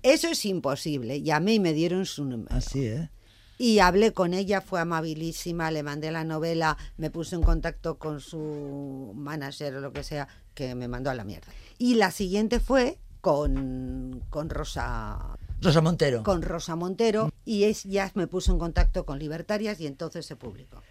eso 0.03 0.29
es 0.29 0.45
imposible. 0.45 1.23
Llamé 1.23 1.55
y 1.55 1.61
me 1.61 1.73
dieron 1.73 2.07
su 2.07 2.25
número. 2.25 2.55
Así, 2.55 2.87
¿eh? 2.87 3.11
Y 3.59 3.81
hablé 3.81 4.13
con 4.13 4.33
ella, 4.33 4.63
fue 4.63 4.81
amabilísima, 4.81 5.71
le 5.71 5.83
mandé 5.83 6.11
la 6.11 6.25
novela, 6.25 6.79
me 6.97 7.11
puse 7.11 7.37
en 7.37 7.43
contacto 7.43 7.99
con 7.99 8.21
su 8.21 9.13
manager 9.15 9.77
o 9.77 9.81
lo 9.81 9.93
que 9.93 10.03
sea, 10.03 10.29
que 10.55 10.75
me 10.75 10.89
mandó 10.89 11.11
a 11.11 11.15
la 11.15 11.25
mierda. 11.25 11.49
Y 11.77 11.97
la 11.97 12.11
siguiente 12.11 12.59
fue 12.59 12.99
con, 13.21 14.25
con 14.31 14.49
Rosa 14.49 15.37
Rosa 15.61 15.83
Montero. 15.83 16.23
con 16.23 16.41
Rosa 16.41 16.75
Montero 16.75 17.31
y 17.45 17.65
es, 17.65 17.85
ya 17.85 18.11
me 18.15 18.27
puso 18.27 18.51
en 18.53 18.59
contacto 18.59 19.05
con 19.05 19.19
Libertarias 19.19 19.79
y 19.81 19.87
entonces 19.87 20.25
se 20.25 20.37
publicó. 20.37 20.83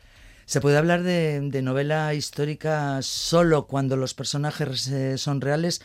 ¿Se 0.50 0.62
puede 0.62 0.80
hablar 0.80 1.04
de, 1.04 1.42
de 1.42 1.62
novela 1.62 2.12
histórica 2.16 3.04
solo 3.04 3.68
cuando 3.68 3.96
los 3.98 4.16
personajes 4.16 4.88
eh, 4.88 5.20
son 5.20 5.42
reales 5.42 5.80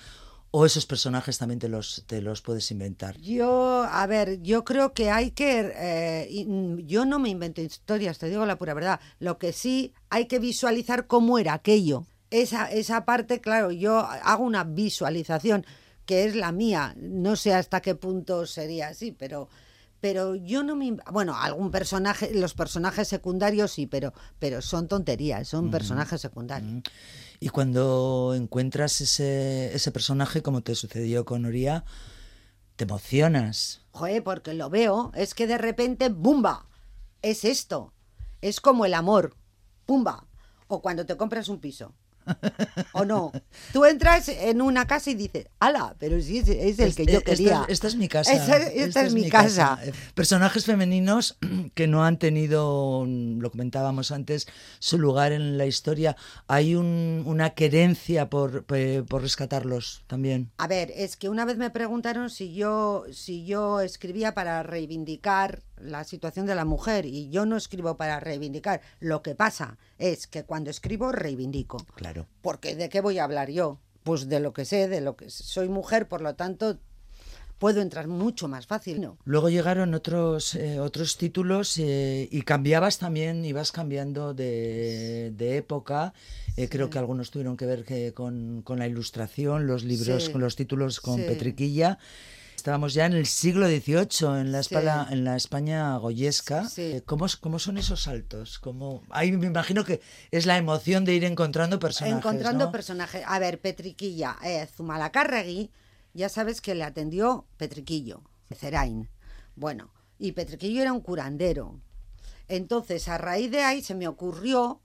o 0.52 0.64
esos 0.64 0.86
personajes 0.86 1.36
también 1.36 1.58
te 1.58 1.68
los, 1.68 2.04
te 2.06 2.22
los 2.22 2.40
puedes 2.40 2.70
inventar? 2.70 3.18
Yo, 3.18 3.82
a 3.82 4.06
ver, 4.06 4.40
yo 4.40 4.64
creo 4.64 4.94
que 4.94 5.10
hay 5.10 5.32
que... 5.32 5.70
eh, 5.76 6.46
yo 6.86 7.04
no 7.04 7.18
me 7.18 7.28
invento 7.28 7.60
historias, 7.60 8.16
te 8.16 8.30
digo 8.30 8.46
la 8.46 8.56
pura 8.56 8.72
verdad. 8.72 9.00
Lo 9.18 9.36
que 9.36 9.52
sí 9.52 9.92
hay 10.08 10.28
que 10.28 10.38
visualizar 10.38 11.06
cómo 11.06 11.38
era 11.38 11.52
aquello. 11.52 12.06
Esa, 12.30 12.72
esa 12.72 13.04
parte, 13.04 13.42
claro, 13.42 13.70
yo 13.70 13.98
hago 13.98 14.44
una 14.44 14.64
visualización 14.64 15.66
que 16.06 16.24
es 16.24 16.36
la 16.36 16.52
mía. 16.52 16.94
No 16.96 17.36
sé 17.36 17.52
hasta 17.52 17.82
qué 17.82 17.96
punto 17.96 18.46
sería 18.46 18.88
así, 18.88 19.12
pero... 19.12 19.50
Pero 20.04 20.34
yo 20.34 20.62
no 20.62 20.76
me... 20.76 20.98
Bueno, 21.12 21.34
algún 21.34 21.70
personaje, 21.70 22.34
los 22.34 22.52
personajes 22.52 23.08
secundarios 23.08 23.72
sí, 23.72 23.86
pero, 23.86 24.12
pero 24.38 24.60
son 24.60 24.86
tonterías, 24.86 25.48
son 25.48 25.70
personajes 25.70 26.20
secundarios. 26.20 26.82
Y 27.40 27.48
cuando 27.48 28.34
encuentras 28.36 29.00
ese, 29.00 29.74
ese 29.74 29.92
personaje, 29.92 30.42
como 30.42 30.60
te 30.60 30.74
sucedió 30.74 31.24
con 31.24 31.46
Oría, 31.46 31.86
te 32.76 32.84
emocionas. 32.84 33.80
Joder, 33.92 34.22
porque 34.22 34.52
lo 34.52 34.68
veo, 34.68 35.10
es 35.14 35.32
que 35.32 35.46
de 35.46 35.56
repente, 35.56 36.10
¡bumba! 36.10 36.68
Es 37.22 37.46
esto. 37.46 37.94
Es 38.42 38.60
como 38.60 38.84
el 38.84 38.92
amor. 38.92 39.34
¡Pumba! 39.86 40.26
O 40.66 40.82
cuando 40.82 41.06
te 41.06 41.16
compras 41.16 41.48
un 41.48 41.60
piso. 41.60 41.94
¿O 42.92 43.04
no? 43.04 43.32
Tú 43.72 43.84
entras 43.84 44.28
en 44.28 44.62
una 44.62 44.86
casa 44.86 45.10
y 45.10 45.14
dices, 45.14 45.46
¡ala! 45.58 45.94
Pero 45.98 46.20
sí 46.20 46.38
es, 46.38 46.48
es 46.48 46.78
el 46.78 46.94
que 46.94 47.02
Este- 47.02 47.12
yo 47.12 47.18
esta, 47.18 47.30
quería. 47.30 47.64
esta 47.68 47.86
es 47.88 47.96
mi 47.96 48.08
casa. 48.08 48.32
Esta, 48.32 48.56
esta 48.58 49.02
es, 49.02 49.12
mi 49.14 49.28
casa. 49.28 49.78
Eh, 49.84 49.92
Personajes 50.14 50.64
femeninos 50.64 51.36
que 51.74 51.86
no 51.86 52.04
han 52.04 52.18
tenido, 52.18 53.04
lo 53.06 53.50
comentábamos 53.50 54.10
antes, 54.12 54.46
su 54.78 54.98
lugar 54.98 55.32
en 55.32 55.58
la 55.58 55.66
historia. 55.66 56.16
Hay 56.46 56.74
un- 56.74 57.22
una 57.26 57.50
querencia 57.50 58.30
por, 58.30 58.64
por 58.64 59.22
rescatarlos 59.22 60.04
también. 60.06 60.50
A 60.58 60.66
ver, 60.66 60.92
es 60.96 61.16
que 61.16 61.28
una 61.28 61.44
vez 61.44 61.56
me 61.56 61.70
preguntaron 61.70 62.30
si 62.30 62.54
yo, 62.54 63.04
si 63.12 63.44
yo 63.44 63.80
escribía 63.80 64.34
para 64.34 64.62
reivindicar 64.62 65.62
la 65.78 66.04
situación 66.04 66.46
de 66.46 66.54
la 66.54 66.64
mujer 66.64 67.04
y 67.06 67.30
yo 67.30 67.46
no 67.46 67.56
escribo 67.56 67.96
para 67.96 68.20
reivindicar. 68.20 68.80
Lo 69.00 69.22
que 69.22 69.34
pasa 69.34 69.76
es 69.98 70.26
que 70.26 70.44
cuando 70.44 70.70
escribo 70.70 71.12
reivindico. 71.12 71.78
Claro. 71.94 72.26
Porque 72.42 72.76
¿de 72.76 72.88
qué 72.88 73.00
voy 73.00 73.18
a 73.18 73.24
hablar 73.24 73.50
yo? 73.50 73.78
Pues 74.02 74.28
de 74.28 74.40
lo 74.40 74.52
que 74.52 74.64
sé, 74.64 74.88
de 74.88 75.00
lo 75.00 75.16
que 75.16 75.30
soy 75.30 75.68
mujer, 75.68 76.06
por 76.08 76.20
lo 76.20 76.34
tanto 76.34 76.78
puedo 77.58 77.80
entrar 77.80 78.06
mucho 78.08 78.48
más 78.48 78.66
fácil. 78.66 79.00
¿no? 79.00 79.16
Luego 79.24 79.48
llegaron 79.48 79.94
otros, 79.94 80.54
eh, 80.54 80.80
otros 80.80 81.16
títulos 81.16 81.78
eh, 81.78 82.28
y 82.30 82.42
cambiabas 82.42 82.98
también, 82.98 83.44
ibas 83.44 83.72
cambiando 83.72 84.34
de, 84.34 85.32
de 85.34 85.56
época. 85.56 86.12
Eh, 86.56 86.68
Creo 86.68 86.90
que 86.90 86.98
algunos 86.98 87.30
tuvieron 87.30 87.56
que 87.56 87.64
ver 87.66 87.84
que 87.84 88.12
con, 88.12 88.60
con 88.62 88.78
la 88.78 88.86
ilustración, 88.86 89.66
los 89.66 89.84
libros 89.84 90.24
Sí. 90.24 90.32
con 90.32 90.40
los 90.42 90.56
títulos 90.56 91.00
con 91.00 91.16
Sí. 91.16 91.22
Petriquilla. 91.26 91.98
Estábamos 92.64 92.94
ya 92.94 93.04
en 93.04 93.12
el 93.12 93.26
siglo 93.26 93.66
XVIII, 93.66 94.40
en 94.40 94.50
la, 94.50 94.62
Sí. 94.62 94.74
España, 94.74 95.06
en 95.10 95.22
la 95.22 95.36
España 95.36 95.98
goyesca. 95.98 96.66
Sí. 96.66 96.80
Eh, 96.80 97.02
¿Cómo, 97.04 97.26
cómo 97.38 97.58
son 97.58 97.76
esos 97.76 98.04
saltos? 98.04 98.58
¿Cómo... 98.58 99.02
Ahí 99.10 99.32
me 99.32 99.48
imagino 99.48 99.84
que 99.84 100.00
es 100.30 100.46
la 100.46 100.56
emoción 100.56 101.04
de 101.04 101.12
ir 101.12 101.24
encontrando 101.24 101.78
personajes. 101.78 102.16
Encontrando 102.16 102.64
¿no? 102.64 102.72
personajes. 102.72 103.22
A 103.26 103.38
ver, 103.38 103.60
Petriquilla, 103.60 104.38
eh, 104.42 104.66
Zumalacárregui, 104.66 105.72
ya 106.14 106.30
sabes 106.30 106.62
que 106.62 106.74
le 106.74 106.84
atendió 106.84 107.46
Petriquillo, 107.58 108.22
Cerain. 108.50 109.10
Bueno, 109.56 109.90
y 110.18 110.32
Petriquillo 110.32 110.80
era 110.80 110.94
un 110.94 111.02
curandero. 111.02 111.82
Entonces, 112.48 113.08
a 113.08 113.18
raíz 113.18 113.50
de 113.50 113.60
ahí 113.62 113.82
se 113.82 113.94
me 113.94 114.08
ocurrió, 114.08 114.80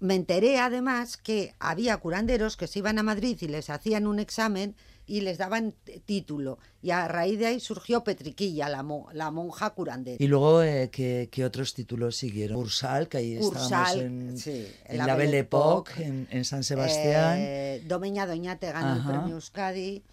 me 0.00 0.14
enteré 0.14 0.60
además 0.60 1.18
que 1.18 1.54
había 1.58 1.94
curanderos 1.98 2.56
que 2.56 2.68
se 2.68 2.78
iban 2.78 2.98
a 2.98 3.02
Madrid 3.02 3.36
y 3.42 3.48
les 3.48 3.68
hacían 3.68 4.06
un 4.06 4.18
examen 4.18 4.76
y 5.08 5.22
les 5.22 5.38
daban 5.38 5.74
título. 6.04 6.58
Y 6.82 6.90
a 6.92 7.08
raíz 7.08 7.38
de 7.40 7.46
ahí 7.46 7.60
surgió 7.60 8.04
Petriquilla, 8.04 8.68
la, 8.68 8.82
mo- 8.84 9.08
la 9.12 9.30
monja 9.32 9.70
curandera. 9.70 10.16
Y 10.22 10.28
luego, 10.28 10.62
eh, 10.62 10.90
¿qué, 10.92 11.28
qué 11.32 11.44
otros 11.44 11.74
títulos 11.74 12.14
siguieron? 12.16 12.56
Ursal, 12.58 13.08
que 13.08 13.16
ahí 13.18 13.34
estábamos 13.36 13.96
en, 13.96 14.38
sí, 14.38 14.66
en 14.84 14.98
la 14.98 15.16
Belle 15.16 15.38
Époque, 15.38 16.04
en, 16.04 16.28
en 16.30 16.44
San 16.44 16.62
Sebastián. 16.62 17.36
Eh, 17.40 17.82
Domeña 17.86 18.26
Doñate 18.26 18.70
ganó 18.70 18.96
el 18.96 19.02
premio 19.04 19.34
Euskadi. 19.34 20.04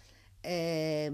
Eh, 0.46 1.10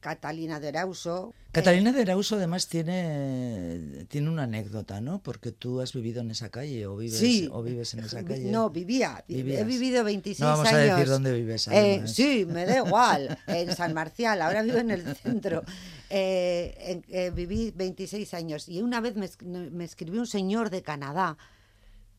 Catalina 0.00 0.60
de 0.60 0.68
Erauso. 0.68 1.34
Catalina 1.52 1.92
de 1.92 2.02
Erauso 2.02 2.36
además 2.36 2.68
tiene, 2.68 4.06
tiene 4.08 4.30
una 4.30 4.44
anécdota, 4.44 5.00
¿no? 5.00 5.18
Porque 5.20 5.50
tú 5.52 5.80
has 5.80 5.92
vivido 5.92 6.20
en 6.20 6.30
esa 6.30 6.48
calle 6.50 6.86
o 6.86 6.96
vives, 6.96 7.18
Sí. 7.18 7.48
o 7.52 7.62
vives 7.62 7.92
en 7.94 8.00
esa 8.00 8.22
calle. 8.24 8.50
No, 8.50 8.70
vivía. 8.70 9.24
vi- 9.26 9.40
He 9.56 9.64
vivido 9.64 10.04
26 10.04 10.40
No 10.40 10.46
vamos 10.46 10.66
a 10.68 10.76
años. 10.76 10.96
decir 10.96 11.08
dónde 11.08 11.32
vives, 11.32 11.68
Eh, 11.68 12.02
sí, 12.06 12.46
me 12.46 12.64
da 12.66 12.78
igual. 12.86 13.38
En 13.46 13.74
San 13.74 13.92
Marcial, 13.94 14.40
ahora 14.42 14.62
vivo 14.62 14.78
en 14.78 14.90
el 14.90 15.16
centro. 15.16 15.62
Eh, 16.10 17.02
eh, 17.08 17.30
viví 17.34 17.72
26 17.76 18.32
años 18.34 18.68
y 18.68 18.80
una 18.80 19.00
vez 19.00 19.16
me, 19.16 19.28
me 19.70 19.84
escribió 19.84 20.20
un 20.20 20.26
señor 20.26 20.70
de 20.70 20.82
Canadá 20.82 21.36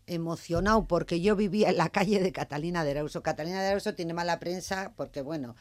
emocionado 0.08 0.86
porque 0.88 1.22
yo 1.22 1.36
vivía 1.36 1.70
en 1.70 1.78
la 1.78 1.90
calle 1.90 2.20
de 2.20 2.32
Catalina 2.32 2.84
de 2.84 2.92
Erauso. 2.92 3.22
Catalina 3.22 3.62
de 3.62 3.68
Erauso 3.68 3.94
tiene 3.94 4.14
mala 4.14 4.40
prensa 4.40 4.92
porque, 4.96 5.22
bueno, 5.22 5.56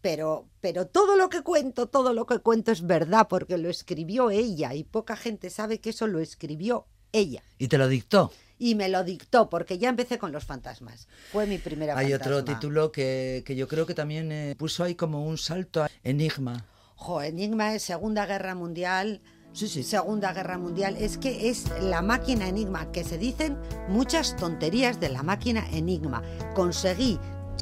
pero, 0.00 0.48
pero 0.60 0.86
todo 0.86 1.16
lo 1.16 1.28
que 1.28 1.42
cuento, 1.42 1.88
todo 1.88 2.12
lo 2.12 2.26
que 2.26 2.38
cuento 2.38 2.72
es 2.72 2.86
verdad 2.86 3.28
porque 3.28 3.58
lo 3.58 3.68
escribió 3.68 4.30
ella 4.30 4.74
y 4.74 4.84
poca 4.84 5.16
gente 5.16 5.50
sabe 5.50 5.80
que 5.80 5.90
eso 5.90 6.06
lo 6.06 6.20
escribió 6.20 6.86
ella. 7.12 7.42
Y 7.58 7.68
te 7.68 7.78
lo 7.78 7.88
dictó. 7.88 8.32
Y 8.58 8.74
me 8.74 8.88
lo 8.88 9.04
dictó 9.04 9.48
porque 9.48 9.78
ya 9.78 9.88
empecé 9.88 10.18
con 10.18 10.32
los 10.32 10.44
fantasmas. 10.44 11.08
Fue 11.32 11.46
mi 11.46 11.58
primera 11.58 11.96
Hay 11.96 12.12
otro 12.12 12.44
título 12.44 12.92
que, 12.92 13.42
que 13.46 13.56
yo 13.56 13.66
creo 13.68 13.86
que 13.86 13.94
también 13.94 14.30
eh, 14.32 14.54
puso 14.58 14.84
ahí 14.84 14.94
como 14.94 15.26
un 15.26 15.38
salto 15.38 15.84
a 15.84 15.90
Enigma. 16.02 16.66
Jo, 16.94 17.22
Enigma 17.22 17.74
es 17.74 17.82
Segunda 17.82 18.26
Guerra 18.26 18.54
Mundial. 18.54 19.22
Sí, 19.52 19.66
sí. 19.66 19.82
Segunda 19.82 20.32
Guerra 20.34 20.58
Mundial. 20.58 20.96
Es 20.98 21.16
que 21.16 21.48
es 21.48 21.70
la 21.80 22.02
máquina 22.02 22.48
Enigma, 22.48 22.92
que 22.92 23.02
se 23.02 23.16
dicen 23.16 23.56
muchas 23.88 24.36
tonterías 24.36 25.00
de 25.00 25.08
la 25.08 25.22
máquina 25.22 25.66
Enigma. 25.72 26.22
Conseguí 26.54 27.18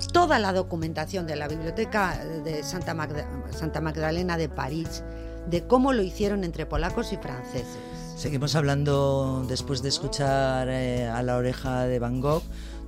toda 0.07 0.39
la 0.39 0.53
documentación 0.53 1.27
de 1.27 1.37
la 1.37 1.49
biblioteca 1.49 2.19
de 2.45 2.63
Santa, 2.63 2.95
Magda- 2.95 3.27
Santa 3.51 3.81
Magdalena 3.81 4.37
de 4.37 4.49
París 4.49 5.03
de 5.51 5.67
cómo 5.67 5.93
lo 5.93 6.03
hicieron 6.03 6.45
entre 6.45 6.67
polacos 6.67 7.13
y 7.13 7.17
franceses. 7.17 7.79
Seguimos 8.17 8.55
hablando 8.57 9.45
después 9.49 9.81
de 9.83 9.89
escuchar 9.89 10.69
eh, 10.71 11.09
a 11.09 11.23
la 11.23 11.37
oreja 11.37 11.85
de 11.87 11.99
Van 11.99 12.21
Gogh, 12.21 12.43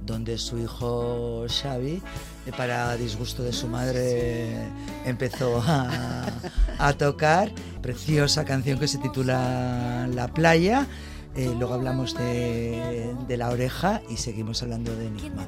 donde 0.05 0.39
su 0.39 0.59
hijo 0.59 1.45
Xavi, 1.49 2.03
eh, 2.47 2.53
para 2.57 2.97
disgusto 2.97 3.43
de 3.43 3.53
su 3.53 3.69
madre, 3.69 4.49
empezó 5.05 5.63
a, 5.67 6.27
a 6.79 6.93
tocar. 6.95 7.53
Preciosa 7.81 8.45
canción 8.45 8.79
que 8.79 8.89
se 8.89 8.99
titula 8.99 10.09
La 10.13 10.29
playa. 10.29 10.87
Eh, 11.37 11.55
luego 11.57 11.75
hablamos 11.75 12.15
de, 12.19 13.15
de, 13.29 13.37
la 13.37 13.51
oreja 13.51 14.03
y 14.11 14.17
seguimos 14.17 14.63
hablando 14.65 14.95
de 14.97 15.07
Enigma. 15.07 15.47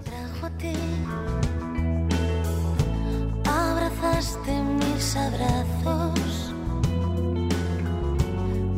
Abrazaste 4.22 4.52
mis 4.62 5.16
abrazos, 5.16 6.54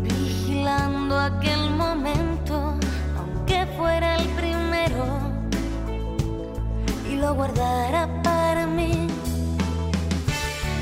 vigilando 0.03 1.18
aquel 1.18 1.70
momento, 1.72 2.78
aunque 3.18 3.66
fuera 3.76 4.16
el 4.16 4.26
primero, 4.40 5.05
y 7.11 7.16
lo 7.16 7.34
guardara 7.34 8.09
para 8.22 8.66
mí. 8.66 9.07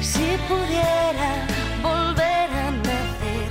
Si 0.01 0.39
pudiera 0.49 1.31
volver 1.83 2.49
a 2.65 2.71
nacer, 2.71 3.49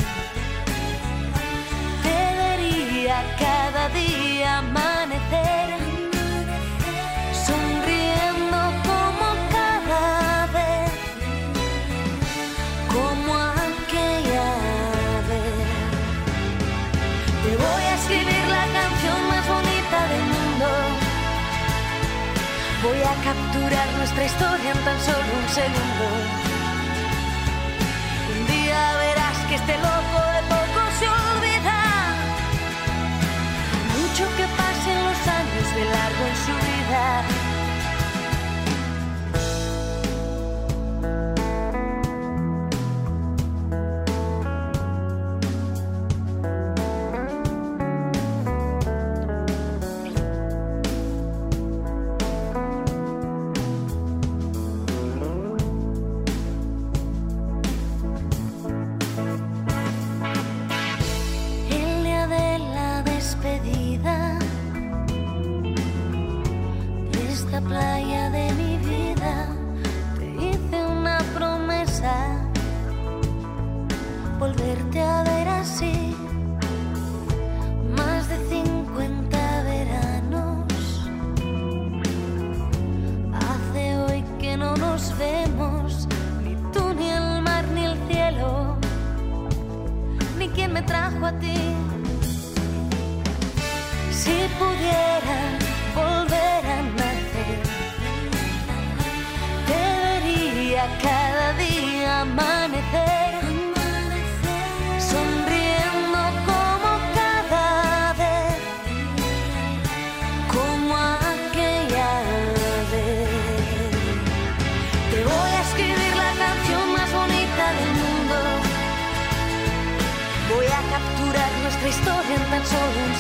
te 2.04 2.20
vería 2.42 3.18
nuestra 23.98 24.26
historia 24.26 24.72
en 24.72 24.78
tan 24.84 25.00
solo 25.00 25.18
un 25.18 25.50
segundo. 25.50 26.06
Un 28.34 28.48
día 28.48 28.94
verás 28.98 29.38
que 29.48 29.56
este 29.56 29.78
loco 29.78 30.01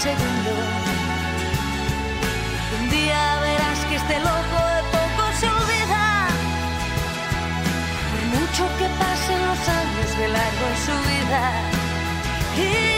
segundo. 0.01 0.51
Un 2.79 2.89
día 2.89 3.21
verás 3.41 3.79
que 3.87 3.95
este 3.97 4.17
loco 4.19 4.57
de 4.75 4.81
poco 4.97 5.23
se 5.39 5.47
olvida. 5.47 6.27
Por 8.09 8.23
mucho 8.39 8.63
que 8.79 8.87
pasen 9.01 9.39
los 9.49 9.61
años 9.81 10.09
de 10.17 10.27
largo 10.27 10.63
en 10.71 10.77
su 10.85 10.95
vida. 11.11 12.90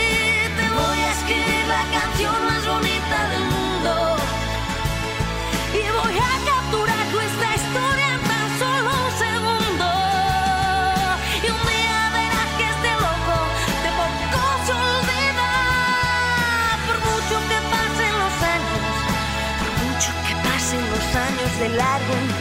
Años 21.80 22.28
de 22.28 22.33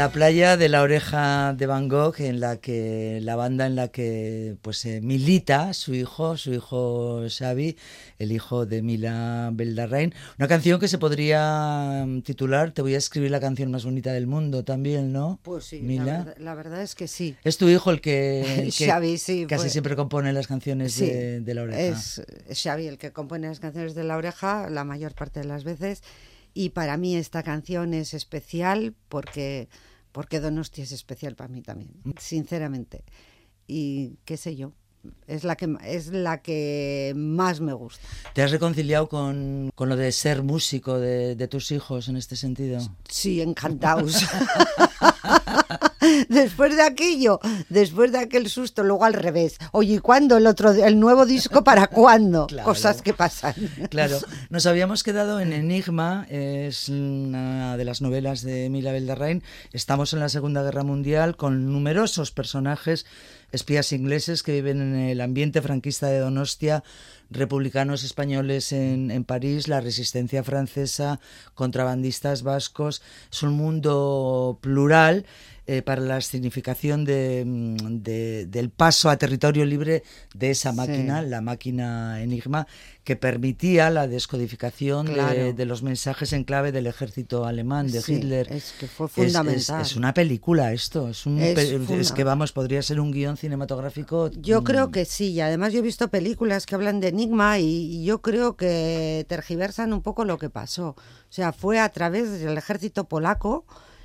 La 0.00 0.10
playa 0.10 0.56
de 0.56 0.70
la 0.70 0.80
oreja 0.80 1.52
de 1.52 1.66
Van 1.66 1.86
Gogh, 1.86 2.22
en 2.22 2.40
la 2.40 2.56
que 2.56 3.18
la 3.20 3.36
banda 3.36 3.66
en 3.66 3.76
la 3.76 3.88
que 3.88 4.56
pues 4.62 4.82
eh, 4.86 5.02
milita 5.02 5.74
su 5.74 5.92
hijo, 5.92 6.38
su 6.38 6.54
hijo 6.54 7.26
Xavi, 7.28 7.76
el 8.18 8.32
hijo 8.32 8.64
de 8.64 8.80
Mila 8.80 9.50
Beldarrain. 9.52 10.14
Una 10.38 10.48
canción 10.48 10.80
que 10.80 10.88
se 10.88 10.96
podría 10.96 12.04
mm, 12.06 12.22
titular 12.22 12.72
Te 12.72 12.80
voy 12.80 12.94
a 12.94 12.96
escribir 12.96 13.30
la 13.30 13.40
canción 13.40 13.70
más 13.70 13.84
bonita 13.84 14.10
del 14.14 14.26
mundo 14.26 14.64
también, 14.64 15.12
¿no? 15.12 15.38
Pues 15.42 15.64
sí, 15.64 15.80
la 15.80 15.86
Mila. 15.86 16.04
verdad, 16.04 16.34
la 16.38 16.54
verdad 16.54 16.80
es 16.80 16.94
que 16.94 17.06
sí. 17.06 17.36
Es 17.44 17.58
tu 17.58 17.68
hijo 17.68 17.90
el 17.90 18.00
que, 18.00 18.70
que 18.78 18.86
Xavi, 18.86 19.18
sí, 19.18 19.44
casi 19.46 19.64
pues- 19.64 19.72
siempre 19.72 19.96
compone 19.96 20.32
las 20.32 20.46
canciones 20.46 20.94
Sí, 20.94 21.04
de, 21.10 21.40
de 21.42 21.54
la 21.54 21.60
oreja. 21.60 21.78
Es 21.82 22.22
Xavi 22.62 22.86
el 22.86 22.96
que 22.96 23.12
compone 23.12 23.48
las 23.48 23.60
canciones 23.60 23.94
de 23.94 24.04
la 24.04 24.16
oreja 24.16 24.70
la 24.70 24.84
mayor 24.84 25.14
parte 25.14 25.40
de 25.40 25.46
las 25.46 25.64
veces. 25.64 26.02
Y 26.54 26.70
para 26.70 26.96
mí 26.96 27.16
esta 27.16 27.42
canción 27.42 27.92
es 27.92 28.14
especial 28.14 28.94
porque, 29.10 29.68
porque 30.12 30.40
Donosti 30.40 30.82
es 30.82 30.92
especial 30.92 31.36
para 31.36 31.48
mí 31.48 31.62
también, 31.62 31.90
sinceramente. 32.18 33.04
Y 33.66 34.16
qué 34.24 34.36
sé 34.36 34.56
yo, 34.56 34.72
es 35.26 35.44
la 35.44 35.56
que, 35.56 35.76
es 35.84 36.08
la 36.08 36.42
que 36.42 37.12
más 37.16 37.60
me 37.60 37.72
gusta. 37.72 38.06
¿Te 38.34 38.42
has 38.42 38.50
reconciliado 38.50 39.08
con, 39.08 39.70
con 39.74 39.88
lo 39.88 39.96
de 39.96 40.12
ser 40.12 40.42
músico 40.42 40.98
de, 40.98 41.36
de 41.36 41.48
tus 41.48 41.70
hijos 41.70 42.08
en 42.08 42.16
este 42.16 42.36
sentido? 42.36 42.80
Sí, 43.08 43.40
encantados. 43.40 44.24
después 46.28 46.76
de 46.76 46.82
aquello, 46.82 47.40
después 47.68 48.12
de 48.12 48.18
aquel 48.18 48.48
susto, 48.48 48.82
luego 48.82 49.04
al 49.04 49.14
revés. 49.14 49.58
Oye, 49.72 49.94
¿y 49.94 49.98
cuándo 49.98 50.36
el 50.36 50.46
otro, 50.46 50.70
el 50.70 50.98
nuevo 50.98 51.26
disco 51.26 51.64
para 51.64 51.86
cuándo? 51.88 52.46
Claro. 52.46 52.64
Cosas 52.66 53.02
que 53.02 53.12
pasan. 53.12 53.54
Claro, 53.90 54.18
nos 54.50 54.66
habíamos 54.66 55.02
quedado 55.02 55.40
en 55.40 55.52
Enigma, 55.52 56.26
es 56.30 56.88
una 56.88 57.76
de 57.76 57.84
las 57.84 58.00
novelas 58.00 58.42
de 58.42 58.68
Mila 58.70 58.92
Beldarrain. 58.92 59.42
Estamos 59.72 60.12
en 60.12 60.20
la 60.20 60.28
Segunda 60.28 60.62
Guerra 60.62 60.84
Mundial 60.84 61.36
con 61.36 61.72
numerosos 61.72 62.30
personajes, 62.30 63.06
espías 63.52 63.92
ingleses 63.92 64.42
que 64.42 64.52
viven 64.52 64.80
en 64.80 64.94
el 64.94 65.20
ambiente 65.20 65.60
franquista 65.60 66.06
de 66.06 66.18
Donostia, 66.18 66.82
republicanos 67.30 68.04
españoles 68.04 68.72
en, 68.72 69.10
en 69.10 69.24
París, 69.24 69.68
la 69.68 69.80
resistencia 69.80 70.42
francesa, 70.42 71.20
contrabandistas 71.54 72.42
vascos. 72.42 73.02
Es 73.30 73.42
un 73.42 73.52
mundo 73.52 74.58
plural 74.60 75.26
eh, 75.72 75.82
para 75.82 76.00
la 76.02 76.20
significación 76.20 77.04
de, 77.04 77.44
mm, 77.46 77.76
de- 78.02 78.46
del 78.46 78.70
paso 78.70 79.08
a 79.08 79.16
territorio 79.16 79.64
libre 79.64 80.02
de 80.34 80.50
esa 80.50 80.70
Sí. 80.72 80.76
máquina, 80.76 81.22
la 81.22 81.40
máquina 81.40 82.20
Enigma, 82.20 82.66
que 83.04 83.14
permitía 83.14 83.88
la 83.88 84.08
descodificación 84.08 85.06
de- 85.06 85.12
Claro. 85.14 85.52
de, 85.52 85.64
los 85.66 85.82
mensajes 85.84 86.32
en 86.32 86.42
clave 86.42 86.72
del 86.72 86.88
ejército 86.88 87.44
alemán, 87.44 87.86
de 87.86 88.02
Sí, 88.02 88.14
Hitler. 88.14 88.50
es 88.52 88.74
que 88.80 88.88
fue 88.88 89.06
Es- 89.06 89.12
es- 89.12 89.16
fundamental. 89.32 89.82
Es, 89.82 89.94
una 89.96 90.12
película 90.12 90.72
esto, 90.72 91.08
es, 91.08 91.24
un 91.26 91.38
Es 91.40 92.10
que 92.12 92.24
vamos, 92.24 92.50
podría 92.50 92.82
ser 92.82 92.98
un 92.98 93.12
guion 93.12 93.36
cinematográfico. 93.36 94.28
Yo 94.32 94.62
mm, 94.62 94.64
creo 94.64 94.90
que 94.90 95.04
sí, 95.04 95.28
y 95.32 95.40
además 95.40 95.72
yo 95.72 95.78
he 95.78 95.82
visto 95.82 96.08
películas 96.08 96.66
que 96.66 96.74
hablan 96.74 96.98
de 97.00 97.08
Enigma 97.08 97.60
y, 97.60 97.66
y 98.00 98.04
yo 98.04 98.20
creo 98.22 98.56
que 98.56 99.24
tergiversan 99.28 99.92
un 99.92 100.02
poco 100.02 100.24
lo 100.24 100.36
que 100.36 100.50
pasó. 100.50 100.88
O 100.88 101.32
sea, 101.32 101.52
fue 101.52 101.78
a 101.78 101.88
través 101.90 102.40
del 102.40 102.58
ejército 102.58 103.04
polaco 103.04 103.64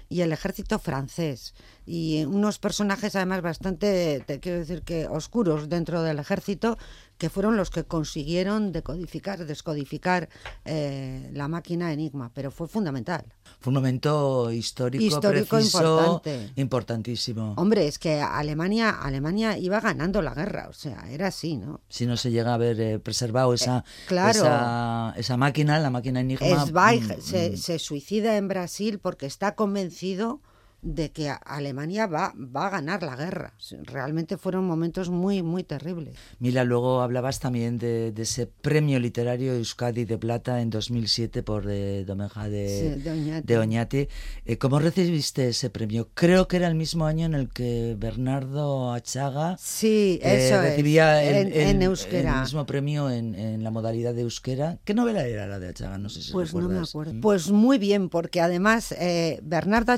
y 0.09 0.21
el 0.21 0.31
ejército 0.31 0.79
francés. 0.79 1.53
Y 1.85 2.25
unos 2.25 2.59
personajes 2.59 3.15
además 3.15 3.41
bastante, 3.41 4.23
te 4.25 4.39
quiero 4.39 4.59
decir 4.59 4.83
que 4.83 5.07
oscuros 5.07 5.69
dentro 5.69 6.01
del 6.01 6.19
ejército, 6.19 6.77
que 7.17 7.29
fueron 7.29 7.55
los 7.55 7.69
que 7.69 7.85
consiguieron 7.85 8.71
decodificar, 8.71 9.45
descodificar 9.45 10.29
eh, 10.65 11.29
la 11.33 11.47
máquina 11.47 11.93
Enigma, 11.93 12.31
pero 12.33 12.51
fue 12.51 12.67
fundamental. 12.67 13.25
Fue 13.59 13.71
un 13.71 13.75
momento 13.75 14.51
histórico, 14.51 15.03
Histórico 15.03 15.55
preciso, 15.55 15.97
importante. 15.99 16.51
importantísimo. 16.55 17.53
Hombre, 17.57 17.87
es 17.87 17.99
que 17.99 18.19
Alemania, 18.21 18.89
Alemania 18.89 19.57
iba 19.57 19.79
ganando 19.79 20.21
la 20.21 20.33
guerra, 20.33 20.67
o 20.69 20.73
sea, 20.73 21.05
era 21.09 21.27
así, 21.27 21.57
¿no? 21.57 21.81
si 21.87 22.05
no 22.05 22.17
se 22.17 22.31
llega 22.31 22.51
a 22.51 22.55
haber 22.55 22.79
eh, 22.79 22.99
preservado 22.99 23.53
esa, 23.53 23.85
claro. 24.07 24.39
esa, 24.39 25.13
esa 25.17 25.37
máquina, 25.37 25.79
la 25.79 25.89
máquina 25.89 26.19
Enigma. 26.19 26.65
Zweig 26.65 27.03
mm, 27.03 27.21
se, 27.21 27.51
mm, 27.51 27.57
se 27.57 27.79
suicida 27.79 28.37
en 28.37 28.47
Brasil 28.47 28.99
porque 28.99 29.25
está 29.25 29.55
convencido 29.55 30.41
de 30.87 31.11
que 31.11 31.29
Alemania 31.29 32.05
va, 32.05 32.31
va 32.37 32.67
a 32.67 32.69
ganar 32.69 33.01
la 33.01 33.15
guerra. 33.15 33.55
Realmente 33.85 34.37
fueron 34.37 34.67
momentos 34.67 35.09
muy, 35.09 35.41
muy 35.41 35.63
terribles. 35.63 36.15
Mila, 36.37 36.63
luego 36.63 37.01
hablabas 37.01 37.39
también 37.39 37.79
de, 37.79 38.11
de 38.11 38.21
ese 38.21 38.45
premio 38.45 38.99
literario 38.99 39.53
Euskadi 39.55 40.05
de 40.05 40.19
Plata 40.19 40.61
en 40.61 40.69
2007 40.69 41.41
por 41.41 41.65
eh, 41.67 42.05
Domeja 42.05 42.47
de, 42.49 42.67
Sí, 42.95 43.01
de 43.01 43.09
Oñate. 43.11 43.41
de 43.47 43.57
Oñate. 43.57 44.09
Eh, 44.45 44.57
¿Cómo 44.59 44.77
recibiste 44.77 45.47
ese 45.49 45.71
premio? 45.71 46.09
Creo 46.13 46.47
que 46.47 46.57
era 46.57 46.67
el 46.67 46.75
mismo 46.75 47.07
año 47.07 47.25
en 47.25 47.33
el 47.33 47.49
que 47.49 47.95
Bernardo 47.97 48.93
Achaga 48.93 49.57
Sí, 49.59 50.19
eh, 50.21 50.49
eso 50.51 50.61
recibía 50.61 51.23
es. 51.23 51.29
el, 51.29 51.47
en, 51.47 51.53
el- 51.61 51.67
en 51.75 51.81
euskera. 51.81 52.35
el 52.35 52.41
mismo 52.41 52.65
premio 52.67 53.09
en, 53.09 53.33
en 53.33 53.63
la 53.63 53.71
modalidad 53.71 54.13
de 54.13 54.21
euskera. 54.21 54.77
¿Qué 54.85 54.93
novela 54.93 55.25
era 55.25 55.47
la 55.47 55.57
de 55.57 55.69
Achaga? 55.69 55.97
No 55.97 56.09
sé 56.09 56.21
si 56.21 56.31
Pues 56.31 56.53
no 56.53 56.69
me 56.69 56.77
acuerdo. 56.79 57.13
Mm. 57.15 57.21
Pues 57.21 57.49
muy 57.49 57.79
bien, 57.79 58.09
porque 58.09 58.39
además 58.39 58.91
eh, 58.99 59.39
Bernardo 59.41 59.93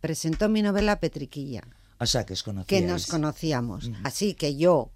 presentó 0.00 0.19
mi 0.48 0.62
novela 0.62 1.00
Petriquilla. 1.00 1.62
O 1.98 2.06
sea, 2.06 2.24
que 2.24 2.32
os 2.32 2.44
que 2.66 2.80
nos 2.80 3.06
conocíamos. 3.06 3.90
Así 4.04 4.34
que 4.34 4.56
yo 4.56 4.90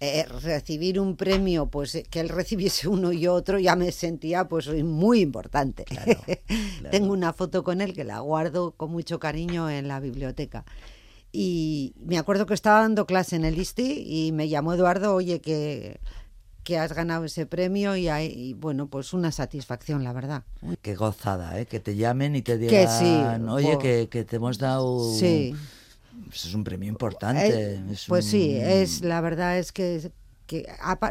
eh, 0.00 0.26
recibir 0.42 0.98
un 0.98 1.16
premio, 1.16 1.66
pues 1.66 1.94
eh, 1.94 2.02
que 2.10 2.18
él 2.18 2.28
recibiese 2.28 2.88
uno 2.88 3.12
y 3.12 3.28
otro, 3.28 3.58
ya 3.58 3.76
me 3.76 3.92
sentía 3.92 4.48
pues 4.48 4.68
muy 4.82 5.20
importante. 5.20 5.84
Claro, 5.92 6.20
Tengo 6.90 7.12
una 7.12 7.32
foto 7.32 7.62
con 7.62 7.80
él 7.80 7.94
que 7.94 8.02
la 8.02 8.18
guardo 8.18 8.72
con 8.72 8.90
mucho 8.90 9.20
cariño 9.20 9.70
en 9.70 9.86
la 9.86 10.00
biblioteca. 10.00 10.64
Y 11.30 11.94
me 12.04 12.18
acuerdo 12.18 12.46
que 12.46 12.54
estaba 12.54 12.80
dando 12.80 13.06
clase 13.06 13.36
en 13.36 13.44
el 13.44 13.58
ISTI 13.58 14.04
y 14.04 14.32
me 14.32 14.48
llamó 14.48 14.74
Eduardo, 14.74 15.14
oye, 15.14 15.40
que, 15.40 16.00
que 16.64 16.78
has 16.78 16.92
ganado 16.92 17.24
ese 17.24 17.44
premio 17.46 17.96
y, 17.96 18.08
ahí- 18.08 18.32
y, 18.34 18.54
bueno, 18.54 18.86
pues 18.86 19.12
una 19.12 19.32
satisfacción, 19.32 20.04
la 20.04 20.12
verdad. 20.12 20.44
Qué 20.80 20.94
gozada, 20.94 21.58
¿eh? 21.60 21.66
Que 21.66 21.80
te 21.80 21.96
llamen 21.96 22.36
y 22.36 22.42
te 22.42 22.58
Que 22.58 22.86
digan, 22.86 23.42
sí, 23.42 23.48
oye, 23.48 23.78
que, 23.78 24.08
que 24.08 24.24
te 24.24 24.36
hemos 24.36 24.58
dado... 24.58 25.12
Sí. 25.14 25.54
Pues 26.26 26.44
es 26.44 26.54
un 26.54 26.62
premio 26.62 26.88
importante. 26.88 27.74
Eh, 27.74 27.82
es 27.90 28.04
pues 28.06 28.26
sí, 28.26 28.54
es 28.56 29.00
la 29.02 29.20
verdad 29.20 29.58
es 29.58 29.72
que, 29.72 30.12
que 30.46 30.66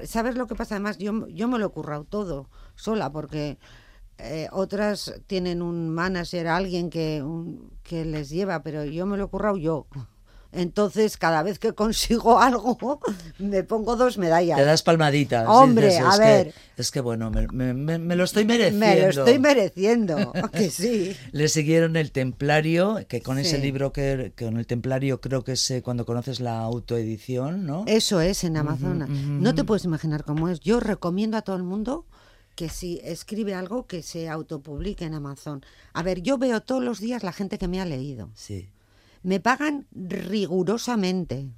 ¿sabes 0.05 0.35
lo 0.35 0.47
que 0.47 0.55
pasa? 0.55 0.75
Además, 0.75 0.97
yo, 0.99 1.27
yo 1.27 1.47
me 1.47 1.57
lo 1.59 1.65
he 1.67 1.69
currado 1.69 2.03
todo 2.05 2.49
sola 2.75 3.11
porque 3.11 3.57
eh, 4.19 4.47
otras 4.51 5.13
tienen 5.27 5.61
un 5.63 5.89
manager, 5.89 6.47
alguien 6.47 6.89
que, 6.89 7.21
un- 7.23 7.71
que 7.83 8.05
les 8.05 8.29
lleva, 8.29 8.61
pero 8.63 8.85
yo 8.85 9.05
me 9.07 9.17
lo 9.17 9.25
he 9.25 9.27
currado 9.27 9.57
yo. 9.57 9.87
Entonces, 10.53 11.17
cada 11.17 11.43
vez 11.43 11.59
que 11.59 11.73
consigo 11.73 12.39
algo, 12.41 12.77
me 13.39 13.63
pongo 13.63 13.95
dos 13.95 14.17
medallas. 14.17 14.57
Te 14.57 14.65
das 14.65 14.83
palmaditas. 14.83 15.47
Hombre, 15.47 15.87
dices, 15.87 16.03
a 16.05 16.13
es 16.13 16.19
ver. 16.19 16.53
Que, 16.75 16.81
es 16.81 16.91
que 16.91 16.99
bueno, 17.01 17.31
me, 17.31 17.47
me- 17.47 17.73
me- 17.73 17.97
me 17.99 18.15
lo 18.15 18.23
estoy 18.25 18.45
mereciendo. 18.45 18.85
Me 18.85 19.01
lo 19.01 19.09
estoy 19.09 19.39
mereciendo, 19.39 20.33
que 20.51 20.69
sí. 20.69 21.15
Le 21.31 21.47
siguieron 21.47 21.95
el 21.95 22.11
Templario, 22.11 22.99
que 23.07 23.21
con 23.21 23.37
ese 23.39 23.57
libro 23.59 23.93
que 23.93 24.33
con 24.37 24.57
el 24.57 24.67
Templario 24.67 25.21
creo 25.21 25.43
que 25.43 25.53
es 25.53 25.71
eh, 25.71 25.81
cuando 25.81 26.05
conoces 26.05 26.39
la 26.39 26.59
autoedición, 26.59 27.65
¿no? 27.65 27.83
Eso 27.87 28.21
es 28.21 28.43
en 28.43 28.57
Amazonas. 28.57 29.09
No 29.09 29.55
te 29.55 29.63
puedes 29.63 29.85
imaginar 29.85 30.23
cómo 30.23 30.49
es. 30.49 30.59
Yo 30.59 30.79
recomiendo 30.79 31.37
a 31.37 31.41
todo 31.41 31.55
el 31.55 31.63
mundo 31.63 32.05
que 32.55 32.67
si 32.67 32.99
escribe 33.03 33.53
algo 33.53 33.87
que 33.87 34.03
se 34.03 34.27
autopublique 34.29 35.01
en 35.05 35.13
Amazon. 35.13 35.63
A 35.93 36.03
ver, 36.03 36.21
yo 36.21 36.37
veo 36.37 36.59
todos 36.61 36.83
los 36.83 36.99
días 36.99 37.23
la 37.23 37.31
gente 37.31 37.57
que 37.57 37.67
me 37.69 37.79
ha 37.79 37.85
leído. 37.85 38.29
Sí. 38.35 38.67
Me 39.23 39.39
pagan 39.39 39.87
rigurosamente. 39.91 41.49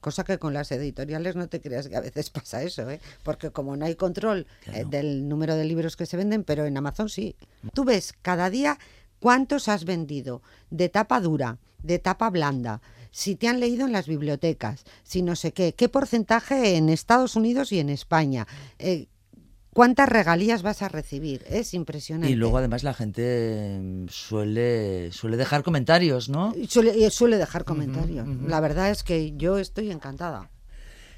Cosa 0.00 0.24
que 0.24 0.38
con 0.38 0.52
las 0.52 0.72
editoriales 0.72 1.36
no 1.36 1.48
te 1.48 1.60
creas 1.60 1.88
que 1.88 1.96
a 1.96 2.00
veces 2.00 2.30
pasa 2.30 2.62
eso, 2.62 2.90
¿eh? 2.90 3.00
porque 3.22 3.50
como 3.50 3.76
no 3.76 3.84
hay 3.84 3.94
control 3.94 4.46
eh, 4.66 4.84
del 4.88 5.28
número 5.28 5.54
de 5.54 5.64
libros 5.64 5.96
que 5.96 6.06
se 6.06 6.16
venden, 6.16 6.44
pero 6.44 6.66
en 6.66 6.76
Amazon 6.76 7.08
sí. 7.08 7.36
Tú 7.72 7.84
ves 7.84 8.12
cada 8.20 8.50
día 8.50 8.78
cuántos 9.20 9.68
has 9.68 9.84
vendido 9.84 10.42
de 10.70 10.88
tapa 10.88 11.20
dura, 11.20 11.58
de 11.82 11.98
tapa 11.98 12.30
blanda, 12.30 12.80
si 13.12 13.36
te 13.36 13.46
han 13.46 13.60
leído 13.60 13.86
en 13.86 13.92
las 13.92 14.08
bibliotecas, 14.08 14.84
si 15.04 15.22
no 15.22 15.36
sé 15.36 15.52
qué, 15.52 15.74
qué 15.74 15.88
porcentaje 15.88 16.76
en 16.76 16.88
Estados 16.88 17.36
Unidos 17.36 17.70
y 17.70 17.78
en 17.78 17.90
España, 17.90 18.48
eh, 18.78 19.06
cuántas 19.72 20.08
regalías 20.08 20.62
vas 20.62 20.82
a 20.82 20.88
recibir. 20.88 21.44
Es 21.48 21.74
impresionante. 21.74 22.32
Y 22.32 22.36
luego 22.36 22.58
además 22.58 22.82
la 22.82 22.94
gente 22.94 23.78
mm, 23.80 24.08
suele 24.08 25.10
suele 25.12 25.36
dejar 25.36 25.62
comentarios, 25.62 26.28
¿no? 26.28 26.54
Suele, 26.68 27.10
suele 27.10 27.38
dejar 27.38 27.64
comentarios. 27.64 28.26
La 28.46 28.60
verdad 28.60 28.90
es 28.90 29.02
que 29.02 29.32
yo 29.36 29.58
estoy 29.58 29.90
encantada. 29.90 30.50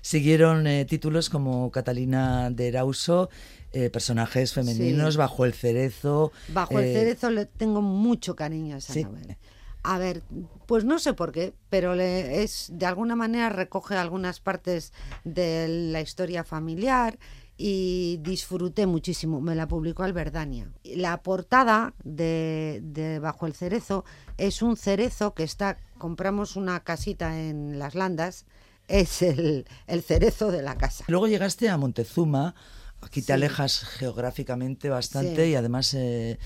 Siguieron 0.01 0.67
eh, 0.67 0.85
títulos 0.85 1.31
como 1.31 1.71
Catalina 1.71 2.51
de 2.51 2.69
Erauso, 2.69 3.31
eh, 3.73 3.89
personajes 3.89 4.53
femeninos, 4.53 5.15
Sí. 5.15 5.19
Bajo 5.19 5.47
el 5.47 5.55
cerezo. 5.55 6.31
Bajo 6.49 6.79
el 6.79 6.85
eh, 6.87 6.93
cerezo 6.93 7.31
le 7.31 7.47
tengo 7.47 7.81
mucho 7.81 8.37
cariño 8.37 8.75
a 8.75 8.79
esa 8.79 8.93
sí. 8.93 9.05
novela. 9.05 9.39
A 9.83 9.99
ver, 9.99 10.23
pues 10.67 10.85
no 10.85 10.99
sé 10.99 11.13
por 11.13 11.33
qué, 11.33 11.55
pero 11.69 11.95
le 11.95 12.43
es 12.43 12.71
de 12.73 12.87
alguna 12.87 13.17
manera 13.17 13.51
recoge 13.51 13.97
algunas 13.97 14.41
partes 14.41 14.93
de 15.25 15.69
la 15.69 16.01
historia 16.01 16.43
familiar 16.43 17.19
y 17.57 18.19
disfruté 18.23 18.87
muchísimo. 18.87 19.41
Me 19.41 19.55
la 19.55 19.69
publicó 19.69 20.03
Alberdania. 20.03 20.71
La 20.85 21.23
portada 21.23 21.95
de, 22.03 22.81
de 22.83 23.19
Bajo 23.21 23.47
el 23.47 23.55
cerezo 23.55 24.05
es 24.39 24.63
un 24.63 24.77
cerezo 24.77 25.35
que 25.35 25.45
está, 25.45 25.79
compramos 25.99 26.57
una 26.57 26.81
casita 26.81 27.39
en 27.41 27.79
las 27.79 27.95
landas, 27.95 28.47
es 28.89 29.23
el, 29.23 29.67
el 29.87 30.03
cerezo 30.03 30.51
de 30.51 30.63
la 30.63 30.77
casa. 30.77 31.05
Luego 31.09 31.29
llegaste 31.29 31.69
a 31.69 31.77
Montezuma, 31.79 32.55
aquí 33.01 33.21
te 33.21 33.27
Sí. 33.27 33.33
alejas 33.33 33.81
geográficamente 33.85 34.89
bastante 34.89 35.45
Sí. 35.45 35.51
y 35.53 35.55
además 35.55 35.95
eh, 35.95 36.39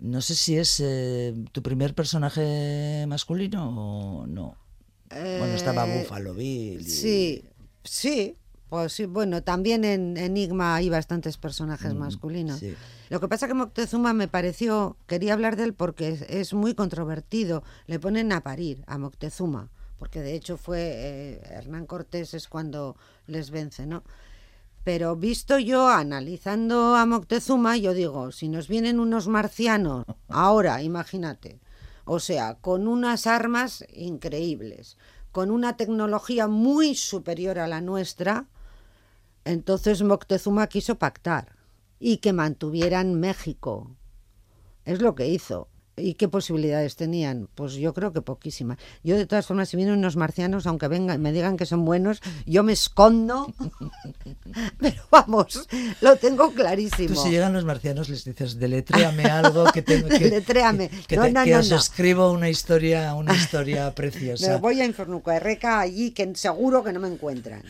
no 0.00 0.20
sé 0.20 0.34
si 0.34 0.56
es 0.58 0.80
eh, 0.84 1.34
tu 1.52 1.62
primer 1.62 1.94
personaje 1.94 3.04
masculino 3.08 4.20
o 4.22 4.26
no. 4.26 4.56
Bueno, 5.10 5.46
estaba 5.54 5.86
Eh, 5.88 6.00
Buffalo 6.00 6.34
Bill. 6.34 6.80
y- 6.80 6.84
Sí, 6.84 7.44
sí. 7.84 8.36
Pues 8.68 8.92
sí, 8.92 9.06
bueno, 9.06 9.42
también 9.42 9.84
en 9.84 10.16
Enigma 10.16 10.74
hay 10.74 10.88
bastantes 10.88 11.36
personajes 11.38 11.94
masculinos. 11.94 12.58
sí. 12.58 12.74
Lo 13.08 13.20
que 13.20 13.28
pasa 13.28 13.48
que 13.48 13.54
Moctezuma 13.54 14.12
me 14.12 14.28
pareció, 14.28 14.96
quería 15.06 15.32
hablar 15.32 15.56
de 15.56 15.64
él 15.64 15.72
porque 15.72 16.10
es, 16.10 16.22
es 16.22 16.52
muy 16.52 16.74
controvertido. 16.74 17.62
Le 17.86 17.98
ponen 17.98 18.32
a 18.32 18.42
parir 18.42 18.84
a 18.86 18.98
Moctezuma, 18.98 19.70
porque 19.98 20.20
de 20.20 20.34
hecho 20.34 20.58
fue 20.58 20.92
eh, 20.94 21.40
Hernán 21.50 21.86
Cortés 21.86 22.34
es 22.34 22.48
cuando 22.48 22.96
les 23.26 23.50
vence, 23.50 23.86
¿no? 23.86 24.02
Pero 24.84 25.16
visto 25.16 25.58
yo 25.58 25.88
analizando 25.88 26.96
a 26.96 27.06
Moctezuma, 27.06 27.78
yo 27.78 27.94
digo, 27.94 28.30
si 28.30 28.48
nos 28.48 28.68
vienen 28.68 29.00
unos 29.00 29.26
marcianos, 29.26 30.04
ahora, 30.28 30.82
imagínate, 30.82 31.60
o 32.04 32.20
sea, 32.20 32.54
con 32.54 32.88
unas 32.88 33.26
armas 33.26 33.84
increíbles, 33.92 34.98
con 35.32 35.50
una 35.50 35.76
tecnología 35.76 36.46
muy 36.46 36.94
superior 36.94 37.58
a 37.58 37.68
la 37.68 37.80
nuestra, 37.80 38.46
entonces 39.48 40.02
Moctezuma 40.02 40.66
quiso 40.68 40.98
pactar 40.98 41.56
y 41.98 42.18
que 42.18 42.32
mantuvieran 42.32 43.14
México. 43.18 43.96
Es 44.84 45.00
lo 45.00 45.14
que 45.14 45.26
hizo. 45.28 45.68
¿Y 46.00 46.14
qué 46.14 46.28
posibilidades 46.28 46.94
tenían? 46.94 47.48
Pues 47.56 47.72
yo 47.74 47.92
creo 47.92 48.12
que 48.12 48.22
poquísimas. 48.22 48.78
Yo 49.02 49.16
de 49.16 49.26
todas 49.26 49.46
formas, 49.48 49.68
si 49.68 49.76
vienen 49.76 49.98
unos 49.98 50.14
marcianos, 50.14 50.64
aunque 50.68 50.86
vengan, 50.86 51.20
me 51.20 51.32
digan 51.32 51.56
que 51.56 51.66
son 51.66 51.84
buenos, 51.84 52.20
yo 52.46 52.62
me 52.62 52.72
escondo. 52.72 53.52
Pero 54.78 55.02
vamos, 55.10 55.68
lo 56.00 56.14
tengo 56.16 56.52
clarísimo. 56.52 57.14
Tú 57.14 57.20
si 57.20 57.30
llegan 57.30 57.52
los 57.52 57.64
marcianos 57.64 58.08
les 58.08 58.24
dices, 58.24 58.60
deletréame 58.60 59.24
algo 59.24 59.64
que 59.72 59.82
tengo 59.82 60.08
que... 60.08 60.20
Deletréame. 60.20 60.88
Que, 61.08 61.16
No, 61.16 61.22
te- 61.24 61.32
no, 61.32 61.42
que 61.44 61.50
no, 61.50 61.58
os 61.58 61.72
escribo 61.72 62.30
una 62.30 62.48
historia, 62.48 63.12
una 63.14 63.34
historia 63.34 63.86
Me 63.86 63.92
preciosa. 63.92 64.58
voy 64.58 64.80
a 64.80 64.84
Infernuco 64.84 65.32
de 65.32 65.40
Reca 65.40 65.80
allí 65.80 66.12
que 66.12 66.32
seguro 66.36 66.84
que 66.84 66.92
no 66.92 67.00
me 67.00 67.08
encuentran. 67.08 67.62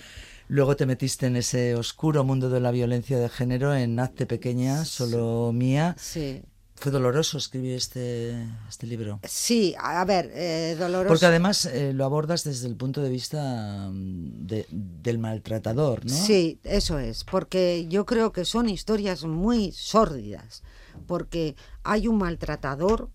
Luego 0.48 0.76
te 0.76 0.86
metiste 0.86 1.26
en 1.26 1.36
ese 1.36 1.74
oscuro 1.74 2.24
mundo 2.24 2.48
de 2.50 2.60
la 2.60 2.70
violencia 2.70 3.18
de 3.18 3.28
género 3.28 3.74
en 3.74 3.98
Hazte 4.00 4.24
Pequeña, 4.26 4.84
solo 4.84 5.52
mía. 5.52 5.94
Sí. 5.98 6.42
Fue 6.74 6.92
doloroso 6.92 7.38
escribir 7.38 7.72
este, 7.74 8.46
este 8.68 8.86
libro. 8.86 9.18
Sí, 9.24 9.74
a 9.78 10.04
ver, 10.04 10.30
eh, 10.32 10.76
doloroso. 10.78 11.08
Porque 11.08 11.26
además 11.26 11.66
eh, 11.66 11.92
lo 11.92 12.04
abordas 12.04 12.44
desde 12.44 12.68
el 12.68 12.76
punto 12.76 13.02
de 13.02 13.10
vista 13.10 13.88
mm, 13.92 14.46
de- 14.46 14.66
del 14.70 15.18
maltratador, 15.18 16.06
¿no? 16.06 16.14
Sí, 16.14 16.60
eso 16.62 16.98
es, 17.00 17.24
porque 17.24 17.86
yo 17.88 18.06
creo 18.06 18.30
que 18.32 18.44
son 18.44 18.68
historias 18.68 19.24
muy 19.24 19.72
sórdidas, 19.72 20.62
porque 21.08 21.56
hay 21.82 22.06
un 22.06 22.18
maltratador, 22.18 23.10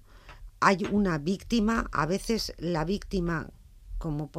hay 0.59 0.85
una 0.91 1.17
víctima, 1.17 1.89
a 1.93 2.05
veces 2.05 2.53
la 2.57 2.83
víctima, 2.83 3.49
como 3.97 4.29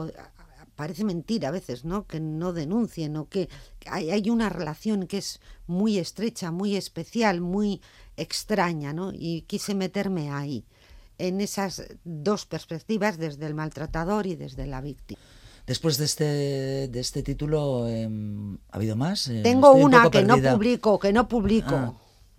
parece 0.75 1.05
mentira 1.05 1.49
a 1.49 1.53
veces, 1.53 1.85
¿no? 1.85 2.07
Que 2.07 2.21
no 2.21 2.53
denuncien 2.53 3.17
o 3.17 3.29
que 3.29 3.49
hay, 3.87 4.11
hay 4.11 4.31
una 4.31 4.49
relación 4.49 5.07
que 5.07 5.19
es 5.19 5.41
muy 5.67 5.99
estrecha, 5.99 6.51
muy 6.51 6.77
especial, 6.77 7.41
muy 7.41 7.81
extraña, 8.17 8.93
¿no? 8.93 9.13
Y 9.13 9.43
quise 9.43 9.75
meterme 9.75 10.31
ahí, 10.31 10.65
en 11.19 11.41
esas 11.41 11.83
dos 12.05 12.47
perspectivas, 12.47 13.19
desde 13.19 13.47
el 13.47 13.55
maltratador 13.55 14.27
y 14.27 14.37
desde 14.37 14.67
la 14.67 14.81
víctima. 14.81 15.21
Después 15.67 15.97
de 15.97 16.05
este, 16.05 16.25
de 16.89 17.01
este 17.01 17.23
título, 17.23 17.89
em, 17.89 18.59
¿ha 18.71 18.77
habido 18.77 18.97
más? 18.97 19.29
Eh, 19.29 19.41
Tengo 19.43 19.73
un 19.73 19.85
una 19.85 20.11
que 20.11 20.23
no 20.23 20.37
publico, 20.37 20.99
que 20.99 21.13
no 21.13 21.27
publico. 21.27 21.75
Ah, 21.75 21.95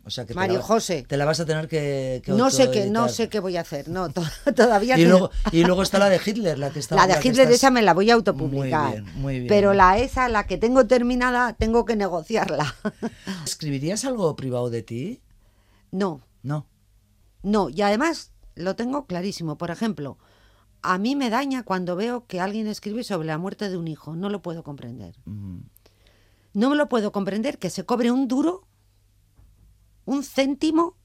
o 0.06 0.10
sea 0.12 0.24
que 0.26 0.30
te 0.30 0.36
Mario 0.36 0.60
la, 0.60 0.64
José. 0.64 1.04
Te 1.08 1.18
la 1.18 1.26
vas 1.26 1.40
a 1.40 1.46
tener 1.46 1.68
que, 1.68 2.22
que 2.24 2.32
No 2.32 2.50
sé 2.52 2.70
qué, 2.72 2.86
no 2.90 3.10
sé 3.10 3.28
qué 3.28 3.40
voy 3.40 3.58
a 3.58 3.62
hacer, 3.62 3.90
no, 3.90 4.10
to- 4.14 4.24
todavía 4.56 4.98
Y 5.00 5.06
luego, 5.06 5.32
y 5.52 5.64
luego 5.64 5.82
está 5.82 5.98
la 6.00 6.10
de 6.10 6.22
Hitler, 6.24 6.60
la 6.60 6.70
que 6.72 6.80
está. 6.80 6.96
la 6.96 7.08
de 7.08 7.14
que 7.20 7.28
Hitler 7.30 7.44
estás- 7.48 7.56
esa 7.56 7.72
me 7.72 7.82
la 7.82 7.94
voy 7.94 8.12
a 8.12 8.14
autopublicar. 8.14 8.84
Muy 8.90 8.92
bien, 9.02 9.22
muy 9.22 9.34
bien. 9.40 9.48
Pero 9.48 9.74
la 9.74 9.98
esa, 9.98 10.30
la 10.30 10.46
que 10.46 10.58
tengo 10.58 10.86
terminada, 10.88 11.54
tengo 11.54 11.86
que 11.86 11.96
negociarla. 11.96 12.76
¿Escribirías 13.46 14.06
algo 14.06 14.36
privado 14.36 14.70
de 14.70 14.84
ti? 14.84 15.22
no, 15.92 16.22
No. 16.44 16.68
no, 17.44 17.70
y 17.70 17.82
además 17.82 18.32
lo 18.56 18.76
tengo 18.76 19.06
clarísimo. 19.08 19.58
Por 19.58 19.72
ejemplo, 19.72 20.18
a 20.82 20.98
mí 20.98 21.16
me 21.16 21.30
daña 21.30 21.64
cuando 21.64 21.96
veo 21.96 22.26
que 22.28 22.40
alguien 22.40 22.68
escribe 22.68 23.04
sobre 23.04 23.28
la 23.28 23.38
muerte 23.38 23.70
de 23.70 23.78
un 23.78 23.88
hijo, 23.88 24.16
no 24.16 24.30
lo 24.30 24.42
puedo 24.42 24.62
comprender. 24.64 25.16
No 26.54 26.70
me 26.70 26.76
lo 26.76 26.88
puedo 26.88 27.12
comprender 27.12 27.58
que 27.58 27.70
se 27.70 27.86
cobre 27.86 28.12
un 28.12 28.28
duro, 28.28 28.68
un 30.06 30.24
céntimo 30.24 30.96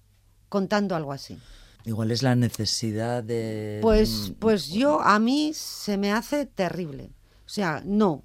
contando 0.48 0.94
algo 0.96 1.12
así. 1.12 1.38
Igual 1.84 2.10
es 2.10 2.22
la 2.22 2.34
necesidad 2.34 3.22
de. 3.24 3.78
Pues, 3.82 4.32
pues 4.38 4.68
yo, 4.68 5.00
a 5.00 5.18
mí 5.18 5.52
se 5.54 5.96
me 5.96 6.12
hace 6.12 6.44
terrible. 6.46 7.12
O 7.46 7.48
sea, 7.48 7.82
no, 7.84 8.24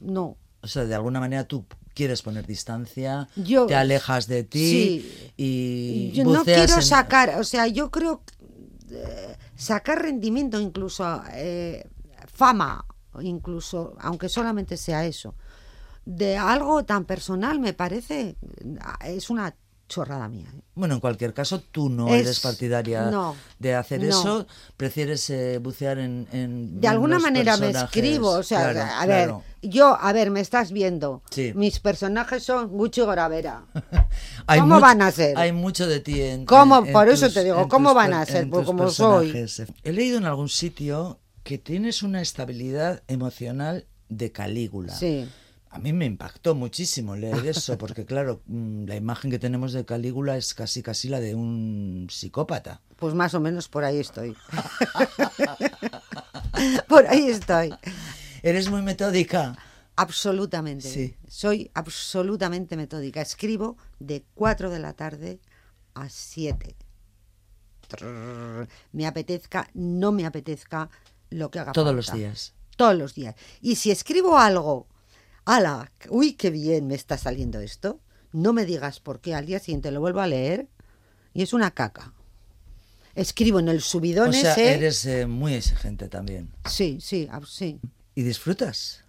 no. 0.00 0.36
O 0.62 0.66
sea, 0.68 0.84
de 0.84 0.94
alguna 0.94 1.18
manera 1.20 1.44
tú 1.44 1.66
quieres 1.94 2.22
poner 2.22 2.46
distancia, 2.46 3.28
Yo- 3.36 3.66
te 3.66 3.74
alejas 3.74 4.26
de 4.28 4.44
ti 4.44 4.70
Sí. 4.70 5.32
y. 5.36 6.12
Yo 6.12 6.24
no 6.24 6.44
quiero 6.44 6.74
en- 6.76 6.82
sacar, 6.82 7.38
o 7.40 7.44
sea, 7.44 7.66
yo 7.66 7.90
creo 7.90 8.22
eh, 8.90 9.36
sacar 9.56 10.00
rendimiento, 10.02 10.60
incluso 10.60 11.22
eh, 11.32 11.88
fama, 12.32 12.84
incluso, 13.22 13.96
aunque 14.00 14.28
solamente 14.28 14.76
sea 14.76 15.04
eso, 15.06 15.34
de 16.04 16.36
algo 16.36 16.84
tan 16.84 17.04
personal 17.06 17.58
me 17.58 17.72
parece, 17.72 18.36
es 19.04 19.30
una 19.30 19.54
chorrada 19.92 20.28
mía. 20.28 20.46
¿eh? 20.56 20.60
Bueno, 20.74 20.94
en 20.94 21.00
cualquier 21.00 21.34
caso, 21.34 21.60
tú 21.60 21.88
no 21.90 22.08
Es- 22.14 22.22
eres 22.22 22.40
partidaria 22.40 23.10
no, 23.10 23.36
de 23.58 23.74
hacer 23.74 24.00
no. 24.02 24.08
eso, 24.08 24.46
prefieres 24.76 25.28
eh, 25.30 25.58
bucear 25.58 25.98
en, 25.98 26.26
en- 26.32 26.80
De 26.80 26.86
en 26.86 26.92
alguna 26.92 27.14
los 27.16 27.22
manera 27.22 27.56
me 27.58 27.70
escribo, 27.70 28.30
o 28.30 28.42
sea, 28.42 28.72
Claro, 28.72 28.80
a 28.92 29.06
ver, 29.06 29.24
claro. 29.26 29.42
yo, 29.62 29.96
a 30.00 30.12
ver, 30.12 30.30
me 30.30 30.40
estás 30.40 30.72
viendo, 30.72 31.22
Sí. 31.30 31.52
mis 31.54 31.78
personajes 31.80 32.42
son 32.42 32.68
Gucci 32.68 33.02
Gravera. 33.02 33.64
Hay 34.46 34.60
¿Cómo 34.60 34.80
van 34.80 35.02
a 35.02 35.10
ser? 35.10 35.36
Hay 35.38 35.52
mucho 35.52 35.86
de 35.86 36.00
ti 36.00 36.20
en. 36.22 36.46
¿Cómo? 36.46 36.84
en- 36.86 36.92
Por 36.92 37.08
eso 37.08 37.30
te 37.30 37.44
digo, 37.44 37.68
¿cómo 37.68 37.90
tus 37.90 37.96
van 37.96 38.14
a 38.14 38.24
ser? 38.26 38.48
Pues 38.48 38.64
como 38.66 38.88
soy. 38.90 39.46
He 39.84 39.92
leído 39.92 40.18
en 40.18 40.24
algún 40.24 40.48
sitio 40.48 41.18
que 41.42 41.58
tienes 41.58 42.02
una 42.02 42.20
estabilidad 42.22 43.02
emocional 43.08 43.86
de 44.08 44.30
Calígula. 44.32 44.94
Sí. 44.94 45.28
A 45.72 45.78
mí 45.78 45.94
me 45.94 46.04
impactó 46.04 46.54
muchísimo 46.54 47.16
leer 47.16 47.46
eso, 47.46 47.78
porque 47.78 48.04
claro, 48.04 48.42
mm, 48.46 48.84
la 48.84 48.94
imagen 48.94 49.30
que 49.30 49.38
tenemos 49.38 49.72
de 49.72 49.86
Calígula 49.86 50.36
es 50.36 50.52
casi 50.52 50.82
casi 50.82 51.08
la 51.08 51.18
de 51.18 51.34
un 51.34 52.08
psicópata. 52.10 52.82
Pues 52.96 53.14
más 53.14 53.34
o 53.34 53.40
menos 53.40 53.68
por 53.68 53.82
ahí 53.82 53.98
estoy. 53.98 54.36
por 56.88 57.06
ahí 57.06 57.28
estoy. 57.28 57.74
Eres 58.42 58.70
muy 58.70 58.82
metódica. 58.82 59.56
Absolutamente. 59.96 60.88
Sí. 60.88 61.16
Soy 61.26 61.70
absolutamente 61.74 62.76
metódica. 62.76 63.22
Escribo 63.22 63.78
de 63.98 64.24
4 64.34 64.70
de 64.70 64.78
la 64.78 64.92
tarde 64.92 65.40
a 65.94 66.08
7. 66.08 66.76
Trrr. 67.88 68.68
Me 68.92 69.06
apetezca, 69.06 69.68
no 69.72 70.12
me 70.12 70.26
apetezca 70.26 70.90
lo 71.30 71.50
que 71.50 71.60
haga 71.60 71.72
Todos 71.72 71.94
los 71.94 72.12
días. 72.12 72.54
Todos 72.76 72.96
los 72.96 73.14
días. 73.14 73.34
Y 73.60 73.76
si 73.76 73.90
escribo 73.90 74.38
algo, 74.38 74.86
ala, 75.44 75.90
uy, 76.08 76.34
qué 76.34 76.50
bien 76.50 76.86
me 76.86 76.94
está 76.94 77.16
saliendo 77.18 77.60
esto, 77.60 78.00
no 78.32 78.52
me 78.52 78.64
digas 78.64 79.00
por 79.00 79.20
qué 79.20 79.34
al 79.34 79.46
día 79.46 79.58
siguiente 79.58 79.90
lo 79.90 80.00
vuelvo 80.00 80.20
a 80.20 80.26
leer 80.26 80.68
y 81.34 81.42
es 81.42 81.52
una 81.52 81.70
caca. 81.70 82.12
Escribo 83.14 83.58
en 83.58 83.68
el 83.68 83.82
subidón 83.82 84.30
O 84.30 84.32
sea, 84.32 84.52
ese. 84.52 84.74
eres 84.74 85.04
eh, 85.04 85.26
muy 85.26 85.52
exigente 85.54 86.08
también. 86.08 86.50
Sí, 86.64 86.98
sí, 87.00 87.28
sí. 87.46 87.78
¿Y 88.14 88.22
disfrutas? 88.22 89.04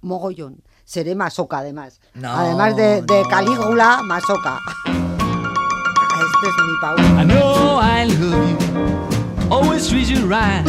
Mogollón. 0.00 0.62
Seré 0.84 1.14
masoca, 1.14 1.58
además. 1.58 2.00
No, 2.14 2.32
además 2.32 2.76
de, 2.76 3.02
de 3.02 3.22
no. 3.22 3.28
Calígula, 3.28 4.02
masoca. 4.02 4.58
Este 4.86 6.48
es 6.48 6.54
mi 6.66 6.80
Paul. 6.80 7.00
I 7.20 7.24
know 7.24 7.80
I 7.80 8.06
love 8.06 8.50
you, 8.50 9.54
always 9.54 9.86
treat 9.88 10.08
you 10.08 10.26
right. 10.26 10.64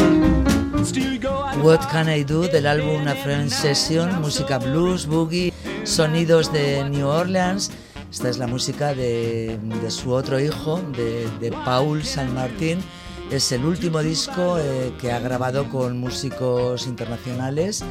What 1.64 1.80
Can 1.92 2.10
I 2.10 2.24
Do 2.24 2.44
del 2.44 2.68
álbum 2.68 3.08
A 3.08 3.16
Friend 3.16 3.50
Session, 3.50 4.22
música 4.22 4.60
blues, 4.60 5.08
boogie, 5.08 5.52
sonidos 5.84 6.54
de 6.54 6.88
New 6.88 7.08
Orleans. 7.08 7.72
Esta 8.12 8.30
es 8.30 8.38
la 8.38 8.46
música 8.46 8.94
de, 8.94 9.58
de 9.82 9.90
su 9.90 10.12
otro 10.12 10.40
hijo, 10.40 10.80
de, 10.96 11.28
de 11.40 11.52
Paul 11.66 12.04
San 12.04 12.36
Martín. 12.36 12.84
Es 13.32 13.52
el 13.52 13.66
último 13.66 14.04
disco 14.04 14.60
eh, 14.60 14.94
que 15.02 15.12
ha 15.12 15.20
grabado 15.20 15.68
con 15.70 15.98
músicos 16.00 16.86
internacionales. 16.86 17.84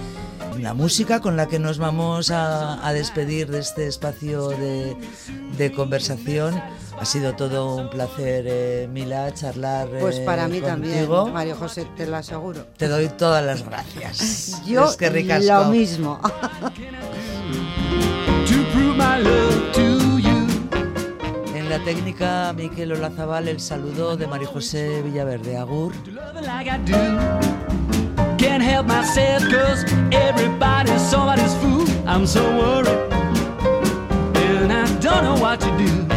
La 0.61 0.73
música 0.73 1.21
con 1.21 1.37
la 1.37 1.49
que 1.49 1.59
nos 1.59 1.79
vamos 1.79 2.31
a, 2.31 2.87
a 2.87 2.93
despedir 2.93 3.49
de 3.49 3.59
este 3.59 3.89
espacio 3.89 4.51
de, 4.51 4.97
de 5.59 5.73
conversación. 5.73 6.63
Ha 6.99 7.05
sido 7.05 7.35
todo 7.35 7.75
un 7.77 7.91
placer, 7.91 8.45
eh, 8.49 8.89
Mila, 8.91 9.33
charlar. 9.35 9.89
Pues 10.01 10.19
eh, 10.19 10.23
para 10.25 10.49
mí 10.49 10.61
también, 10.61 10.95
contigo. 11.07 11.27
Mario 11.29 11.57
José, 11.57 11.87
te 11.97 12.07
lo 12.07 12.17
aseguro. 12.17 12.67
Te 12.77 12.89
doy 12.89 13.09
todas 13.09 13.45
las 13.45 13.63
gracias. 13.65 14.63
Yo 14.67 14.85
Es 14.89 14.97
que 14.97 15.11
ricasco. 15.11 15.53
lo 15.53 15.65
mismo. 15.67 16.21
En 21.55 21.69
la 21.71 21.79
técnica, 21.85 22.53
Miquel 22.53 22.93
Olazabal, 22.93 23.49
el 23.49 23.61
saludo 23.61 24.17
de 24.17 24.27
María 24.27 24.49
José 24.49 25.03
Villaverde. 25.03 25.57
Agur. 25.57 25.93
Can't 28.39 28.63
help 28.63 28.87
myself, 28.87 29.43
cause 29.51 29.85
everybody's 30.11 31.01
somebody's 31.01 31.55
fool. 31.57 31.85
I'm 32.07 32.27
so 32.27 32.43
worried, 32.59 32.89
and 34.37 34.73
I 34.73 34.85
don't 35.01 35.23
know 35.25 35.37
what 35.41 35.61
to 35.61 35.67
do. 35.79 36.14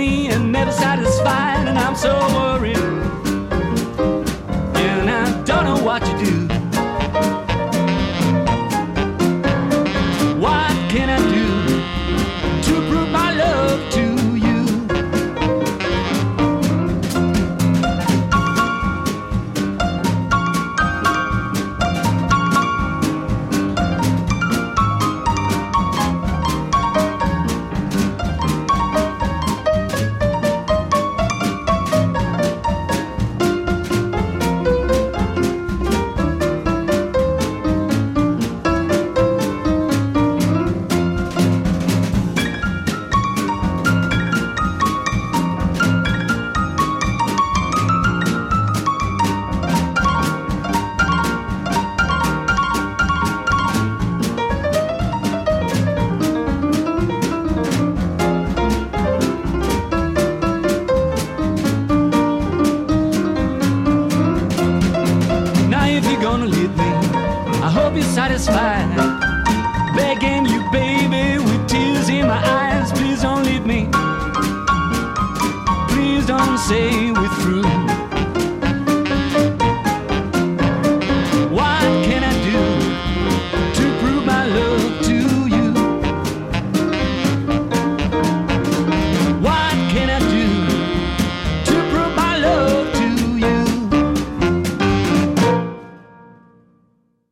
me 0.00 0.28
and 0.28 0.50
never 0.50 0.72
satisfied, 0.72 1.68
and 1.68 1.78
I'm 1.78 1.94
so 1.94 2.12
worried. 2.38 2.78
And 4.86 5.10
I 5.10 5.42
don't 5.44 5.64
know 5.64 5.82
what 5.84 6.02
to 6.02 6.24
do. 6.24 6.39